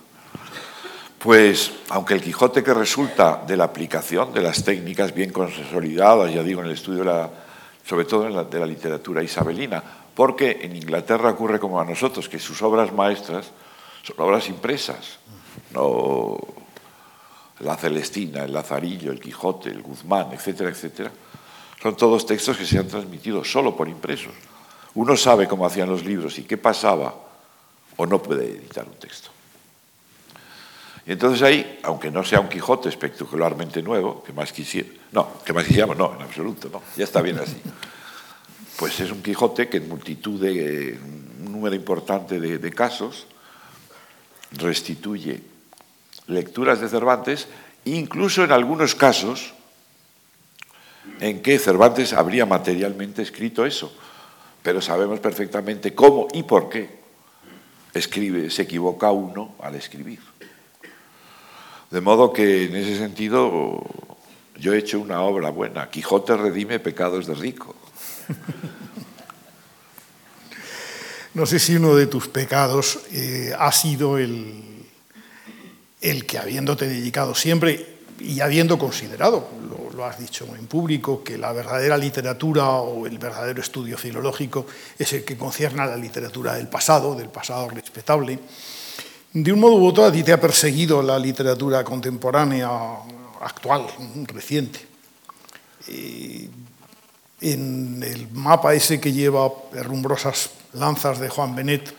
Pues, 1.18 1.73
aunque 1.91 2.14
el 2.14 2.23
Quijote 2.23 2.62
que 2.62 2.73
resulta 2.73 3.43
de 3.47 3.57
la 3.57 3.64
aplicación 3.64 4.33
de 4.33 4.43
las 4.43 4.64
técnicas 4.64 5.14
bien 5.14 5.33
consolidadas, 5.33 6.33
ya 6.33 6.43
digo, 6.43 6.61
en 6.61 6.66
el 6.66 6.73
estudio, 6.73 7.31
sobre 7.85 8.05
todo 8.05 8.28
la, 8.28 8.45
de 8.45 8.59
la 8.59 8.66
literatura 8.66 9.22
isabelina, 9.22 9.83
porque 10.14 10.61
en 10.62 10.76
Inglaterra 10.76 11.31
ocurre 11.31 11.59
como 11.59 11.81
a 11.81 11.85
nosotros, 11.85 12.28
que 12.28 12.39
sus 12.39 12.61
obras 12.62 12.93
maestras 12.93 13.51
son 14.03 14.20
obras 14.20 14.49
impresas, 14.49 15.18
la 17.61 17.76
Celestina, 17.76 18.45
el 18.45 18.53
Lazarillo, 18.53 19.12
el 19.12 19.20
Quijote, 19.20 19.70
el 19.70 19.83
Guzmán, 19.83 20.33
etcétera, 20.33 20.70
etcétera, 20.70 21.11
son 21.83 21.97
todos 21.97 22.26
textos 22.26 22.57
que 22.57 22.66
se 22.66 22.78
han 22.78 22.89
transmitido 22.89 23.45
solo 23.45 23.76
por 23.76 23.89
impresos. 23.89 24.33
Uno 24.95 25.16
sabe 25.16 25.47
cómo 25.47 25.66
hacían 25.66 25.89
los 25.89 26.05
libros 26.05 26.39
y 26.39 26.45
qué 26.45 26.59
pasaba, 26.59 27.14
o 27.97 28.07
no 28.07 28.22
puede 28.22 28.45
editar 28.45 28.87
un 28.87 28.95
texto. 28.95 29.31
Y 31.07 31.12
entonces 31.12 31.43
ahí, 31.43 31.81
aunque 31.83 32.11
no 32.11 32.24
sea 32.24 32.41
un 32.41 32.49
Quijote 32.49 32.89
espectacularmente 32.89 33.83
nuevo, 33.83 34.22
que 34.22 34.33
más 34.33 34.53
quisiera, 34.53 34.89
no, 35.12 35.42
que 35.44 35.52
más 35.52 35.64
quisiéramos, 35.64 35.96
no, 35.96 36.14
en 36.14 36.22
absoluto, 36.22 36.68
no, 36.68 36.82
ya 36.96 37.04
está 37.04 37.20
bien 37.22 37.38
así. 37.38 37.56
Pues 38.76 38.98
es 39.00 39.11
un 39.11 39.22
Quijote 39.22 39.68
que 39.68 39.78
en 39.78 39.88
multitud 39.88 40.40
de, 40.40 40.98
un 41.44 41.52
número 41.52 41.74
importante 41.74 42.40
de 42.40 42.70
casos, 42.72 43.26
restituye 44.52 45.42
lecturas 46.26 46.80
de 46.80 46.88
Cervantes, 46.88 47.48
incluso 47.84 48.44
en 48.44 48.52
algunos 48.52 48.94
casos 48.94 49.54
en 51.20 51.42
que 51.42 51.58
Cervantes 51.58 52.12
habría 52.12 52.46
materialmente 52.46 53.22
escrito 53.22 53.66
eso, 53.66 53.92
pero 54.62 54.80
sabemos 54.80 55.20
perfectamente 55.20 55.94
cómo 55.94 56.28
y 56.32 56.42
por 56.42 56.68
qué 56.68 57.00
escribe, 57.94 58.50
se 58.50 58.62
equivoca 58.62 59.11
uno 59.11 59.54
al 59.61 59.74
escribir. 59.74 60.20
De 61.90 62.00
modo 62.00 62.32
que 62.32 62.64
en 62.64 62.76
ese 62.76 62.96
sentido 62.98 63.82
yo 64.61 64.74
he 64.74 64.78
hecho 64.78 65.00
una 65.00 65.22
obra 65.22 65.50
buena. 65.50 65.90
Quijote 65.90 66.36
redime 66.36 66.78
pecados 66.78 67.26
de 67.26 67.34
rico. 67.34 67.74
No 71.32 71.46
sé 71.46 71.61
si 71.61 71.76
uno 71.76 71.94
de 71.94 72.08
tus 72.08 72.26
pecados 72.26 72.98
eh, 73.12 73.54
ha 73.56 73.70
sido 73.70 74.18
el, 74.18 74.64
el 76.00 76.26
que 76.26 76.38
habiéndote 76.38 76.88
dedicado 76.88 77.36
siempre 77.36 77.98
y 78.18 78.40
habiendo 78.40 78.78
considerado, 78.78 79.48
lo, 79.96 80.04
has 80.04 80.18
dicho 80.18 80.46
en 80.58 80.66
público, 80.66 81.22
que 81.22 81.38
la 81.38 81.52
verdadera 81.52 81.96
literatura 81.96 82.68
o 82.70 83.06
el 83.06 83.18
verdadero 83.18 83.61
estudio 83.61 83.96
filológico 83.96 84.66
es 84.98 85.12
el 85.12 85.24
que 85.24 85.36
concierne 85.36 85.82
a 85.82 85.86
la 85.86 85.96
literatura 85.96 86.54
del 86.54 86.68
pasado, 86.68 87.14
del 87.14 87.28
pasado 87.28 87.68
respetable, 87.68 88.38
de 89.32 89.52
un 89.52 89.61
modo 89.61 89.76
u 89.76 89.86
otro 89.86 90.04
a 90.04 90.12
ti 90.12 90.22
te 90.22 90.32
ha 90.32 90.40
perseguido 90.40 91.02
la 91.02 91.18
literatura 91.18 91.84
contemporánea 91.84 92.68
actual, 93.41 93.86
reciente. 94.26 94.86
en 97.41 98.03
el 98.03 98.28
mapa 98.32 98.74
ese 98.74 99.01
que 99.01 99.12
lleva 99.12 99.51
rumbrosas 99.72 100.51
lanzas 100.74 101.18
de 101.18 101.28
Juan 101.28 101.55
Benet, 101.55 101.95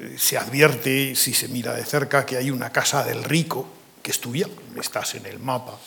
Eh, 0.00 0.16
se 0.16 0.38
advierte, 0.38 1.16
si 1.16 1.34
se 1.34 1.48
mira 1.48 1.74
de 1.74 1.84
cerca, 1.84 2.24
que 2.24 2.36
hay 2.36 2.50
una 2.50 2.70
casa 2.70 3.04
del 3.04 3.24
rico, 3.24 3.66
que 4.02 4.12
es 4.12 4.20
tuya, 4.20 4.46
estás 4.80 5.14
en 5.16 5.26
el 5.26 5.40
mapa. 5.40 5.78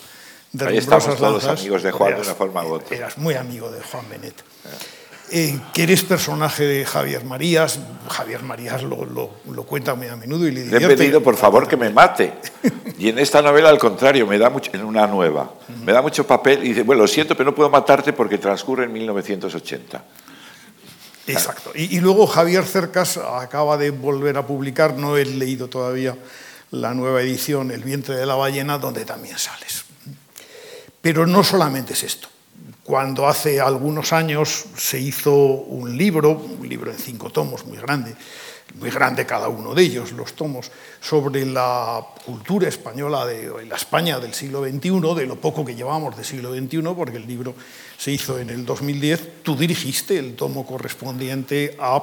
De 0.52 0.68
Ahí 0.68 0.78
estamos 0.78 1.18
todos 1.18 1.46
amigos 1.46 1.82
de 1.82 1.92
Juan 1.92 2.16
de 2.16 2.22
una 2.22 2.36
forma 2.36 2.64
u 2.66 2.74
otra. 2.74 2.96
Eras 2.96 3.18
muy 3.18 3.34
amigo 3.36 3.72
de 3.72 3.82
Juan 3.82 4.08
Benet. 4.10 4.40
Eh, 4.40 4.44
que 5.74 5.84
eres 5.84 6.04
personaje 6.04 6.64
de 6.64 6.86
Javier 6.86 7.26
Marías. 7.26 7.80
Javier 8.08 8.44
Marías 8.44 8.84
lo, 8.84 9.06
lo, 9.06 9.64
cuenta 9.64 9.96
muy 9.96 10.08
a 10.08 10.16
menudo 10.16 10.48
y 10.48 10.52
le 10.52 10.64
divierte. 10.64 10.88
Le 10.88 10.94
he 10.94 10.98
pedido, 10.98 11.24
por 11.24 11.36
favor, 11.36 11.68
que 11.68 11.76
me 11.76 11.90
mate. 11.90 12.34
Y 13.00 13.10
en 13.10 13.18
esta 13.18 13.42
novela, 13.42 13.70
al 13.70 13.80
contrario, 13.80 14.28
me 14.28 14.38
da 14.38 14.50
mucho, 14.50 14.70
en 14.74 14.84
una 14.84 15.08
nueva, 15.08 15.52
me 15.84 15.92
da 15.92 16.02
mucho 16.02 16.28
papel 16.28 16.64
y 16.64 16.70
dice, 16.70 16.84
bueno, 16.84 17.02
lo 17.02 17.08
siento, 17.08 17.36
pero 17.36 17.50
no 17.50 17.56
puedo 17.56 17.70
matarte 17.70 18.14
porque 18.14 18.38
transcurre 18.38 18.86
en 18.86 18.94
1980. 18.94 20.04
Exacto. 21.26 21.72
Y, 21.74 21.98
y, 21.98 22.00
luego 22.00 22.28
Javier 22.28 22.64
Cercas 22.66 23.18
acaba 23.18 23.78
de 23.78 23.90
volver 23.90 24.38
a 24.38 24.46
publicar, 24.46 24.96
no 24.96 25.18
he 25.18 25.26
leído 25.26 25.68
todavía 25.68 26.16
la 26.72 26.94
nueva 26.94 27.22
edición, 27.22 27.72
El 27.72 27.84
vientre 27.84 28.16
de 28.16 28.26
la 28.26 28.36
ballena, 28.36 28.78
donde 28.78 29.06
también 29.06 29.38
sales. 29.38 29.86
Pero 31.02 31.26
no 31.26 31.44
solamente 31.44 31.94
es 31.94 32.04
esto. 32.04 32.30
Cuando 32.84 33.28
hace 33.28 33.62
algunos 33.62 34.12
años 34.12 34.66
se 34.76 35.00
hizo 35.00 35.34
un 35.34 35.98
libro, 35.98 36.32
un 36.32 36.68
libro 36.68 36.92
en 36.92 36.98
cinco 36.98 37.30
tomos, 37.30 37.66
muy 37.66 37.78
grande, 37.78 38.14
muy 38.76 38.90
grande 38.90 39.26
cada 39.26 39.48
uno 39.48 39.74
de 39.74 39.84
ellos, 39.84 40.12
los 40.12 40.34
tomos, 40.34 40.70
sobre 41.00 41.46
la 41.46 42.06
cultura 42.26 42.68
española 42.68 43.26
de 43.26 43.66
la 43.66 43.76
España 43.76 44.20
del 44.20 44.34
siglo 44.34 44.64
XXI, 44.64 45.16
de 45.16 45.26
lo 45.26 45.40
poco 45.40 45.64
que 45.64 45.76
llevamos 45.76 46.18
del 46.18 46.26
siglo 46.26 46.54
XXI, 46.54 46.82
porque 46.96 47.18
el 47.18 47.26
libro 47.28 47.56
se 47.98 48.12
hizo 48.12 48.38
en 48.38 48.50
el 48.50 48.66
2010, 48.66 49.44
tú 49.44 49.56
dirigiste 49.56 50.18
el 50.18 50.36
tomo 50.36 50.66
correspondiente 50.66 51.78
a 51.80 52.02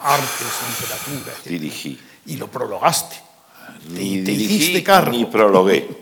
artes, 0.00 0.46
literatura, 0.78 1.32
etc. 1.38 1.48
Dirigí. 1.48 1.98
Y 2.26 2.36
lo 2.36 2.48
prologaste. 2.48 3.16
Ni 3.88 4.20
dirigí, 4.20 4.84
ni 5.10 5.24
prologué. 5.24 5.88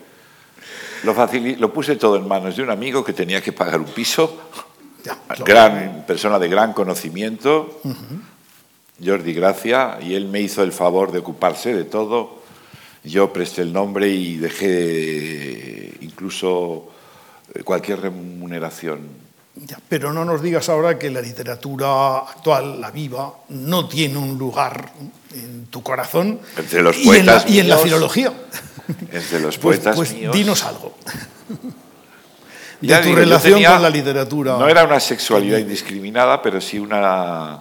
Lo, 1.03 1.15
lo, 1.59 1.73
puse 1.73 1.97
todo 1.97 2.17
en 2.17 2.29
manos 2.29 2.57
de 2.57 2.63
un 2.63 2.71
amigo 2.71 3.05
que 3.05 3.13
tenía 3.13 3.41
que 3.41 3.53
pagar 3.53 3.81
un 3.81 3.87
piso, 3.87 4.39
gran 5.45 6.05
persona 6.07 6.39
de 6.39 6.49
gran 6.49 6.73
conocimiento, 6.73 7.81
Jordi 9.05 9.33
Gracia, 9.33 9.99
y 10.03 10.15
él 10.15 10.27
me 10.27 10.41
hizo 10.41 10.63
el 10.63 10.73
favor 10.73 11.13
de 11.13 11.19
ocuparse 11.21 11.75
de 11.75 11.85
todo. 11.85 12.41
Yo 13.03 13.33
presté 13.33 13.63
el 13.63 13.73
nombre 13.73 14.09
y 14.09 14.37
dejé 14.37 15.95
incluso 16.03 16.91
eh, 17.55 17.63
cualquier 17.63 18.01
remuneración. 18.01 19.01
pero 19.89 20.13
no 20.13 20.25
nos 20.25 20.43
digas 20.43 20.69
ahora 20.69 20.99
que 20.99 21.11
la 21.11 21.23
literatura 21.23 22.19
actual, 22.19 22.81
la 22.81 22.91
viva, 22.91 23.33
no 23.49 23.89
tiene 23.89 24.19
un 24.19 24.37
lugar 24.37 24.93
en 25.35 25.67
tu 25.67 25.83
corazón 25.83 26.41
Entre 26.57 26.83
los 26.83 26.97
poetas 26.99 27.49
y, 27.49 27.61
en 27.61 27.69
la, 27.69 27.79
filología. 27.79 28.33
Entre 29.13 29.41
los 29.41 29.59
pues, 29.59 29.79
poetas 29.79 29.97
pues, 29.97 30.13
pues 30.13 30.33
dinos 30.33 30.65
algo 30.65 30.97
de 32.81 32.99
tu 32.99 33.15
relación 33.15 33.63
con 33.63 33.83
la 33.83 33.91
literatura. 33.91 34.57
No 34.59 34.69
era 34.69 34.85
una 34.85 35.01
sexualidad 35.01 35.59
indiscriminada, 35.59 36.41
pero 36.41 36.61
sí 36.61 36.79
una 36.79 37.61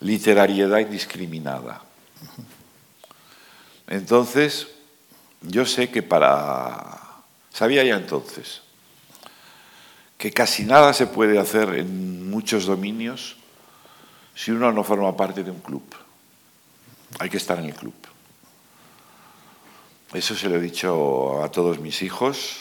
literariedad 0.00 0.78
indiscriminada. 0.78 1.82
Entonces, 3.86 4.68
yo 5.42 5.66
sé 5.66 5.90
que 5.90 6.02
para... 6.02 7.00
Sabía 7.52 7.84
ya 7.84 7.94
entonces 7.94 8.62
que 10.18 10.32
casi 10.32 10.64
nada 10.64 10.94
se 10.94 11.06
puede 11.06 11.38
hacer 11.38 11.74
en 11.74 12.30
muchos 12.30 12.64
dominios 12.64 13.36
si 14.34 14.52
uno 14.52 14.72
no 14.72 14.82
forma 14.82 15.14
parte 15.16 15.44
de 15.44 15.50
un 15.50 15.60
club. 15.60 15.82
Hay 17.18 17.28
que 17.28 17.36
estar 17.36 17.58
en 17.58 17.66
el 17.66 17.74
club. 17.74 17.94
Eso 20.14 20.36
se 20.36 20.48
lo 20.48 20.54
he 20.54 20.60
dicho 20.60 21.42
a 21.42 21.50
todos 21.50 21.80
mis 21.80 22.00
hijos. 22.02 22.60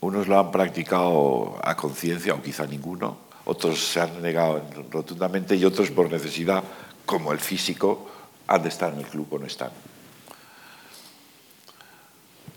Unos 0.00 0.28
lo 0.28 0.38
han 0.38 0.50
practicado 0.50 1.58
a 1.64 1.74
conciencia, 1.74 2.34
o 2.34 2.42
quizá 2.42 2.66
ninguno. 2.66 3.16
Otros 3.46 3.80
se 3.80 4.02
han 4.02 4.20
negado 4.20 4.62
rotundamente 4.90 5.56
y 5.56 5.64
otros 5.64 5.90
por 5.90 6.12
necesidad, 6.12 6.62
como 7.06 7.32
el 7.32 7.40
físico, 7.40 8.10
han 8.46 8.62
de 8.62 8.68
estar 8.68 8.92
en 8.92 8.98
el 8.98 9.06
club 9.06 9.26
o 9.30 9.38
no 9.38 9.46
están. 9.46 9.70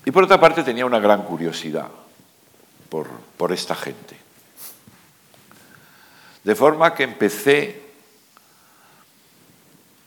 Y 0.04 0.12
por 0.12 0.26
otra 0.26 0.38
parte 0.38 0.62
tenía 0.62 0.86
una 0.86 1.00
gran 1.00 1.24
curiosidad 1.24 1.88
por, 2.90 3.08
por 3.38 3.54
esta 3.54 3.74
gente. 3.74 4.18
De 6.44 6.56
forma 6.56 6.94
que 6.94 7.04
empecé 7.04 7.84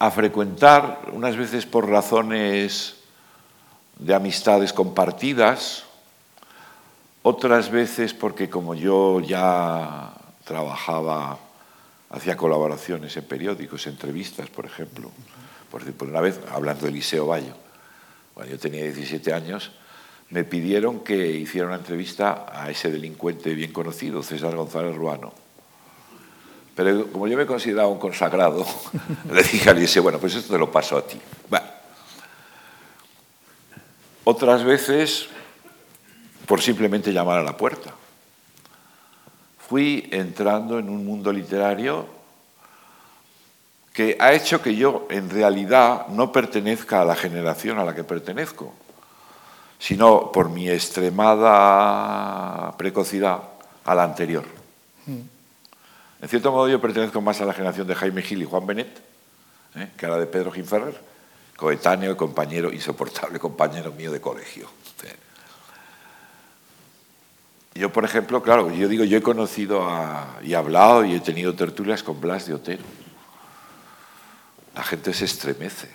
a 0.00 0.10
frecuentar, 0.10 1.08
unas 1.12 1.34
veces 1.34 1.64
por 1.64 1.88
razones 1.88 3.01
de 3.99 4.14
amistades 4.14 4.72
compartidas, 4.72 5.84
otras 7.22 7.70
veces 7.70 8.14
porque 8.14 8.51
como 8.51 8.74
yo 8.74 9.20
ya 9.20 10.12
trabajaba, 10.45 11.38
hacía 12.11 12.36
colaboraciones 12.36 13.16
en 13.16 13.24
periódicos, 13.24 13.86
entrevistas, 13.86 14.49
por 14.49 14.66
ejemplo, 14.66 15.11
por, 15.70 15.90
por 15.93 16.09
una 16.09 16.20
vez 16.20 16.40
hablando 16.51 16.82
de 16.84 16.90
Eliseo 16.90 17.26
Bayo, 17.26 17.55
cuando 18.34 18.53
yo 18.53 18.59
tenía 18.59 18.82
17 18.82 19.32
años, 19.32 19.72
me 20.30 20.45
pidieron 20.45 21.01
que 21.01 21.28
hiciera 21.28 21.66
una 21.66 21.76
entrevista 21.76 22.47
a 22.51 22.70
ese 22.70 22.90
delincuente 22.90 23.55
bien 23.55 23.72
conocido, 23.72 24.22
César 24.22 24.57
González 24.57 24.97
Ruano. 24.97 25.32
Pero 26.74 27.07
como 27.09 27.28
yo 27.28 27.36
me 27.36 27.45
consideraba 27.45 27.88
un 27.88 27.99
consagrado, 27.99 28.64
le 29.32 29.43
dije 29.43 29.68
a 29.68 29.72
Eliseo, 29.72 30.03
bueno, 30.03 30.18
pues 30.18 30.34
esto 30.34 30.55
te 30.55 30.59
lo 30.59 30.72
paso 30.72 30.97
a 30.97 31.07
ti. 31.07 31.20
Otras 34.24 34.62
veces 34.62 35.28
por 36.46 36.60
simplemente 36.60 37.12
llamar 37.12 37.38
a 37.38 37.42
la 37.42 37.56
puerta. 37.56 37.92
Fui 39.68 40.08
entrando 40.12 40.78
en 40.78 40.88
un 40.88 41.04
mundo 41.04 41.32
literario 41.32 42.06
que 43.92 44.16
ha 44.20 44.32
hecho 44.32 44.62
que 44.62 44.76
yo 44.76 45.06
en 45.10 45.28
realidad 45.30 46.06
no 46.08 46.32
pertenezca 46.32 47.02
a 47.02 47.04
la 47.04 47.16
generación 47.16 47.78
a 47.78 47.84
la 47.84 47.94
que 47.94 48.04
pertenezco, 48.04 48.72
sino 49.78 50.32
por 50.32 50.50
mi 50.50 50.68
extremada 50.68 52.76
precocidad 52.76 53.42
a 53.84 53.94
la 53.94 54.04
anterior. 54.04 54.44
En 55.06 56.28
cierto 56.28 56.52
modo 56.52 56.68
yo 56.68 56.80
pertenezco 56.80 57.20
más 57.20 57.40
a 57.40 57.44
la 57.44 57.52
generación 57.52 57.86
de 57.86 57.94
Jaime 57.94 58.22
Gil 58.22 58.42
y 58.42 58.44
Juan 58.44 58.66
Benet 58.66 59.02
¿eh? 59.74 59.90
que 59.96 60.06
a 60.06 60.10
la 60.10 60.18
de 60.18 60.26
Pedro 60.26 60.52
Ginferrer 60.52 61.11
coetáneo 61.57 62.12
y 62.12 62.16
compañero, 62.16 62.72
insoportable 62.72 63.38
compañero 63.38 63.92
mío 63.92 64.12
de 64.12 64.20
colegio. 64.20 64.68
Yo, 67.74 67.90
por 67.90 68.05
ejemplo, 68.05 68.42
claro, 68.42 68.70
yo 68.70 68.86
digo, 68.86 69.05
yo 69.05 69.16
he 69.16 69.22
conocido 69.22 69.88
y 70.42 70.53
hablado 70.55 71.05
y 71.05 71.14
he 71.14 71.20
tenido 71.20 71.55
tertulias 71.55 72.03
con 72.03 72.20
Blas 72.20 72.46
de 72.46 72.55
Otero. 72.55 72.82
La 74.74 74.82
gente 74.82 75.14
se 75.14 75.24
estremece. 75.24 75.88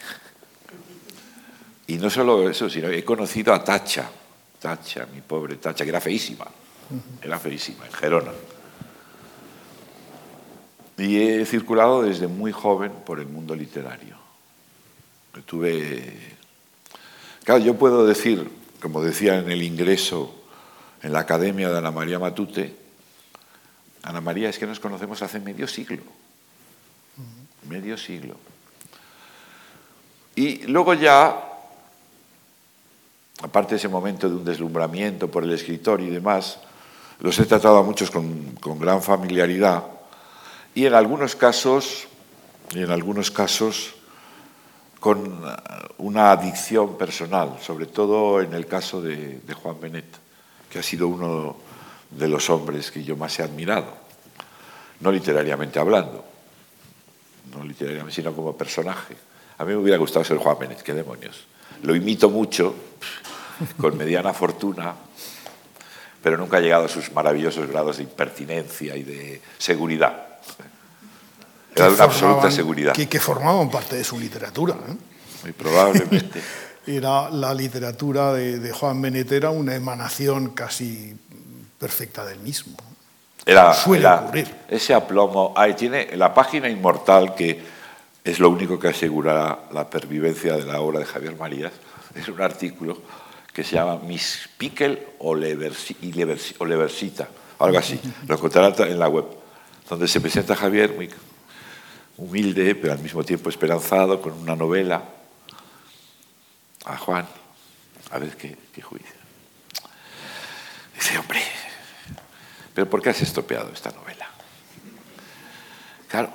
Y 1.85 1.97
no 1.97 2.09
solo 2.09 2.49
eso, 2.49 2.69
sino 2.69 2.89
he 2.89 3.03
conocido 3.03 3.53
a 3.53 3.63
Tacha, 3.63 4.09
Tacha, 4.59 5.05
mi 5.13 5.21
pobre 5.21 5.55
Tacha, 5.57 5.83
que 5.83 5.89
era 5.89 6.01
feísima, 6.01 6.45
era 7.21 7.39
feísima, 7.39 7.85
en 7.85 7.93
Gerona. 7.93 8.31
Y 10.97 11.21
he 11.21 11.45
circulado 11.45 12.01
desde 12.01 12.27
muy 12.27 12.51
joven 12.51 12.91
por 13.05 13.19
el 13.19 13.27
mundo 13.27 13.55
literario. 13.55 14.26
Tuve... 15.45 16.37
Claro, 17.43 17.63
yo 17.63 17.75
puedo 17.75 18.05
decir, 18.05 18.49
como 18.81 19.01
decía 19.01 19.37
en 19.37 19.51
el 19.51 19.63
ingreso 19.63 20.33
en 21.01 21.13
la 21.13 21.19
Academia 21.19 21.69
de 21.69 21.77
Ana 21.77 21.91
María 21.91 22.19
Matute, 22.19 22.75
Ana 24.03 24.21
María, 24.21 24.49
es 24.49 24.57
que 24.57 24.65
nos 24.65 24.79
conocemos 24.79 25.21
hace 25.21 25.39
medio 25.39 25.67
siglo. 25.67 26.01
Medio 27.69 27.97
siglo. 27.97 28.35
Y 30.35 30.67
luego 30.67 30.93
ya, 30.93 31.35
aparte 33.41 33.71
de 33.71 33.77
ese 33.77 33.89
momento 33.89 34.29
de 34.29 34.35
un 34.35 34.45
deslumbramiento 34.45 35.29
por 35.29 35.43
el 35.43 35.51
escritor 35.51 36.01
y 36.01 36.09
demás, 36.09 36.59
los 37.19 37.37
he 37.39 37.45
tratado 37.45 37.77
a 37.77 37.83
muchos 37.83 38.11
con, 38.11 38.55
con 38.61 38.79
gran 38.79 39.01
familiaridad 39.01 39.83
y 40.75 40.85
en 40.85 40.93
algunos 40.93 41.35
casos, 41.35 42.07
y 42.71 42.83
en 42.83 42.91
algunos 42.91 43.31
casos 43.31 43.96
con 44.99 45.43
una 45.99 46.31
adicción 46.31 46.97
personal, 46.97 47.57
sobre 47.61 47.85
todo 47.85 48.41
en 48.41 48.53
el 48.53 48.65
caso 48.65 49.01
de, 49.01 49.39
Juan 49.61 49.79
Benet, 49.79 50.05
que 50.69 50.79
ha 50.79 50.83
sido 50.83 51.07
uno 51.07 51.57
de 52.11 52.27
los 52.27 52.49
hombres 52.49 52.91
que 52.91 53.03
yo 53.03 53.15
más 53.15 53.37
he 53.39 53.43
admirado, 53.43 53.93
no 54.99 55.11
literariamente 55.11 55.79
hablando, 55.79 56.25
no 57.55 57.63
literariamente, 57.63 58.15
sino 58.15 58.33
como 58.33 58.57
personaje. 58.57 59.15
A 59.57 59.65
mí 59.65 59.71
me 59.71 59.77
hubiera 59.77 59.97
gustado 59.97 60.25
ser 60.25 60.37
Juan 60.37 60.57
Benet, 60.59 60.81
qué 60.81 60.93
demonios. 60.93 61.45
Lo 61.83 61.95
imito 61.95 62.29
mucho, 62.29 62.75
con 63.77 63.97
mediana 63.97 64.33
fortuna, 64.33 64.95
pero 66.21 66.37
nunca 66.37 66.57
ha 66.57 66.61
llegado 66.61 66.85
a 66.85 66.89
sus 66.89 67.11
maravillosos 67.11 67.67
grados 67.67 67.97
de 67.97 68.03
impertinencia 68.03 68.95
y 68.95 69.03
de 69.03 69.41
seguridad. 69.57 70.39
Era 71.77 71.93
una 71.93 72.03
absoluta 72.03 72.51
seguridad. 72.51 72.93
Que, 72.93 73.07
que, 73.07 73.19
formaban 73.19 73.69
parte 73.69 73.95
de 73.95 74.03
su 74.03 74.19
literatura. 74.19 74.75
¿eh? 74.75 74.95
Muy 75.43 75.51
probablemente. 75.53 76.41
era 76.87 77.29
la 77.29 77.53
literatura 77.53 78.33
de, 78.33 78.59
de 78.59 78.71
Juan 78.71 79.01
Benet, 79.01 79.31
era 79.31 79.49
una 79.49 79.75
emanación 79.75 80.49
casi 80.49 81.15
perfecta 81.77 82.25
del 82.25 82.39
mismo. 82.39 82.75
Era, 83.45 83.73
Suele 83.73 84.07
ocurrir. 84.07 84.53
Ese 84.67 84.93
aplomo. 84.93 85.53
Ahí 85.55 85.73
tiene 85.73 86.15
la 86.17 86.33
página 86.33 86.67
inmortal 86.67 87.33
que 87.33 87.77
es 88.23 88.39
lo 88.39 88.49
único 88.49 88.77
que 88.77 88.89
asegurará 88.89 89.59
la 89.71 89.89
pervivencia 89.89 90.57
de 90.57 90.65
la 90.65 90.81
obra 90.81 90.99
de 90.99 91.05
Javier 91.05 91.37
Marías. 91.37 91.71
Es 92.13 92.27
un 92.27 92.41
artículo 92.41 93.01
que 93.53 93.63
se 93.63 93.75
llama 93.75 93.99
Miss 94.03 94.49
Pickle 94.57 95.15
o 95.19 95.33
Leversita, 95.33 97.27
algo 97.59 97.77
así. 97.77 97.99
Lo 98.27 98.35
encontrarán 98.35 98.73
en 98.79 98.99
la 98.99 99.07
web, 99.07 99.25
donde 99.89 100.07
se 100.07 100.19
presenta 100.19 100.55
Javier 100.55 100.93
muy 100.93 101.09
humilde, 102.17 102.75
pero 102.75 102.93
al 102.93 102.99
mismo 102.99 103.23
tiempo 103.23 103.49
esperanzado, 103.49 104.21
con 104.21 104.33
una 104.33 104.55
novela 104.55 105.03
a 106.85 106.97
Juan. 106.97 107.27
A 108.11 108.19
ver 108.19 108.35
qué, 108.35 108.57
qué 108.73 108.81
juicio. 108.81 109.15
Dice, 110.95 111.17
hombre, 111.17 111.41
¿pero 112.73 112.89
por 112.89 113.01
qué 113.01 113.09
has 113.09 113.21
estropeado 113.21 113.71
esta 113.71 113.91
novela? 113.91 114.27
Claro, 116.07 116.33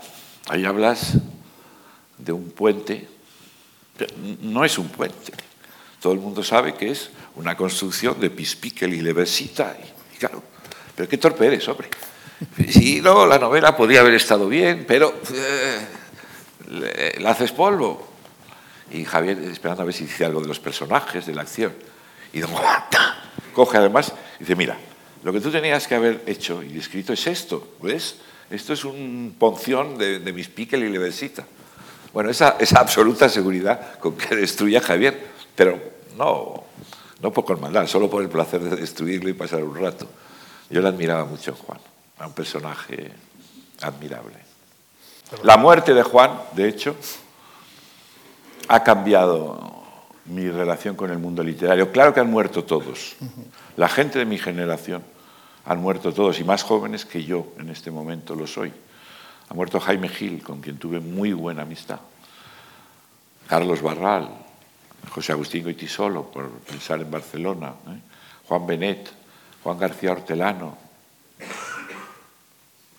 ahí 0.49 0.65
hablas 0.65 1.15
de 2.19 2.33
un 2.33 2.51
puente. 2.51 3.09
No 4.41 4.65
es 4.65 4.79
un 4.79 4.89
puente. 4.89 5.33
Todo 6.01 6.13
el 6.13 6.21
mundo 6.21 6.43
sabe 6.43 6.75
que 6.75 6.91
es 6.91 7.11
una 7.37 7.57
construcción 7.57 8.21
de 8.21 8.31
Pispíquel 8.31 8.93
y 8.95 9.01
Levesita. 9.01 9.77
Y, 10.15 10.19
claro, 10.19 10.43
pero 10.95 11.09
qué 11.09 11.17
torpe 11.17 11.47
eres, 11.47 11.67
hombre. 11.69 11.89
Sí, 12.69 13.01
no, 13.03 13.27
la 13.27 13.39
novela 13.39 13.77
podría 13.77 14.01
haber 14.01 14.15
estado 14.15 14.49
bien, 14.49 14.85
pero 14.87 15.15
eh, 15.35 17.19
la 17.21 17.31
haces 17.31 17.53
polvo. 17.53 18.09
Y 18.91 19.05
Javier 19.05 19.39
esperando 19.39 19.83
a 19.83 19.87
ver 19.87 19.95
si 19.95 20.05
dice 20.05 20.25
algo 20.25 20.41
de 20.41 20.49
los 20.49 20.61
personajes, 20.61 21.27
de 21.27 21.35
la 21.35 21.43
acción. 21.43 21.73
Y 22.33 22.41
don 22.41 22.51
Juan 22.51 22.83
coge 23.53 23.79
además 23.79 24.13
y 24.37 24.41
dice, 24.41 24.57
mira, 24.57 24.77
lo 25.23 25.33
que 25.33 25.41
tú 25.41 25.51
tenías 25.51 25.87
que 25.87 25.95
haber 25.95 26.23
hecho 26.27 26.63
y 26.63 26.79
escrito 26.79 27.13
es 27.13 27.27
esto, 27.27 27.75
¿ves? 27.81 28.17
Esto 28.51 28.73
es 28.73 28.85
un 28.85 29.37
ponción 29.39 29.97
de, 29.97 30.21
mis 30.33 30.51
y 30.57 30.77
Levesita. 30.77 31.45
Bueno, 32.13 32.29
esa, 32.31 32.59
absoluta 32.75 33.29
seguridad 33.29 33.99
con 33.99 34.17
que 34.17 34.35
destruye 34.37 34.77
a 34.77 34.83
Javier, 34.83 35.19
pero 35.55 35.81
no, 36.19 36.65
no 37.21 37.33
por 37.33 37.59
maldad, 37.61 37.87
solo 37.87 38.11
por 38.11 38.23
el 38.23 38.29
placer 38.29 38.61
de 38.61 38.77
destruirlo 38.77 39.31
y 39.31 39.33
pasar 39.33 39.63
un 39.63 39.75
rato. 39.75 40.07
Yo 40.69 40.83
le 40.83 40.89
admiraba 40.89 41.25
mucho 41.25 41.55
Juan, 41.55 41.81
a 42.23 42.27
un 42.29 42.33
personaje 42.33 43.11
admirable. 43.81 44.37
La 45.43 45.57
muerte 45.57 45.93
de 45.93 46.05
Juan, 46.05 46.31
de 46.53 46.69
hecho, 46.69 46.95
ha 48.69 48.83
cambiado 48.85 49.83
mi 50.27 50.49
relación 50.49 50.95
con 50.95 51.11
el 51.11 51.19
mundo 51.19 51.43
literario. 51.43 51.91
Claro 51.91 52.15
que 52.15 52.21
han 52.21 52.31
muerto 52.31 52.63
todos. 52.63 53.17
La 53.77 53.89
gente 53.89 54.21
de 54.21 54.25
mi 54.25 54.39
generación 54.39 55.03
han 55.65 55.81
muerto 55.81 56.13
todos, 56.13 56.39
y 56.39 56.45
más 56.45 56.63
jóvenes 56.63 57.05
que 57.05 57.25
yo 57.25 57.49
en 57.59 57.71
este 57.71 57.91
momento 57.91 58.37
lo 58.37 58.47
soy. 58.47 58.73
Ha 59.49 59.55
muerto 59.55 59.81
Jaime 59.81 60.09
Gil, 60.09 60.43
con 60.45 60.61
quien 60.61 60.79
tuve 60.79 61.01
muy 61.01 61.33
buena 61.33 61.63
amistad. 61.63 61.99
Carlos 63.49 63.83
Barral, 63.83 64.29
José 65.11 65.33
Agustín 65.33 65.65
Goitisolo, 65.65 66.31
por 66.31 66.51
pensar 66.51 67.01
en 67.01 67.11
Barcelona. 67.11 67.75
¿eh? 67.89 67.99
Juan 68.47 68.67
Benet, 68.67 69.11
Juan 69.65 69.79
García 69.79 70.13
Hortelano. 70.13 70.92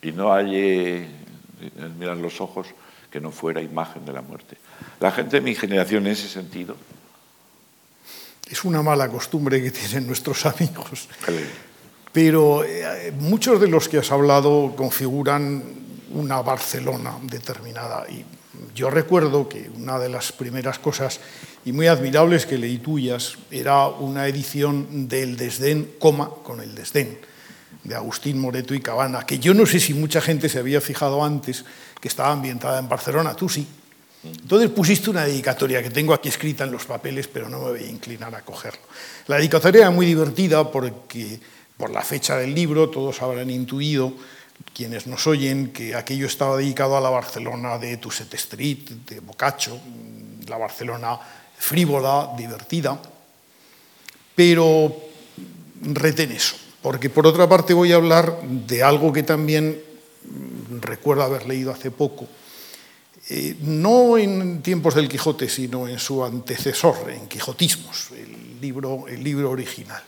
Y 0.03 0.11
no 0.11 0.33
hay, 0.33 1.07
mirar 1.97 2.17
los 2.17 2.41
ojos, 2.41 2.67
que 3.09 3.21
no 3.21 3.31
fuera 3.31 3.61
imagen 3.61 4.05
de 4.05 4.11
la 4.11 4.21
muerte. 4.21 4.57
La 4.99 5.11
gente 5.11 5.37
de 5.37 5.41
mi 5.41 5.55
generación 5.55 6.05
en 6.05 6.13
ese 6.13 6.27
sentido. 6.27 6.75
Es 8.49 8.63
una 8.65 8.81
mala 8.81 9.07
costumbre 9.07 9.61
que 9.63 9.71
tienen 9.71 10.05
nuestros 10.05 10.45
amigos. 10.45 11.07
Pero 12.11 12.63
eh, 12.63 13.13
muchos 13.17 13.59
de 13.59 13.67
los 13.67 13.87
que 13.87 13.99
has 13.99 14.11
hablado 14.11 14.73
configuran 14.75 15.63
una 16.11 16.41
Barcelona 16.41 17.17
determinada. 17.23 18.05
Y 18.09 18.25
yo 18.75 18.89
recuerdo 18.89 19.47
que 19.47 19.69
una 19.75 19.97
de 19.99 20.09
las 20.09 20.31
primeras 20.31 20.79
cosas 20.79 21.19
y 21.65 21.71
muy 21.71 21.87
admirables 21.87 22.45
que 22.45 22.57
leí 22.57 22.77
tuyas 22.77 23.37
era 23.49 23.87
una 23.87 24.27
edición 24.27 25.07
del 25.07 25.37
Desdén, 25.37 25.93
coma, 25.97 26.29
con 26.43 26.59
el 26.59 26.75
Desdén, 26.75 27.17
de 27.83 27.95
Agustín 27.95 28.39
Moreto 28.39 28.73
y 28.73 28.79
Cabana, 28.79 29.25
que 29.25 29.39
yo 29.39 29.53
no 29.53 29.65
sé 29.65 29.79
si 29.79 29.93
mucha 29.93 30.21
gente 30.21 30.49
se 30.49 30.59
había 30.59 30.81
fijado 30.81 31.23
antes 31.23 31.65
que 31.99 32.07
estaba 32.07 32.31
ambientada 32.31 32.79
en 32.79 32.87
Barcelona, 32.87 33.35
tú 33.35 33.49
sí. 33.49 33.67
Entonces 34.23 34.69
pusiste 34.69 35.09
una 35.09 35.25
dedicatoria 35.25 35.83
que 35.83 35.89
tengo 35.89 36.13
aquí 36.13 36.29
escrita 36.29 36.63
en 36.63 36.71
los 36.71 36.85
papeles, 36.85 37.27
pero 37.27 37.49
no 37.49 37.59
me 37.59 37.71
voy 37.71 37.83
a 37.83 37.89
inclinar 37.89 38.33
a 38.33 38.41
cogerlo. 38.41 38.81
La 39.27 39.35
dedicatoria 39.35 39.81
era 39.81 39.91
muy 39.91 40.05
divertida 40.05 40.71
porque 40.71 41.39
por 41.75 41.89
la 41.89 42.01
fecha 42.01 42.37
del 42.37 42.55
libro 42.55 42.89
todos 42.89 43.21
habrán 43.21 43.49
intuido 43.49 44.13
quienes 44.73 45.07
nos 45.07 45.27
oyen 45.27 45.73
que 45.73 45.95
aquello 45.95 46.27
estaba 46.27 46.57
dedicado 46.57 46.95
a 46.95 47.01
la 47.01 47.09
Barcelona 47.09 47.77
de 47.77 47.97
Tusset 47.97 48.33
Street, 48.35 48.89
de 49.07 49.19
Boccaccio, 49.19 49.77
la 50.47 50.57
Barcelona 50.57 51.19
frívola, 51.57 52.31
divertida, 52.37 52.99
pero 54.35 54.95
retén 55.81 56.31
eso, 56.31 56.55
porque 56.83 57.09
por 57.09 57.25
otra 57.25 57.47
parte 57.47 57.73
voy 57.73 57.93
a 57.93 57.95
hablar 57.95 58.41
de 58.43 58.83
algo 58.83 59.11
que 59.13 59.23
también 59.23 59.81
recuerdo 60.81 61.23
haber 61.23 61.47
leído 61.47 61.71
hace 61.71 61.89
poco, 61.91 62.27
eh, 63.29 63.55
no 63.61 64.17
en 64.17 64.61
tiempos 64.61 64.93
del 64.93 65.07
Quijote, 65.07 65.47
sino 65.47 65.87
en 65.87 65.97
su 65.97 66.23
antecesor, 66.23 67.09
en 67.09 67.27
Quijotismos, 67.29 68.09
el 68.11 68.59
libro, 68.59 69.05
el 69.07 69.23
libro 69.23 69.49
original. 69.49 70.03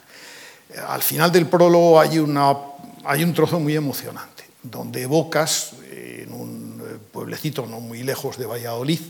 Al 0.86 1.02
final 1.02 1.32
del 1.32 1.46
prólogo 1.46 1.98
hay, 1.98 2.18
un 2.18 3.34
trozo 3.34 3.58
muy 3.58 3.74
emocionante 3.74 4.44
donde 4.62 5.02
evocas, 5.02 5.72
en 5.90 6.30
un 6.30 6.82
pueblecito 7.10 7.66
no 7.66 7.80
muy 7.80 8.02
lejos 8.02 8.36
de 8.36 8.44
Valladolid, 8.44 9.00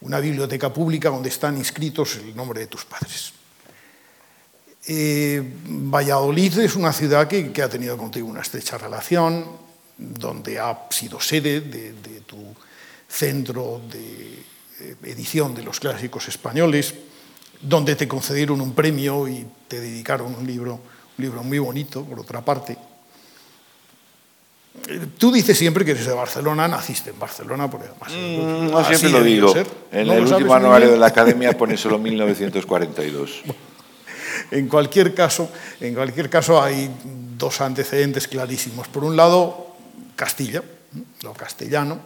una 0.00 0.18
biblioteca 0.18 0.72
pública 0.72 1.10
donde 1.10 1.28
están 1.28 1.56
inscritos 1.56 2.16
el 2.16 2.34
nombre 2.34 2.60
de 2.60 2.66
tus 2.66 2.84
padres. 2.84 3.37
Eh, 4.90 5.42
Valladolid 5.66 6.60
es 6.60 6.74
una 6.74 6.94
ciudad 6.94 7.28
que, 7.28 7.62
ha 7.62 7.68
tenido 7.68 7.98
contigo 7.98 8.26
una 8.26 8.40
estrecha 8.40 8.78
relación, 8.78 9.44
donde 9.98 10.58
ha 10.58 10.86
sido 10.88 11.20
sede 11.20 11.60
de, 11.60 11.92
tu 12.26 12.38
centro 13.06 13.82
de 13.92 14.44
eh, 14.80 14.96
edición 15.04 15.54
de 15.54 15.62
los 15.62 15.78
clásicos 15.78 16.28
españoles, 16.28 16.94
donde 17.60 17.96
te 17.96 18.08
concedieron 18.08 18.62
un 18.62 18.72
premio 18.72 19.28
y 19.28 19.46
te 19.68 19.78
dedicaron 19.78 20.34
un 20.34 20.46
libro, 20.46 20.74
un 21.18 21.24
libro 21.24 21.42
muy 21.42 21.58
bonito, 21.58 22.02
por 22.04 22.20
otra 22.20 22.42
parte. 22.42 22.78
Tú 25.18 25.30
dices 25.30 25.58
siempre 25.58 25.84
que 25.84 25.90
eres 25.90 26.06
de 26.06 26.14
Barcelona, 26.14 26.66
naciste 26.66 27.10
en 27.10 27.18
Barcelona, 27.18 27.68
porque 27.68 27.88
además. 27.88 28.10
Mm, 28.10 28.70
no 28.70 28.84
siempre 28.84 29.10
lo 29.10 29.22
digo. 29.22 29.54
En 29.92 30.08
el 30.08 30.20
último 30.20 30.54
anuario 30.54 30.90
de 30.92 30.96
la 30.96 31.08
academia 31.08 31.52
pone 31.58 31.76
solo 31.76 31.98
1942. 31.98 33.42
en, 34.50 34.68
cualquier 34.68 35.14
caso, 35.14 35.50
en 35.80 35.94
cualquier 35.94 36.30
caso, 36.30 36.62
hay 36.62 36.90
dos 37.36 37.60
antecedentes 37.60 38.28
clarísimos. 38.28 38.88
Por 38.88 39.04
un 39.04 39.16
lado, 39.16 39.74
Castilla, 40.16 40.62
lo 41.22 41.34
castellano, 41.34 42.00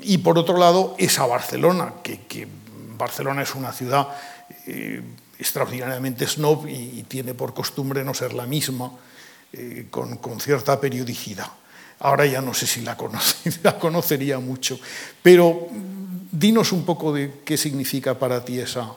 y 0.00 0.18
por 0.18 0.38
otro 0.38 0.56
lado, 0.56 0.94
esa 0.98 1.26
Barcelona, 1.26 1.94
que, 2.02 2.48
Barcelona 2.96 3.42
es 3.42 3.54
una 3.54 3.72
ciudad 3.72 4.08
eh, 4.66 5.02
extraordinariamente 5.38 6.26
snob 6.26 6.66
y 6.68 7.02
tiene 7.08 7.34
por 7.34 7.52
costumbre 7.52 8.04
no 8.04 8.14
ser 8.14 8.32
la 8.32 8.46
misma 8.46 8.92
eh, 9.54 9.88
con, 9.90 10.40
cierta 10.40 10.80
periodicidad. 10.80 11.46
Ahora 11.98 12.24
ya 12.24 12.40
no 12.40 12.54
sé 12.54 12.66
si 12.66 12.80
la, 12.80 12.96
la 13.62 13.78
conocería 13.78 14.38
mucho, 14.38 14.78
pero 15.22 15.68
dinos 16.30 16.72
un 16.72 16.86
poco 16.86 17.12
de 17.12 17.42
qué 17.44 17.58
significa 17.58 18.18
para 18.18 18.42
ti 18.42 18.58
esa, 18.58 18.90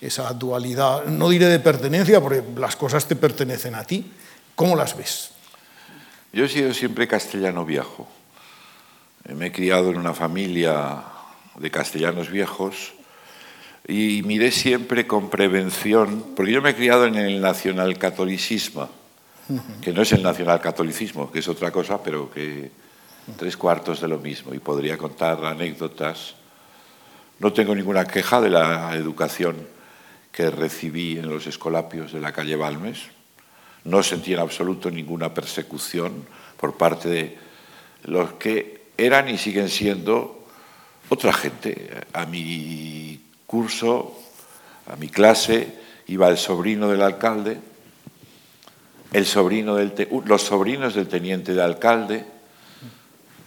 esa 0.00 0.32
dualidad, 0.32 1.04
no 1.06 1.28
diré 1.28 1.46
de 1.46 1.58
pertenencia, 1.58 2.20
porque 2.20 2.42
las 2.56 2.76
cosas 2.76 3.06
te 3.06 3.16
pertenecen 3.16 3.74
a 3.74 3.84
ti. 3.84 4.10
¿Cómo 4.54 4.76
las 4.76 4.96
ves? 4.96 5.30
Yo 6.32 6.44
he 6.44 6.48
sido 6.48 6.72
siempre 6.74 7.08
castellano 7.08 7.64
viejo. 7.64 8.08
Me 9.34 9.46
he 9.46 9.52
criado 9.52 9.90
en 9.90 9.96
una 9.96 10.14
familia 10.14 11.02
de 11.56 11.70
castellanos 11.70 12.30
viejos 12.30 12.92
y 13.86 14.22
miré 14.24 14.50
siempre 14.50 15.06
con 15.06 15.30
prevención, 15.30 16.24
porque 16.36 16.52
yo 16.52 16.62
me 16.62 16.70
he 16.70 16.74
criado 16.76 17.06
en 17.06 17.16
el 17.16 17.40
nacionalcatolicismo 17.40 18.88
que 19.80 19.92
no 19.92 20.02
es 20.02 20.12
el 20.12 20.22
nacionalcatolicismo, 20.22 21.30
que 21.30 21.38
es 21.38 21.48
otra 21.48 21.70
cosa, 21.70 22.02
pero 22.02 22.30
que 22.30 22.70
tres 23.36 23.56
cuartos 23.56 24.00
de 24.00 24.08
lo 24.08 24.18
mismo. 24.18 24.54
Y 24.54 24.58
podría 24.58 24.98
contar 24.98 25.42
anécdotas. 25.44 26.34
No 27.38 27.52
tengo 27.52 27.74
ninguna 27.74 28.04
queja 28.04 28.40
de 28.40 28.50
la 28.50 28.94
educación 28.94 29.56
que 30.38 30.52
recibí 30.52 31.18
en 31.18 31.28
los 31.28 31.48
escolapios 31.48 32.12
de 32.12 32.20
la 32.20 32.30
calle 32.30 32.54
Balmes. 32.54 33.00
No 33.82 34.04
sentí 34.04 34.34
en 34.34 34.38
absoluto 34.38 34.88
ninguna 34.88 35.34
persecución 35.34 36.28
por 36.56 36.76
parte 36.76 37.08
de 37.08 37.38
los 38.04 38.34
que 38.34 38.82
eran 38.96 39.28
y 39.28 39.36
siguen 39.36 39.68
siendo 39.68 40.46
otra 41.08 41.32
gente. 41.32 41.90
A 42.12 42.24
mi 42.24 43.20
curso, 43.48 44.16
a 44.86 44.94
mi 44.94 45.08
clase, 45.08 45.74
iba 46.06 46.28
el 46.28 46.38
sobrino 46.38 46.88
del 46.88 47.02
alcalde, 47.02 47.58
el 49.12 49.26
sobrino 49.26 49.74
del 49.74 50.06
los 50.24 50.42
sobrinos 50.42 50.94
del 50.94 51.08
teniente 51.08 51.52
de 51.52 51.62
alcalde, 51.64 52.24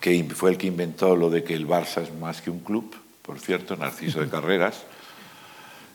que 0.02 0.22
fue 0.36 0.52
el 0.52 0.58
que 0.58 0.68
inventó 0.68 1.16
lo 1.16 1.30
de 1.30 1.42
que 1.42 1.54
el 1.54 1.66
Barça 1.66 2.04
es 2.04 2.14
más 2.14 2.42
que 2.42 2.50
un 2.52 2.60
club, 2.60 2.94
por 3.22 3.40
cierto, 3.40 3.78
Narciso 3.78 4.20
de 4.20 4.28
Carreras. 4.28 4.84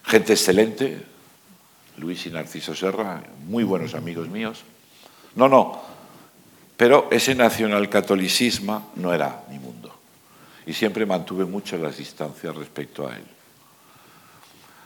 Gente 0.07 0.35
excelente, 0.35 1.03
Luis 1.97 2.27
y 2.27 2.31
Narciso 2.31 2.77
Serra, 2.77 3.25
muy 3.47 3.65
buenos 3.65 3.95
amigos 3.95 4.29
míos. 4.29 4.63
No, 5.35 5.49
no, 5.49 5.83
pero 6.77 7.09
ese 7.11 7.35
nacionalcatolicismo 7.35 8.93
no 8.95 9.13
era 9.13 9.43
mi 9.51 9.59
mundo. 9.59 9.93
Y 10.65 10.75
siempre 10.75 11.07
mantuve 11.07 11.45
mucho 11.45 11.77
las 11.77 11.97
distancias 11.97 12.55
respecto 12.55 13.09
a 13.09 13.17
él. 13.17 13.25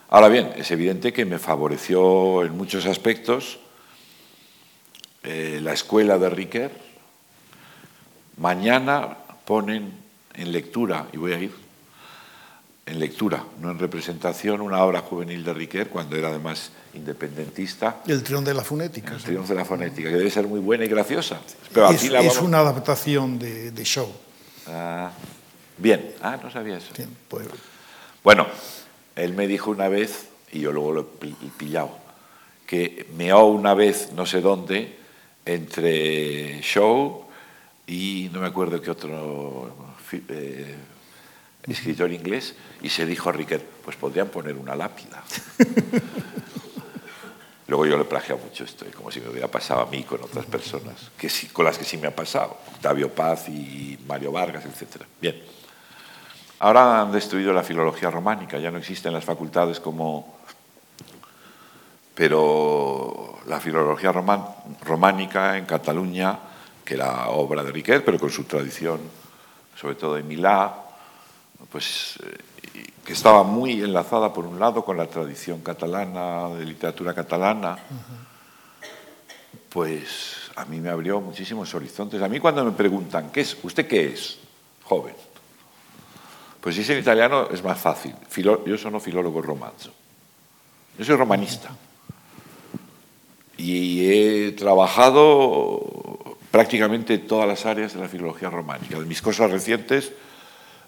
Ahora 0.09 0.29
bien, 0.29 0.53
es 0.57 0.71
evidente 0.71 1.13
que 1.13 1.27
me 1.27 1.39
favoreció 1.39 2.43
en 2.43 2.57
muchos 2.57 2.87
aspectos 2.87 3.59
eh, 5.23 5.61
la 5.63 5.75
escuela 5.75 6.19
de 6.19 6.31
Riquer. 6.31 6.73
Mañana 8.39 9.19
ponen 9.45 9.93
en 10.33 10.51
lectura, 10.53 11.07
y 11.13 11.19
voy 11.19 11.33
a 11.35 11.39
ir, 11.39 11.70
en 12.91 12.99
lectura, 12.99 13.45
no 13.61 13.71
en 13.71 13.79
representación, 13.79 14.61
una 14.61 14.83
obra 14.85 15.01
juvenil 15.01 15.45
de 15.45 15.55
Riquer, 15.55 15.89
cuando 15.89 16.17
era 16.17 16.29
además 16.29 16.73
independentista. 16.95 18.03
El 18.07 18.23
triunfo 18.25 18.49
de 18.49 18.55
la 18.55 18.65
fonética. 18.65 19.15
El 19.15 19.23
triunfo 19.23 19.53
de 19.53 19.59
la 19.61 19.65
fonética, 19.65 20.11
que 20.11 20.17
debe 20.17 20.31
ser 20.31 20.49
muy 20.49 20.59
buena 20.59 20.85
y 20.85 20.89
graciosa. 20.89 21.41
Pero 21.73 21.91
es, 21.91 22.03
es 22.03 22.39
una 22.41 22.59
adaptación 22.59 23.39
de, 23.39 23.85
show. 23.85 24.13
Ah, 24.67 25.13
bien, 25.79 26.15
ah, 26.21 26.39
no 26.43 26.51
sabía 26.51 26.79
eso. 26.79 26.93
Pues... 27.29 27.47
Bueno, 28.25 28.47
él 29.15 29.35
me 29.35 29.47
dijo 29.47 29.71
una 29.71 29.89
vez, 29.89 30.29
y 30.53 30.61
yo 30.61 30.73
luego 30.73 30.93
lo 30.93 31.01
he 31.23 31.51
pillado, 31.57 31.97
que 32.67 33.07
meó 33.17 33.45
una 33.47 33.75
vez 33.75 34.11
no 34.15 34.27
sé 34.27 34.41
dónde 34.41 34.99
entre 35.45 36.61
show 36.61 37.25
y 37.87 38.31
no 38.33 38.41
me 38.41 38.47
acuerdo 38.47 38.81
qué 38.81 38.91
otro 38.91 39.75
eh, 40.29 40.77
escritor 41.71 42.13
inglés, 42.13 42.55
y 42.83 42.89
se 42.89 43.07
dijo 43.07 43.29
a 43.29 43.33
Riquet, 43.33 43.65
pues 43.85 43.97
podrían 43.97 44.29
poner 44.29 44.57
una 44.57 44.75
lápida. 44.75 45.23
Luego 47.71 47.87
yo 47.87 47.97
le 47.97 48.05
plagiado 48.05 48.41
mucho 48.43 48.65
esto, 48.65 48.85
como 48.97 49.13
si 49.13 49.21
me 49.21 49.29
hubiera 49.29 49.47
pasado 49.47 49.83
a 49.83 49.87
mí 49.87 50.03
con 50.03 50.21
otras 50.23 50.45
personas, 50.45 51.13
que 51.17 51.29
sí, 51.29 51.47
con 51.49 51.65
las 51.65 51.79
que 51.79 51.85
sí 51.85 51.99
me 51.99 52.09
ha 52.09 52.17
pasado, 52.17 52.59
Octavio 52.75 53.15
Paz 53.15 53.49
y 53.49 53.97
Mario 54.09 54.33
Vargas, 54.33 54.65
etc. 54.65 55.05
Bien. 55.21 55.41
Ahora 56.59 57.01
han 57.01 57.13
destruido 57.13 57.53
la 57.53 57.63
filología 57.63 58.11
románica, 58.11 58.59
ya 58.59 58.73
no 58.73 58.79
existen 58.79 59.13
las 59.13 59.25
facultades 59.25 59.79
como... 59.79 60.41
Pero 62.13 63.39
la 63.47 63.61
filología 63.61 64.13
románica 64.13 65.57
en 65.57 65.65
Cataluña, 65.65 66.39
que 66.85 66.95
era 66.95 67.29
obra 67.29 67.63
de 67.63 67.71
Riquet, 67.71 68.05
pero 68.05 68.19
con 68.19 68.31
su 68.31 68.45
tradición, 68.45 69.01
sobre 69.77 69.95
todo 69.95 70.17
de 70.17 70.25
Milá, 70.25 70.90
pues 71.71 72.19
eh, 72.25 72.39
que 73.05 73.13
estaba 73.13 73.43
muy 73.43 73.83
enlazada, 73.83 74.33
por 74.33 74.47
un 74.47 74.59
lado, 74.59 74.85
con 74.85 74.97
la 74.97 75.07
tradición 75.07 75.61
catalana, 75.61 76.49
de 76.51 76.65
literatura 76.65 77.15
catalana, 77.15 77.79
pues 79.69 80.51
a 80.57 80.65
mí 80.65 80.81
me 80.81 80.91
abrió 80.91 81.21
muchísimos 81.21 81.75
horizontes. 81.75 82.23
A 82.23 82.29
mí 82.29 82.41
cuando 82.41 82.65
me 82.65 82.73
preguntan, 82.73 83.31
¿qué 83.31 83.41
es? 83.41 83.57
¿Usted 83.63 83.87
qué 83.87 84.13
es? 84.13 84.39
Joven. 84.85 85.15
Pues 86.61 86.75
si 86.75 86.83
es 86.83 86.91
en 86.91 86.99
italiano 86.99 87.49
es 87.51 87.63
más 87.63 87.81
fácil. 87.81 88.15
yo 88.37 88.79
soy 88.79 89.01
filólogo 89.01 89.41
romanzo. 89.41 89.93
Yo 90.99 91.05
soy 91.05 91.17
romanista. 91.17 91.71
Y 93.57 94.07
he 94.11 94.53
trabajado 94.53 96.37
prácticamente 96.51 97.19
todas 97.19 97.47
las 97.47 97.65
áreas 97.67 97.95
de 97.95 98.01
la 98.01 98.09
filología 98.09 98.51
románica. 98.51 98.99
De 98.99 99.07
mis 99.07 99.23
cosas 99.23 99.51
recientes, 99.51 100.13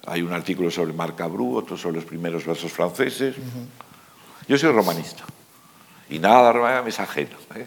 hay 0.07 0.23
un 0.23 0.33
artículo 0.33 0.71
sobre 0.71 0.93
Marc 0.93 1.17
Cabrú, 1.17 1.57
otro 1.57 1.77
sobre 1.77 1.97
los 1.97 2.05
primeros 2.05 2.45
versos 2.45 2.73
franceses. 2.73 3.37
Yo 4.49 4.59
soy 4.59 4.73
romanista 4.73 5.25
y 6.11 6.19
nada 6.19 6.83
me 6.83 6.91
es 6.91 7.01
ajeno. 7.01 7.37
¿eh? 7.55 7.67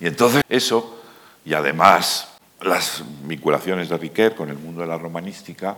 Y 0.00 0.06
entonces 0.06 0.42
eso, 0.48 1.00
y 1.44 1.54
además 1.54 2.28
las 2.60 3.02
vinculaciones 3.24 3.88
de 3.88 3.96
Riquet 3.96 4.34
con 4.34 4.48
el 4.48 4.58
mundo 4.58 4.80
de 4.82 4.86
la 4.86 4.98
romanística, 4.98 5.76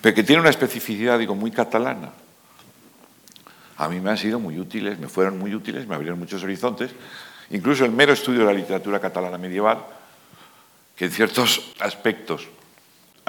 pero 0.00 0.14
que 0.14 0.22
tiene 0.22 0.40
una 0.40 0.50
especificidad, 0.50 1.18
digo, 1.18 1.34
muy 1.34 1.50
catalana. 1.50 2.10
A 3.76 3.88
mí 3.88 4.00
me 4.00 4.10
han 4.10 4.18
sido 4.18 4.38
muy 4.38 4.58
útiles, 4.58 4.98
me 4.98 5.08
fueron 5.08 5.38
muy 5.38 5.54
útiles, 5.54 5.86
me 5.86 5.94
abrieron 5.94 6.18
muchos 6.18 6.42
horizontes. 6.42 6.90
Incluso 7.50 7.84
el 7.84 7.92
mero 7.92 8.12
estudio 8.12 8.40
de 8.40 8.46
la 8.46 8.52
literatura 8.52 9.00
catalana 9.00 9.36
medieval, 9.36 9.84
que 10.96 11.06
en 11.06 11.10
ciertos 11.10 11.72
aspectos 11.80 12.48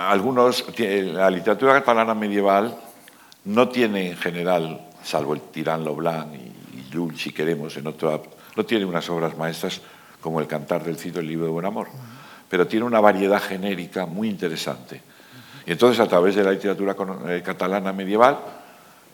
algunos, 0.10 0.66
la 0.78 1.30
literatura 1.30 1.74
catalana 1.74 2.14
medieval 2.14 2.76
no 3.46 3.70
tiene 3.70 4.12
en 4.12 4.18
general, 4.18 4.90
salvo 5.04 5.34
el 5.34 5.42
Tirán 5.42 5.84
Loblanc 5.84 6.34
y, 6.36 6.52
Llull, 6.92 7.18
si 7.18 7.32
queremos, 7.32 7.76
en 7.78 7.88
otro, 7.88 8.24
no 8.56 8.66
tiene 8.66 8.86
unas 8.86 9.10
obras 9.10 9.38
maestras 9.38 9.82
como 10.20 10.40
el 10.40 10.48
Cantar 10.48 10.84
del 10.84 10.98
Cid 10.98 11.18
o 11.18 11.20
el 11.20 11.28
Libro 11.28 11.46
de 11.46 11.52
Buen 11.52 11.66
Amor, 11.66 11.88
pero 12.50 12.68
tiene 12.68 12.86
una 12.86 13.00
variedad 13.00 13.42
genérica 13.42 14.06
muy 14.06 14.30
interesante. 14.30 15.02
Y 15.66 15.72
entonces, 15.72 16.00
a 16.00 16.08
través 16.08 16.36
de 16.36 16.44
la 16.44 16.52
literatura 16.52 16.96
eh, 17.28 17.42
catalana 17.44 17.94
medieval, 17.94 18.40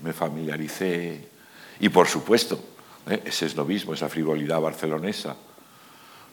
me 0.02 0.14
familiaricé, 0.14 1.28
y 1.80 1.90
por 1.90 2.08
supuesto, 2.08 2.60
¿eh? 3.08 3.22
ese 3.26 3.46
esnovismo, 3.46 3.94
esa 3.94 4.10
frivolidad 4.10 4.60
barcelonesa 4.60 5.36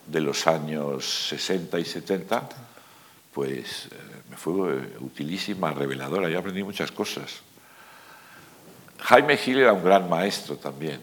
de 0.07 0.21
los 0.21 0.47
años 0.47 1.29
60 1.29 1.79
y 1.79 1.85
70, 1.85 2.49
pues 3.33 3.87
eh, 3.87 4.14
me 4.35 4.41
fue 4.41 4.75
eh, 4.75 4.97
utilísima, 5.01 5.73
reveladora, 5.73 6.29
y 6.29 6.35
aprendí 6.35 6.65
muchas 6.65 6.91
cosas. 6.91 7.41
Jaime 8.99 9.37
Gil 9.37 9.59
era 9.59 9.73
un 9.73 9.85
gran 9.85 10.09
maestro 10.09 10.57
también. 10.57 11.01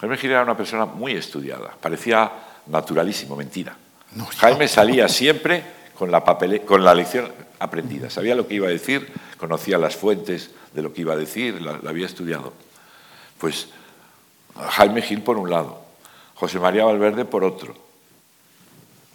Jaime 0.00 0.16
Gil 0.16 0.30
era 0.32 0.42
una 0.42 0.56
persona 0.56 0.84
muy 0.84 1.12
estudiada, 1.12 1.76
parecía 1.80 2.30
naturalísimo, 2.66 3.36
mentira. 3.36 3.76
Jaime 4.38 4.66
salía 4.68 5.08
siempre 5.08 5.62
con 5.96 6.10
la, 6.10 6.24
con 6.66 6.84
la 6.84 6.94
lección 6.94 7.30
aprendida, 7.58 8.10
sabía 8.10 8.34
lo 8.34 8.48
que 8.48 8.54
iba 8.54 8.66
a 8.66 8.70
decir, 8.70 9.12
conocía 9.36 9.78
las 9.78 9.96
fuentes 9.96 10.50
de 10.72 10.82
lo 10.82 10.92
que 10.92 11.02
iba 11.02 11.12
a 11.12 11.16
decir, 11.16 11.60
la, 11.60 11.78
la 11.82 11.90
había 11.90 12.06
estudiado. 12.06 12.52
Pues 13.38 13.68
Jaime 14.70 15.02
Gil 15.02 15.22
por 15.22 15.36
un 15.36 15.50
lado, 15.50 15.82
José 16.34 16.58
María 16.58 16.84
Valverde 16.84 17.24
por 17.24 17.44
otro 17.44 17.74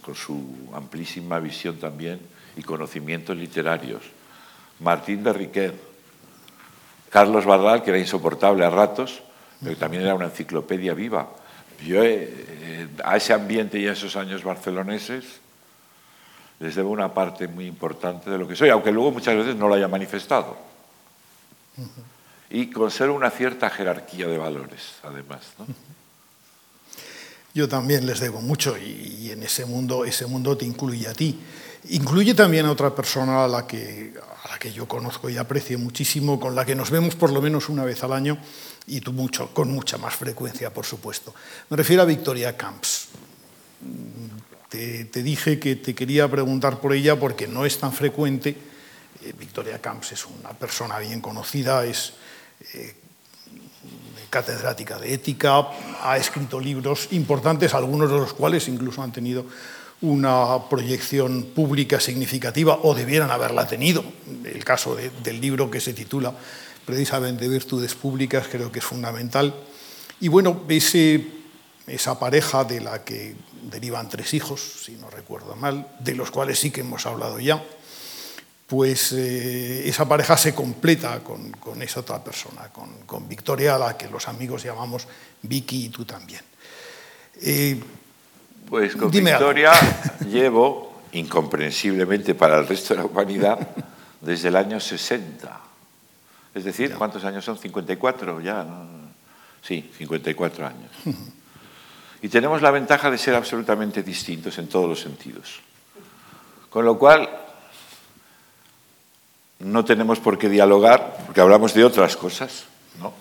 con 0.02 0.14
su 0.14 0.70
amplísima 0.74 1.38
visión 1.38 1.78
también 1.78 2.33
y 2.56 2.62
conocimientos 2.62 3.36
literarios. 3.36 4.02
Martín 4.80 5.22
de 5.22 5.32
Riquet, 5.32 5.74
Carlos 7.10 7.44
Bardal, 7.44 7.82
que 7.82 7.90
era 7.90 7.98
insoportable 7.98 8.64
a 8.64 8.70
ratos, 8.70 9.22
pero 9.62 9.76
también 9.76 10.02
era 10.02 10.14
una 10.14 10.26
enciclopedia 10.26 10.94
viva. 10.94 11.28
Yo 11.84 12.02
eh, 12.02 12.88
a 13.04 13.16
ese 13.16 13.32
ambiente 13.32 13.78
y 13.78 13.86
a 13.86 13.92
esos 13.92 14.16
años 14.16 14.42
barceloneses 14.42 15.24
les 16.60 16.74
debo 16.74 16.90
una 16.90 17.12
parte 17.12 17.48
muy 17.48 17.66
importante 17.66 18.30
de 18.30 18.38
lo 18.38 18.46
que 18.46 18.56
soy, 18.56 18.70
aunque 18.70 18.92
luego 18.92 19.10
muchas 19.10 19.36
veces 19.36 19.56
no 19.56 19.68
lo 19.68 19.74
haya 19.74 19.88
manifestado. 19.88 20.56
Y 22.50 22.70
conservo 22.70 23.14
una 23.14 23.30
cierta 23.30 23.68
jerarquía 23.70 24.26
de 24.26 24.38
valores, 24.38 24.94
además. 25.02 25.40
yo 27.54 27.68
también 27.68 28.06
les 28.06 28.20
debo 28.20 28.40
mucho 28.40 28.78
y, 28.78 29.30
en 29.30 29.42
ese 29.42 29.66
mundo, 29.66 30.04
ese 30.04 30.26
mundo 30.26 30.56
te 30.56 30.64
incluye 30.64 31.08
a 31.08 31.12
ti. 31.14 31.38
Incluye 31.90 32.34
también 32.34 32.66
a 32.66 32.72
otra 32.72 32.94
persona 32.94 33.44
a 33.44 33.48
la, 33.48 33.66
que, 33.66 34.14
a 34.44 34.48
la 34.48 34.58
que 34.58 34.72
yo 34.72 34.88
conozco 34.88 35.28
y 35.28 35.36
aprecio 35.36 35.78
muchísimo, 35.78 36.40
con 36.40 36.54
la 36.54 36.64
que 36.64 36.74
nos 36.74 36.90
vemos 36.90 37.14
por 37.14 37.30
lo 37.30 37.42
menos 37.42 37.68
una 37.68 37.84
vez 37.84 38.02
al 38.02 38.12
año 38.12 38.38
y 38.86 39.00
tú 39.00 39.12
mucho, 39.12 39.52
con 39.52 39.70
mucha 39.70 39.98
más 39.98 40.14
frecuencia, 40.14 40.72
por 40.72 40.86
supuesto. 40.86 41.34
Me 41.68 41.76
refiero 41.76 42.02
a 42.02 42.06
Victoria 42.06 42.56
Camps. 42.56 43.08
Te, 44.68 45.22
dije 45.22 45.60
que 45.60 45.76
te 45.76 45.94
quería 45.94 46.28
preguntar 46.28 46.80
por 46.80 46.92
ella 46.92 47.18
porque 47.18 47.46
no 47.46 47.64
es 47.64 47.78
tan 47.78 47.92
frecuente. 47.92 48.56
Eh, 49.22 49.32
Victoria 49.38 49.80
Camps 49.80 50.12
es 50.12 50.26
una 50.26 50.50
persona 50.50 50.98
bien 50.98 51.20
conocida, 51.20 51.84
es 51.84 52.14
eh, 52.72 52.94
catedrática 54.30 54.98
de 54.98 55.14
ética, 55.14 55.68
ha 56.02 56.16
escrito 56.16 56.58
libros 56.58 57.08
importantes, 57.12 57.72
algunos 57.72 58.10
de 58.10 58.16
los 58.16 58.32
cuales 58.32 58.66
incluso 58.66 59.00
han 59.00 59.12
tenido 59.12 59.46
una 60.04 60.68
proyección 60.68 61.44
pública 61.54 61.98
significativa 61.98 62.78
o 62.82 62.94
debieran 62.94 63.30
haberla 63.30 63.66
tenido. 63.66 64.04
El 64.44 64.64
caso 64.64 64.96
del 64.96 65.40
libro 65.40 65.70
que 65.70 65.80
se 65.80 65.92
titula 65.92 66.32
precisamente 66.84 67.48
Virtudes 67.48 67.94
Públicas 67.94 68.46
creo 68.50 68.70
que 68.70 68.80
es 68.80 68.84
fundamental. 68.84 69.54
Y 70.20 70.28
bueno, 70.28 70.62
ese 70.68 71.44
esa 71.86 72.18
pareja 72.18 72.64
de 72.64 72.80
la 72.80 73.04
que 73.04 73.34
derivan 73.62 74.08
tres 74.08 74.32
hijos, 74.34 74.60
si 74.84 74.92
no 74.92 75.10
recuerdo 75.10 75.54
mal, 75.56 75.96
de 76.00 76.14
los 76.14 76.30
cuales 76.30 76.58
sí 76.58 76.70
que 76.70 76.80
hemos 76.80 77.04
hablado 77.06 77.38
ya, 77.40 77.62
pues 78.66 79.12
eh, 79.12 79.88
esa 79.88 80.08
pareja 80.08 80.36
se 80.36 80.54
completa 80.54 81.22
con, 81.22 81.52
esa 81.82 82.00
otra 82.00 82.24
persona, 82.24 82.70
con, 83.06 83.28
Victoria, 83.28 83.74
a 83.76 83.78
la 83.78 83.96
que 83.96 84.08
los 84.08 84.26
amigos 84.28 84.62
llamamos 84.62 85.06
Vicky 85.42 85.86
y 85.86 85.88
tú 85.90 86.04
también. 86.04 86.40
Eh, 87.42 87.78
pues 88.68 88.96
con 88.96 89.10
Victoria 89.10 89.72
llevo, 90.28 91.02
incomprensiblemente 91.12 92.34
para 92.34 92.58
el 92.58 92.66
resto 92.66 92.94
de 92.94 93.00
la 93.00 93.06
humanidad, 93.06 93.58
desde 94.20 94.48
el 94.48 94.56
año 94.56 94.80
60. 94.80 95.60
Es 96.54 96.64
decir, 96.64 96.94
¿cuántos 96.94 97.24
años 97.24 97.44
son? 97.44 97.58
54 97.58 98.40
ya. 98.40 98.66
Sí, 99.62 99.90
54 99.96 100.66
años. 100.66 100.90
Y 102.22 102.28
tenemos 102.28 102.62
la 102.62 102.70
ventaja 102.70 103.10
de 103.10 103.18
ser 103.18 103.34
absolutamente 103.34 104.02
distintos 104.02 104.56
en 104.58 104.68
todos 104.68 104.88
los 104.88 105.00
sentidos. 105.00 105.60
Con 106.70 106.84
lo 106.84 106.98
cual, 106.98 107.28
no 109.58 109.84
tenemos 109.84 110.20
por 110.20 110.38
qué 110.38 110.48
dialogar, 110.48 111.16
porque 111.26 111.40
hablamos 111.40 111.74
de 111.74 111.84
otras 111.84 112.16
cosas, 112.16 112.64
¿no? 112.98 113.12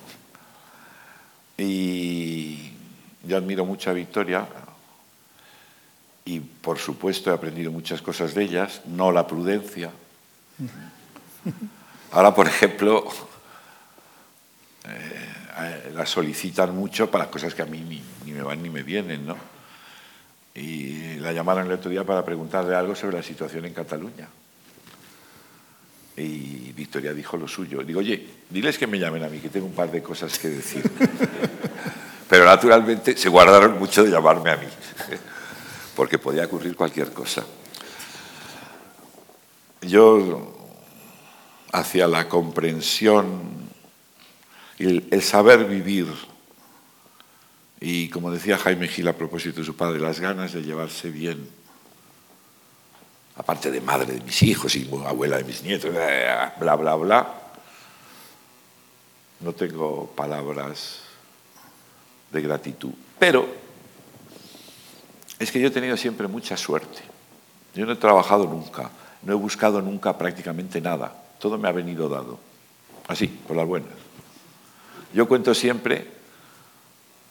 Y 1.58 2.72
yo 3.24 3.38
admiro 3.38 3.66
mucho 3.66 3.90
a 3.90 3.94
Victoria 3.94 4.48
por 6.64 6.80
supuesto, 6.80 7.30
he 7.30 7.34
aprendido 7.34 7.74
muchas 7.74 8.02
cosas 8.02 8.34
de 8.34 8.46
ellas, 8.46 8.82
no 8.86 9.12
la 9.12 9.28
prudencia. 9.28 9.92
Ahora, 12.12 12.34
por 12.34 12.48
ejemplo, 12.48 13.06
eh, 14.88 15.92
la 15.94 16.06
solicitan 16.06 16.74
mucho 16.74 17.12
para 17.12 17.30
cosas 17.30 17.54
que 17.54 17.64
a 17.64 17.66
mí 17.66 18.02
ni, 18.26 18.32
me 18.32 18.42
van 18.42 18.64
ni 18.64 18.70
me 18.70 18.82
vienen, 18.82 19.28
¿no? 19.28 19.36
Y 20.56 21.16
la 21.16 21.34
llamaron 21.34 21.68
el 21.68 21.74
otro 21.74 21.92
día 21.92 22.06
para 22.06 22.24
preguntarle 22.24 22.74
algo 22.76 22.96
sobre 22.96 23.18
la 23.18 23.24
situación 23.24 23.66
en 23.66 23.74
Cataluña. 23.74 24.30
Y 26.16 26.72
Victoria 26.72 27.14
dijo 27.14 27.36
lo 27.36 27.48
suyo. 27.50 27.84
Digo, 27.84 28.00
oye, 28.00 28.26
diles 28.50 28.78
que 28.78 28.88
me 28.88 29.00
llamen 29.00 29.26
a 29.26 29.28
mí, 29.28 29.40
que 29.40 29.50
tengo 29.50 29.66
un 29.66 29.74
par 29.74 29.92
de 29.92 30.02
cosas 30.02 30.40
que 30.40 30.48
decir. 30.48 30.90
Pero 32.30 32.46
naturalmente 32.46 33.18
se 33.18 33.28
guardaron 33.28 33.78
mucho 33.78 34.02
de 34.02 34.12
llamarme 34.12 34.52
a 34.52 34.56
mí, 34.56 34.68
porque 35.96 36.20
podía 36.20 36.46
ocurrir 36.46 36.76
cualquier 36.76 37.12
cosa. 37.12 37.46
Yo, 39.82 40.56
hacia 41.72 42.08
la 42.08 42.30
comprensión 42.30 43.64
el, 44.80 45.22
saber 45.22 45.66
vivir. 45.66 46.08
Y 47.80 48.10
como 48.10 48.32
decía 48.32 48.58
Jaime 48.58 48.88
Gil 48.88 49.08
a 49.08 49.14
propósito 49.14 49.60
de 49.60 49.66
su 49.66 49.76
padre, 49.76 50.00
las 50.00 50.20
ganas 50.20 50.54
de 50.54 50.64
llevarse 50.64 51.10
bien. 51.10 51.48
Aparte 53.36 53.72
de 53.72 53.82
madre 53.82 54.14
de 54.14 54.22
mis 54.22 54.44
hijos 54.44 54.76
y 54.76 54.88
abuela 55.06 55.38
de 55.38 55.44
mis 55.44 55.64
nietos, 55.64 55.92
bla, 55.92 56.76
bla, 56.76 56.96
bla. 56.96 57.42
No 59.40 59.54
tengo 59.54 60.08
palabras 60.16 61.00
de 62.32 62.42
gratitud. 62.42 62.92
Pero 63.20 63.63
es 65.44 65.52
que 65.52 65.60
yo 65.60 65.68
he 65.68 65.72
tenido 65.72 65.98
siempre 65.98 66.28
mucha 66.28 66.58
suerte. 66.58 67.02
Yo 67.76 67.86
no 67.86 67.94
he 67.94 67.98
trabajado 67.98 68.46
nunca, 68.46 68.90
no 69.24 69.34
he 69.34 69.36
buscado 69.36 69.82
nunca 69.82 70.18
prácticamente 70.18 70.80
nada. 70.82 71.14
Todo 71.40 71.58
me 71.58 71.68
ha 71.68 71.72
venido 71.72 72.08
dado. 72.08 72.40
Así, 73.08 73.28
por 73.28 73.58
las 73.58 73.68
buenas. 73.68 73.92
Yo 75.14 75.28
cuento 75.28 75.54
siempre, 75.54 76.08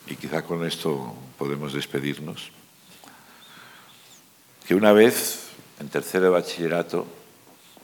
y 0.06 0.16
quizá 0.16 0.42
con 0.42 0.64
esto 0.66 1.14
podemos 1.38 1.72
despedirnos, 1.72 2.50
que 4.66 4.74
una 4.74 4.92
vez, 4.92 5.48
en 5.80 5.88
tercero 5.88 6.24
de 6.24 6.30
bachillerato, 6.30 7.06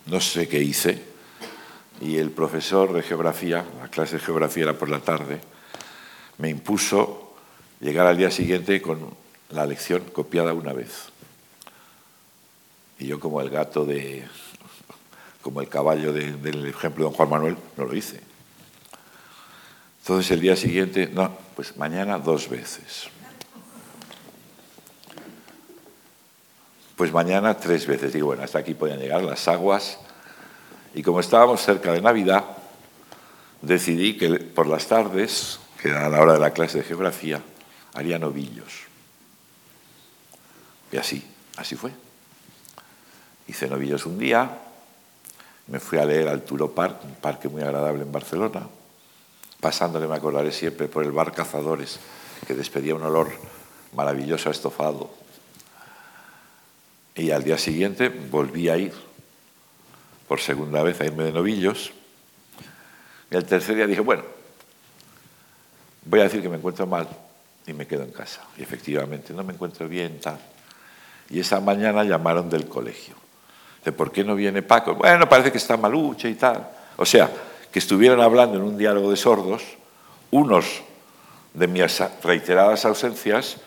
no 0.06 0.20
sé 0.20 0.48
qué 0.48 0.62
hice, 0.62 1.02
y 2.00 2.16
el 2.16 2.30
profesor 2.30 2.92
de 2.92 3.02
geografía, 3.02 3.64
la 3.80 3.88
clase 3.88 4.16
de 4.16 4.24
geografía 4.24 4.64
era 4.64 4.78
por 4.78 4.88
la 4.88 5.00
tarde, 5.00 5.40
me 6.38 6.48
impuso 6.48 7.34
llegar 7.80 8.06
al 8.06 8.16
día 8.16 8.30
siguiente 8.30 8.80
con 8.80 9.27
la 9.50 9.66
lección 9.66 10.02
copiada 10.12 10.52
una 10.52 10.72
vez. 10.72 11.10
Y 12.98 13.06
yo 13.06 13.20
como 13.20 13.40
el 13.40 13.50
gato 13.50 13.84
de, 13.84 14.26
como 15.42 15.60
el 15.60 15.68
caballo 15.68 16.12
del 16.12 16.66
ejemplo 16.66 17.04
de 17.04 17.10
don 17.10 17.12
Juan 17.12 17.30
Manuel, 17.30 17.56
no 17.76 17.84
lo 17.84 17.94
hice. 17.94 18.20
Entonces 20.00 20.30
el 20.30 20.40
día 20.40 20.56
siguiente, 20.56 21.06
no, 21.06 21.36
pues 21.54 21.76
mañana 21.76 22.18
dos 22.18 22.48
veces. 22.48 23.08
Pues 26.96 27.12
mañana 27.12 27.56
tres 27.56 27.86
veces. 27.86 28.12
Digo, 28.12 28.26
bueno, 28.28 28.42
hasta 28.42 28.58
aquí 28.58 28.74
podían 28.74 28.98
llegar 28.98 29.22
las 29.22 29.46
aguas. 29.46 29.98
Y 30.94 31.02
como 31.02 31.20
estábamos 31.20 31.62
cerca 31.62 31.92
de 31.92 32.00
Navidad, 32.00 32.44
decidí 33.62 34.16
que 34.16 34.30
por 34.40 34.66
las 34.66 34.86
tardes, 34.88 35.60
que 35.80 35.90
era 35.90 36.08
la 36.08 36.20
hora 36.20 36.32
de 36.32 36.40
la 36.40 36.50
clase 36.50 36.78
de 36.78 36.84
geografía, 36.84 37.40
haría 37.94 38.18
novillos. 38.18 38.87
Y 40.92 40.96
así, 40.96 41.24
así 41.56 41.76
fue. 41.76 41.92
Hice 43.46 43.68
novillos 43.68 44.06
un 44.06 44.18
día, 44.18 44.58
me 45.68 45.80
fui 45.80 45.98
a 45.98 46.04
leer 46.04 46.28
al 46.28 46.42
Turo 46.42 46.74
Park, 46.74 47.00
un 47.04 47.14
parque 47.14 47.48
muy 47.48 47.62
agradable 47.62 48.02
en 48.02 48.12
Barcelona, 48.12 48.66
pasándole, 49.60 50.06
me 50.06 50.16
acordaré 50.16 50.52
siempre, 50.52 50.88
por 50.88 51.04
el 51.04 51.12
bar 51.12 51.32
Cazadores, 51.32 51.98
que 52.46 52.54
despedía 52.54 52.94
un 52.94 53.02
olor 53.02 53.30
maravilloso 53.94 54.48
a 54.48 54.52
estofado. 54.52 55.10
Y 57.14 57.30
al 57.30 57.42
día 57.42 57.58
siguiente 57.58 58.08
volví 58.08 58.68
a 58.68 58.76
ir, 58.76 58.92
por 60.26 60.40
segunda 60.40 60.82
vez, 60.82 61.00
a 61.00 61.06
irme 61.06 61.24
de 61.24 61.32
novillos. 61.32 61.92
Y 63.30 63.36
el 63.36 63.44
tercer 63.44 63.76
día 63.76 63.86
dije, 63.86 64.00
bueno, 64.00 64.22
voy 66.04 66.20
a 66.20 66.24
decir 66.24 66.40
que 66.40 66.48
me 66.48 66.56
encuentro 66.56 66.86
mal 66.86 67.08
y 67.66 67.72
me 67.72 67.86
quedo 67.86 68.04
en 68.04 68.12
casa. 68.12 68.42
Y 68.56 68.62
efectivamente, 68.62 69.34
no 69.34 69.44
me 69.44 69.52
encuentro 69.52 69.88
bien, 69.88 70.20
tal. 70.20 70.38
Y 71.30 71.40
esa 71.40 71.60
mañana 71.60 72.04
llamaron 72.04 72.48
del 72.48 72.66
colegio. 72.66 73.14
De 73.84 73.92
¿por 73.92 74.10
qué 74.10 74.24
no 74.24 74.34
viene 74.34 74.62
Paco? 74.62 74.94
Bueno, 74.94 75.28
parece 75.28 75.52
que 75.52 75.58
está 75.58 75.76
malucha 75.76 76.28
y 76.28 76.34
tal. 76.34 76.68
O 76.96 77.04
sea, 77.04 77.30
que 77.70 77.78
estuvieran 77.78 78.20
hablando 78.20 78.56
en 78.56 78.62
un 78.62 78.78
diálogo 78.78 79.10
de 79.10 79.16
sordos, 79.16 79.62
unos 80.30 80.82
de 81.54 81.66
mis 81.66 82.02
reiteradas 82.22 82.84
ausencias 82.84 83.58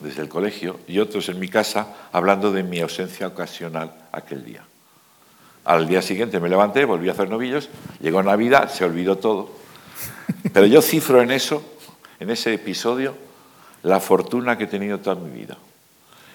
desde 0.00 0.22
el 0.22 0.28
colegio 0.28 0.78
y 0.86 0.98
otros 0.98 1.28
en 1.28 1.38
mi 1.38 1.48
casa 1.48 1.94
hablando 2.12 2.52
de 2.52 2.62
mi 2.62 2.80
ausencia 2.80 3.26
ocasional 3.26 3.92
aquel 4.12 4.44
día. 4.44 4.62
Al 5.64 5.86
día 5.86 6.00
siguiente 6.00 6.40
me 6.40 6.48
levanté, 6.48 6.84
volví 6.84 7.08
a 7.08 7.12
hacer 7.12 7.28
novillos, 7.28 7.68
llegó 8.00 8.22
Navidad, 8.22 8.70
se 8.70 8.84
olvidó 8.84 9.18
todo. 9.18 9.50
Pero 10.52 10.66
yo 10.66 10.80
cifro 10.80 11.20
en 11.20 11.30
eso, 11.30 11.62
en 12.20 12.30
ese 12.30 12.54
episodio, 12.54 13.14
la 13.82 14.00
fortuna 14.00 14.56
que 14.56 14.64
he 14.64 14.68
tenido 14.68 14.98
toda 14.98 15.16
mi 15.16 15.30
vida. 15.30 15.58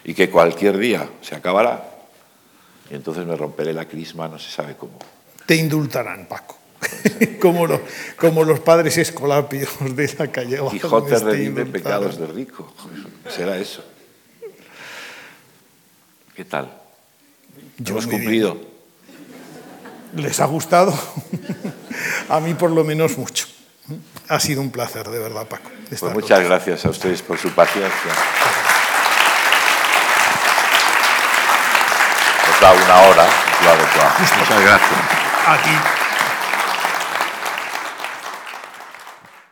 Y 0.03 0.13
que 0.13 0.29
cualquier 0.29 0.77
día 0.77 1.09
se 1.21 1.35
acabará 1.35 1.89
y 2.89 2.95
entonces 2.95 3.25
me 3.25 3.35
romperé 3.35 3.73
la 3.73 3.87
crisma, 3.87 4.27
no 4.27 4.37
se 4.37 4.51
sabe 4.51 4.75
cómo 4.75 4.99
te 5.45 5.55
indultarán, 5.55 6.25
Paco. 6.25 6.57
como, 7.41 7.67
como, 8.17 8.43
los 8.43 8.59
padres 8.59 8.97
escolapios 8.97 9.69
de 9.95 10.03
esa 10.03 10.31
calle. 10.31 10.59
Quijote 10.69 11.17
redime 11.19 11.65
pecados 11.65 12.17
de 12.17 12.27
rico. 12.27 12.73
Será 13.29 13.57
eso. 13.57 13.83
¿Qué 16.35 16.43
tal? 16.45 16.73
¿Hemos 17.85 18.07
cumplido? 18.07 18.57
¿Les 20.15 20.39
ha 20.39 20.45
gustado? 20.45 20.93
a 22.29 22.39
mí 22.39 22.53
por 22.53 22.71
lo 22.71 22.83
menos 22.83 23.17
mucho. 23.17 23.47
Ha 24.27 24.39
sido 24.39 24.61
un 24.61 24.71
placer, 24.71 25.07
de 25.09 25.19
verdad, 25.19 25.47
Paco. 25.47 25.69
Pues 25.89 26.13
muchas 26.13 26.43
gracias 26.43 26.85
a 26.85 26.89
ustedes 26.89 27.21
por 27.21 27.37
su 27.37 27.49
paciencia. 27.51 28.11
Da 32.63 32.71
una 32.71 32.95
hora, 33.09 33.25
claro, 33.61 33.83
Muchas 34.39 34.61
gracias. 34.61 34.99
aquí 35.47 35.77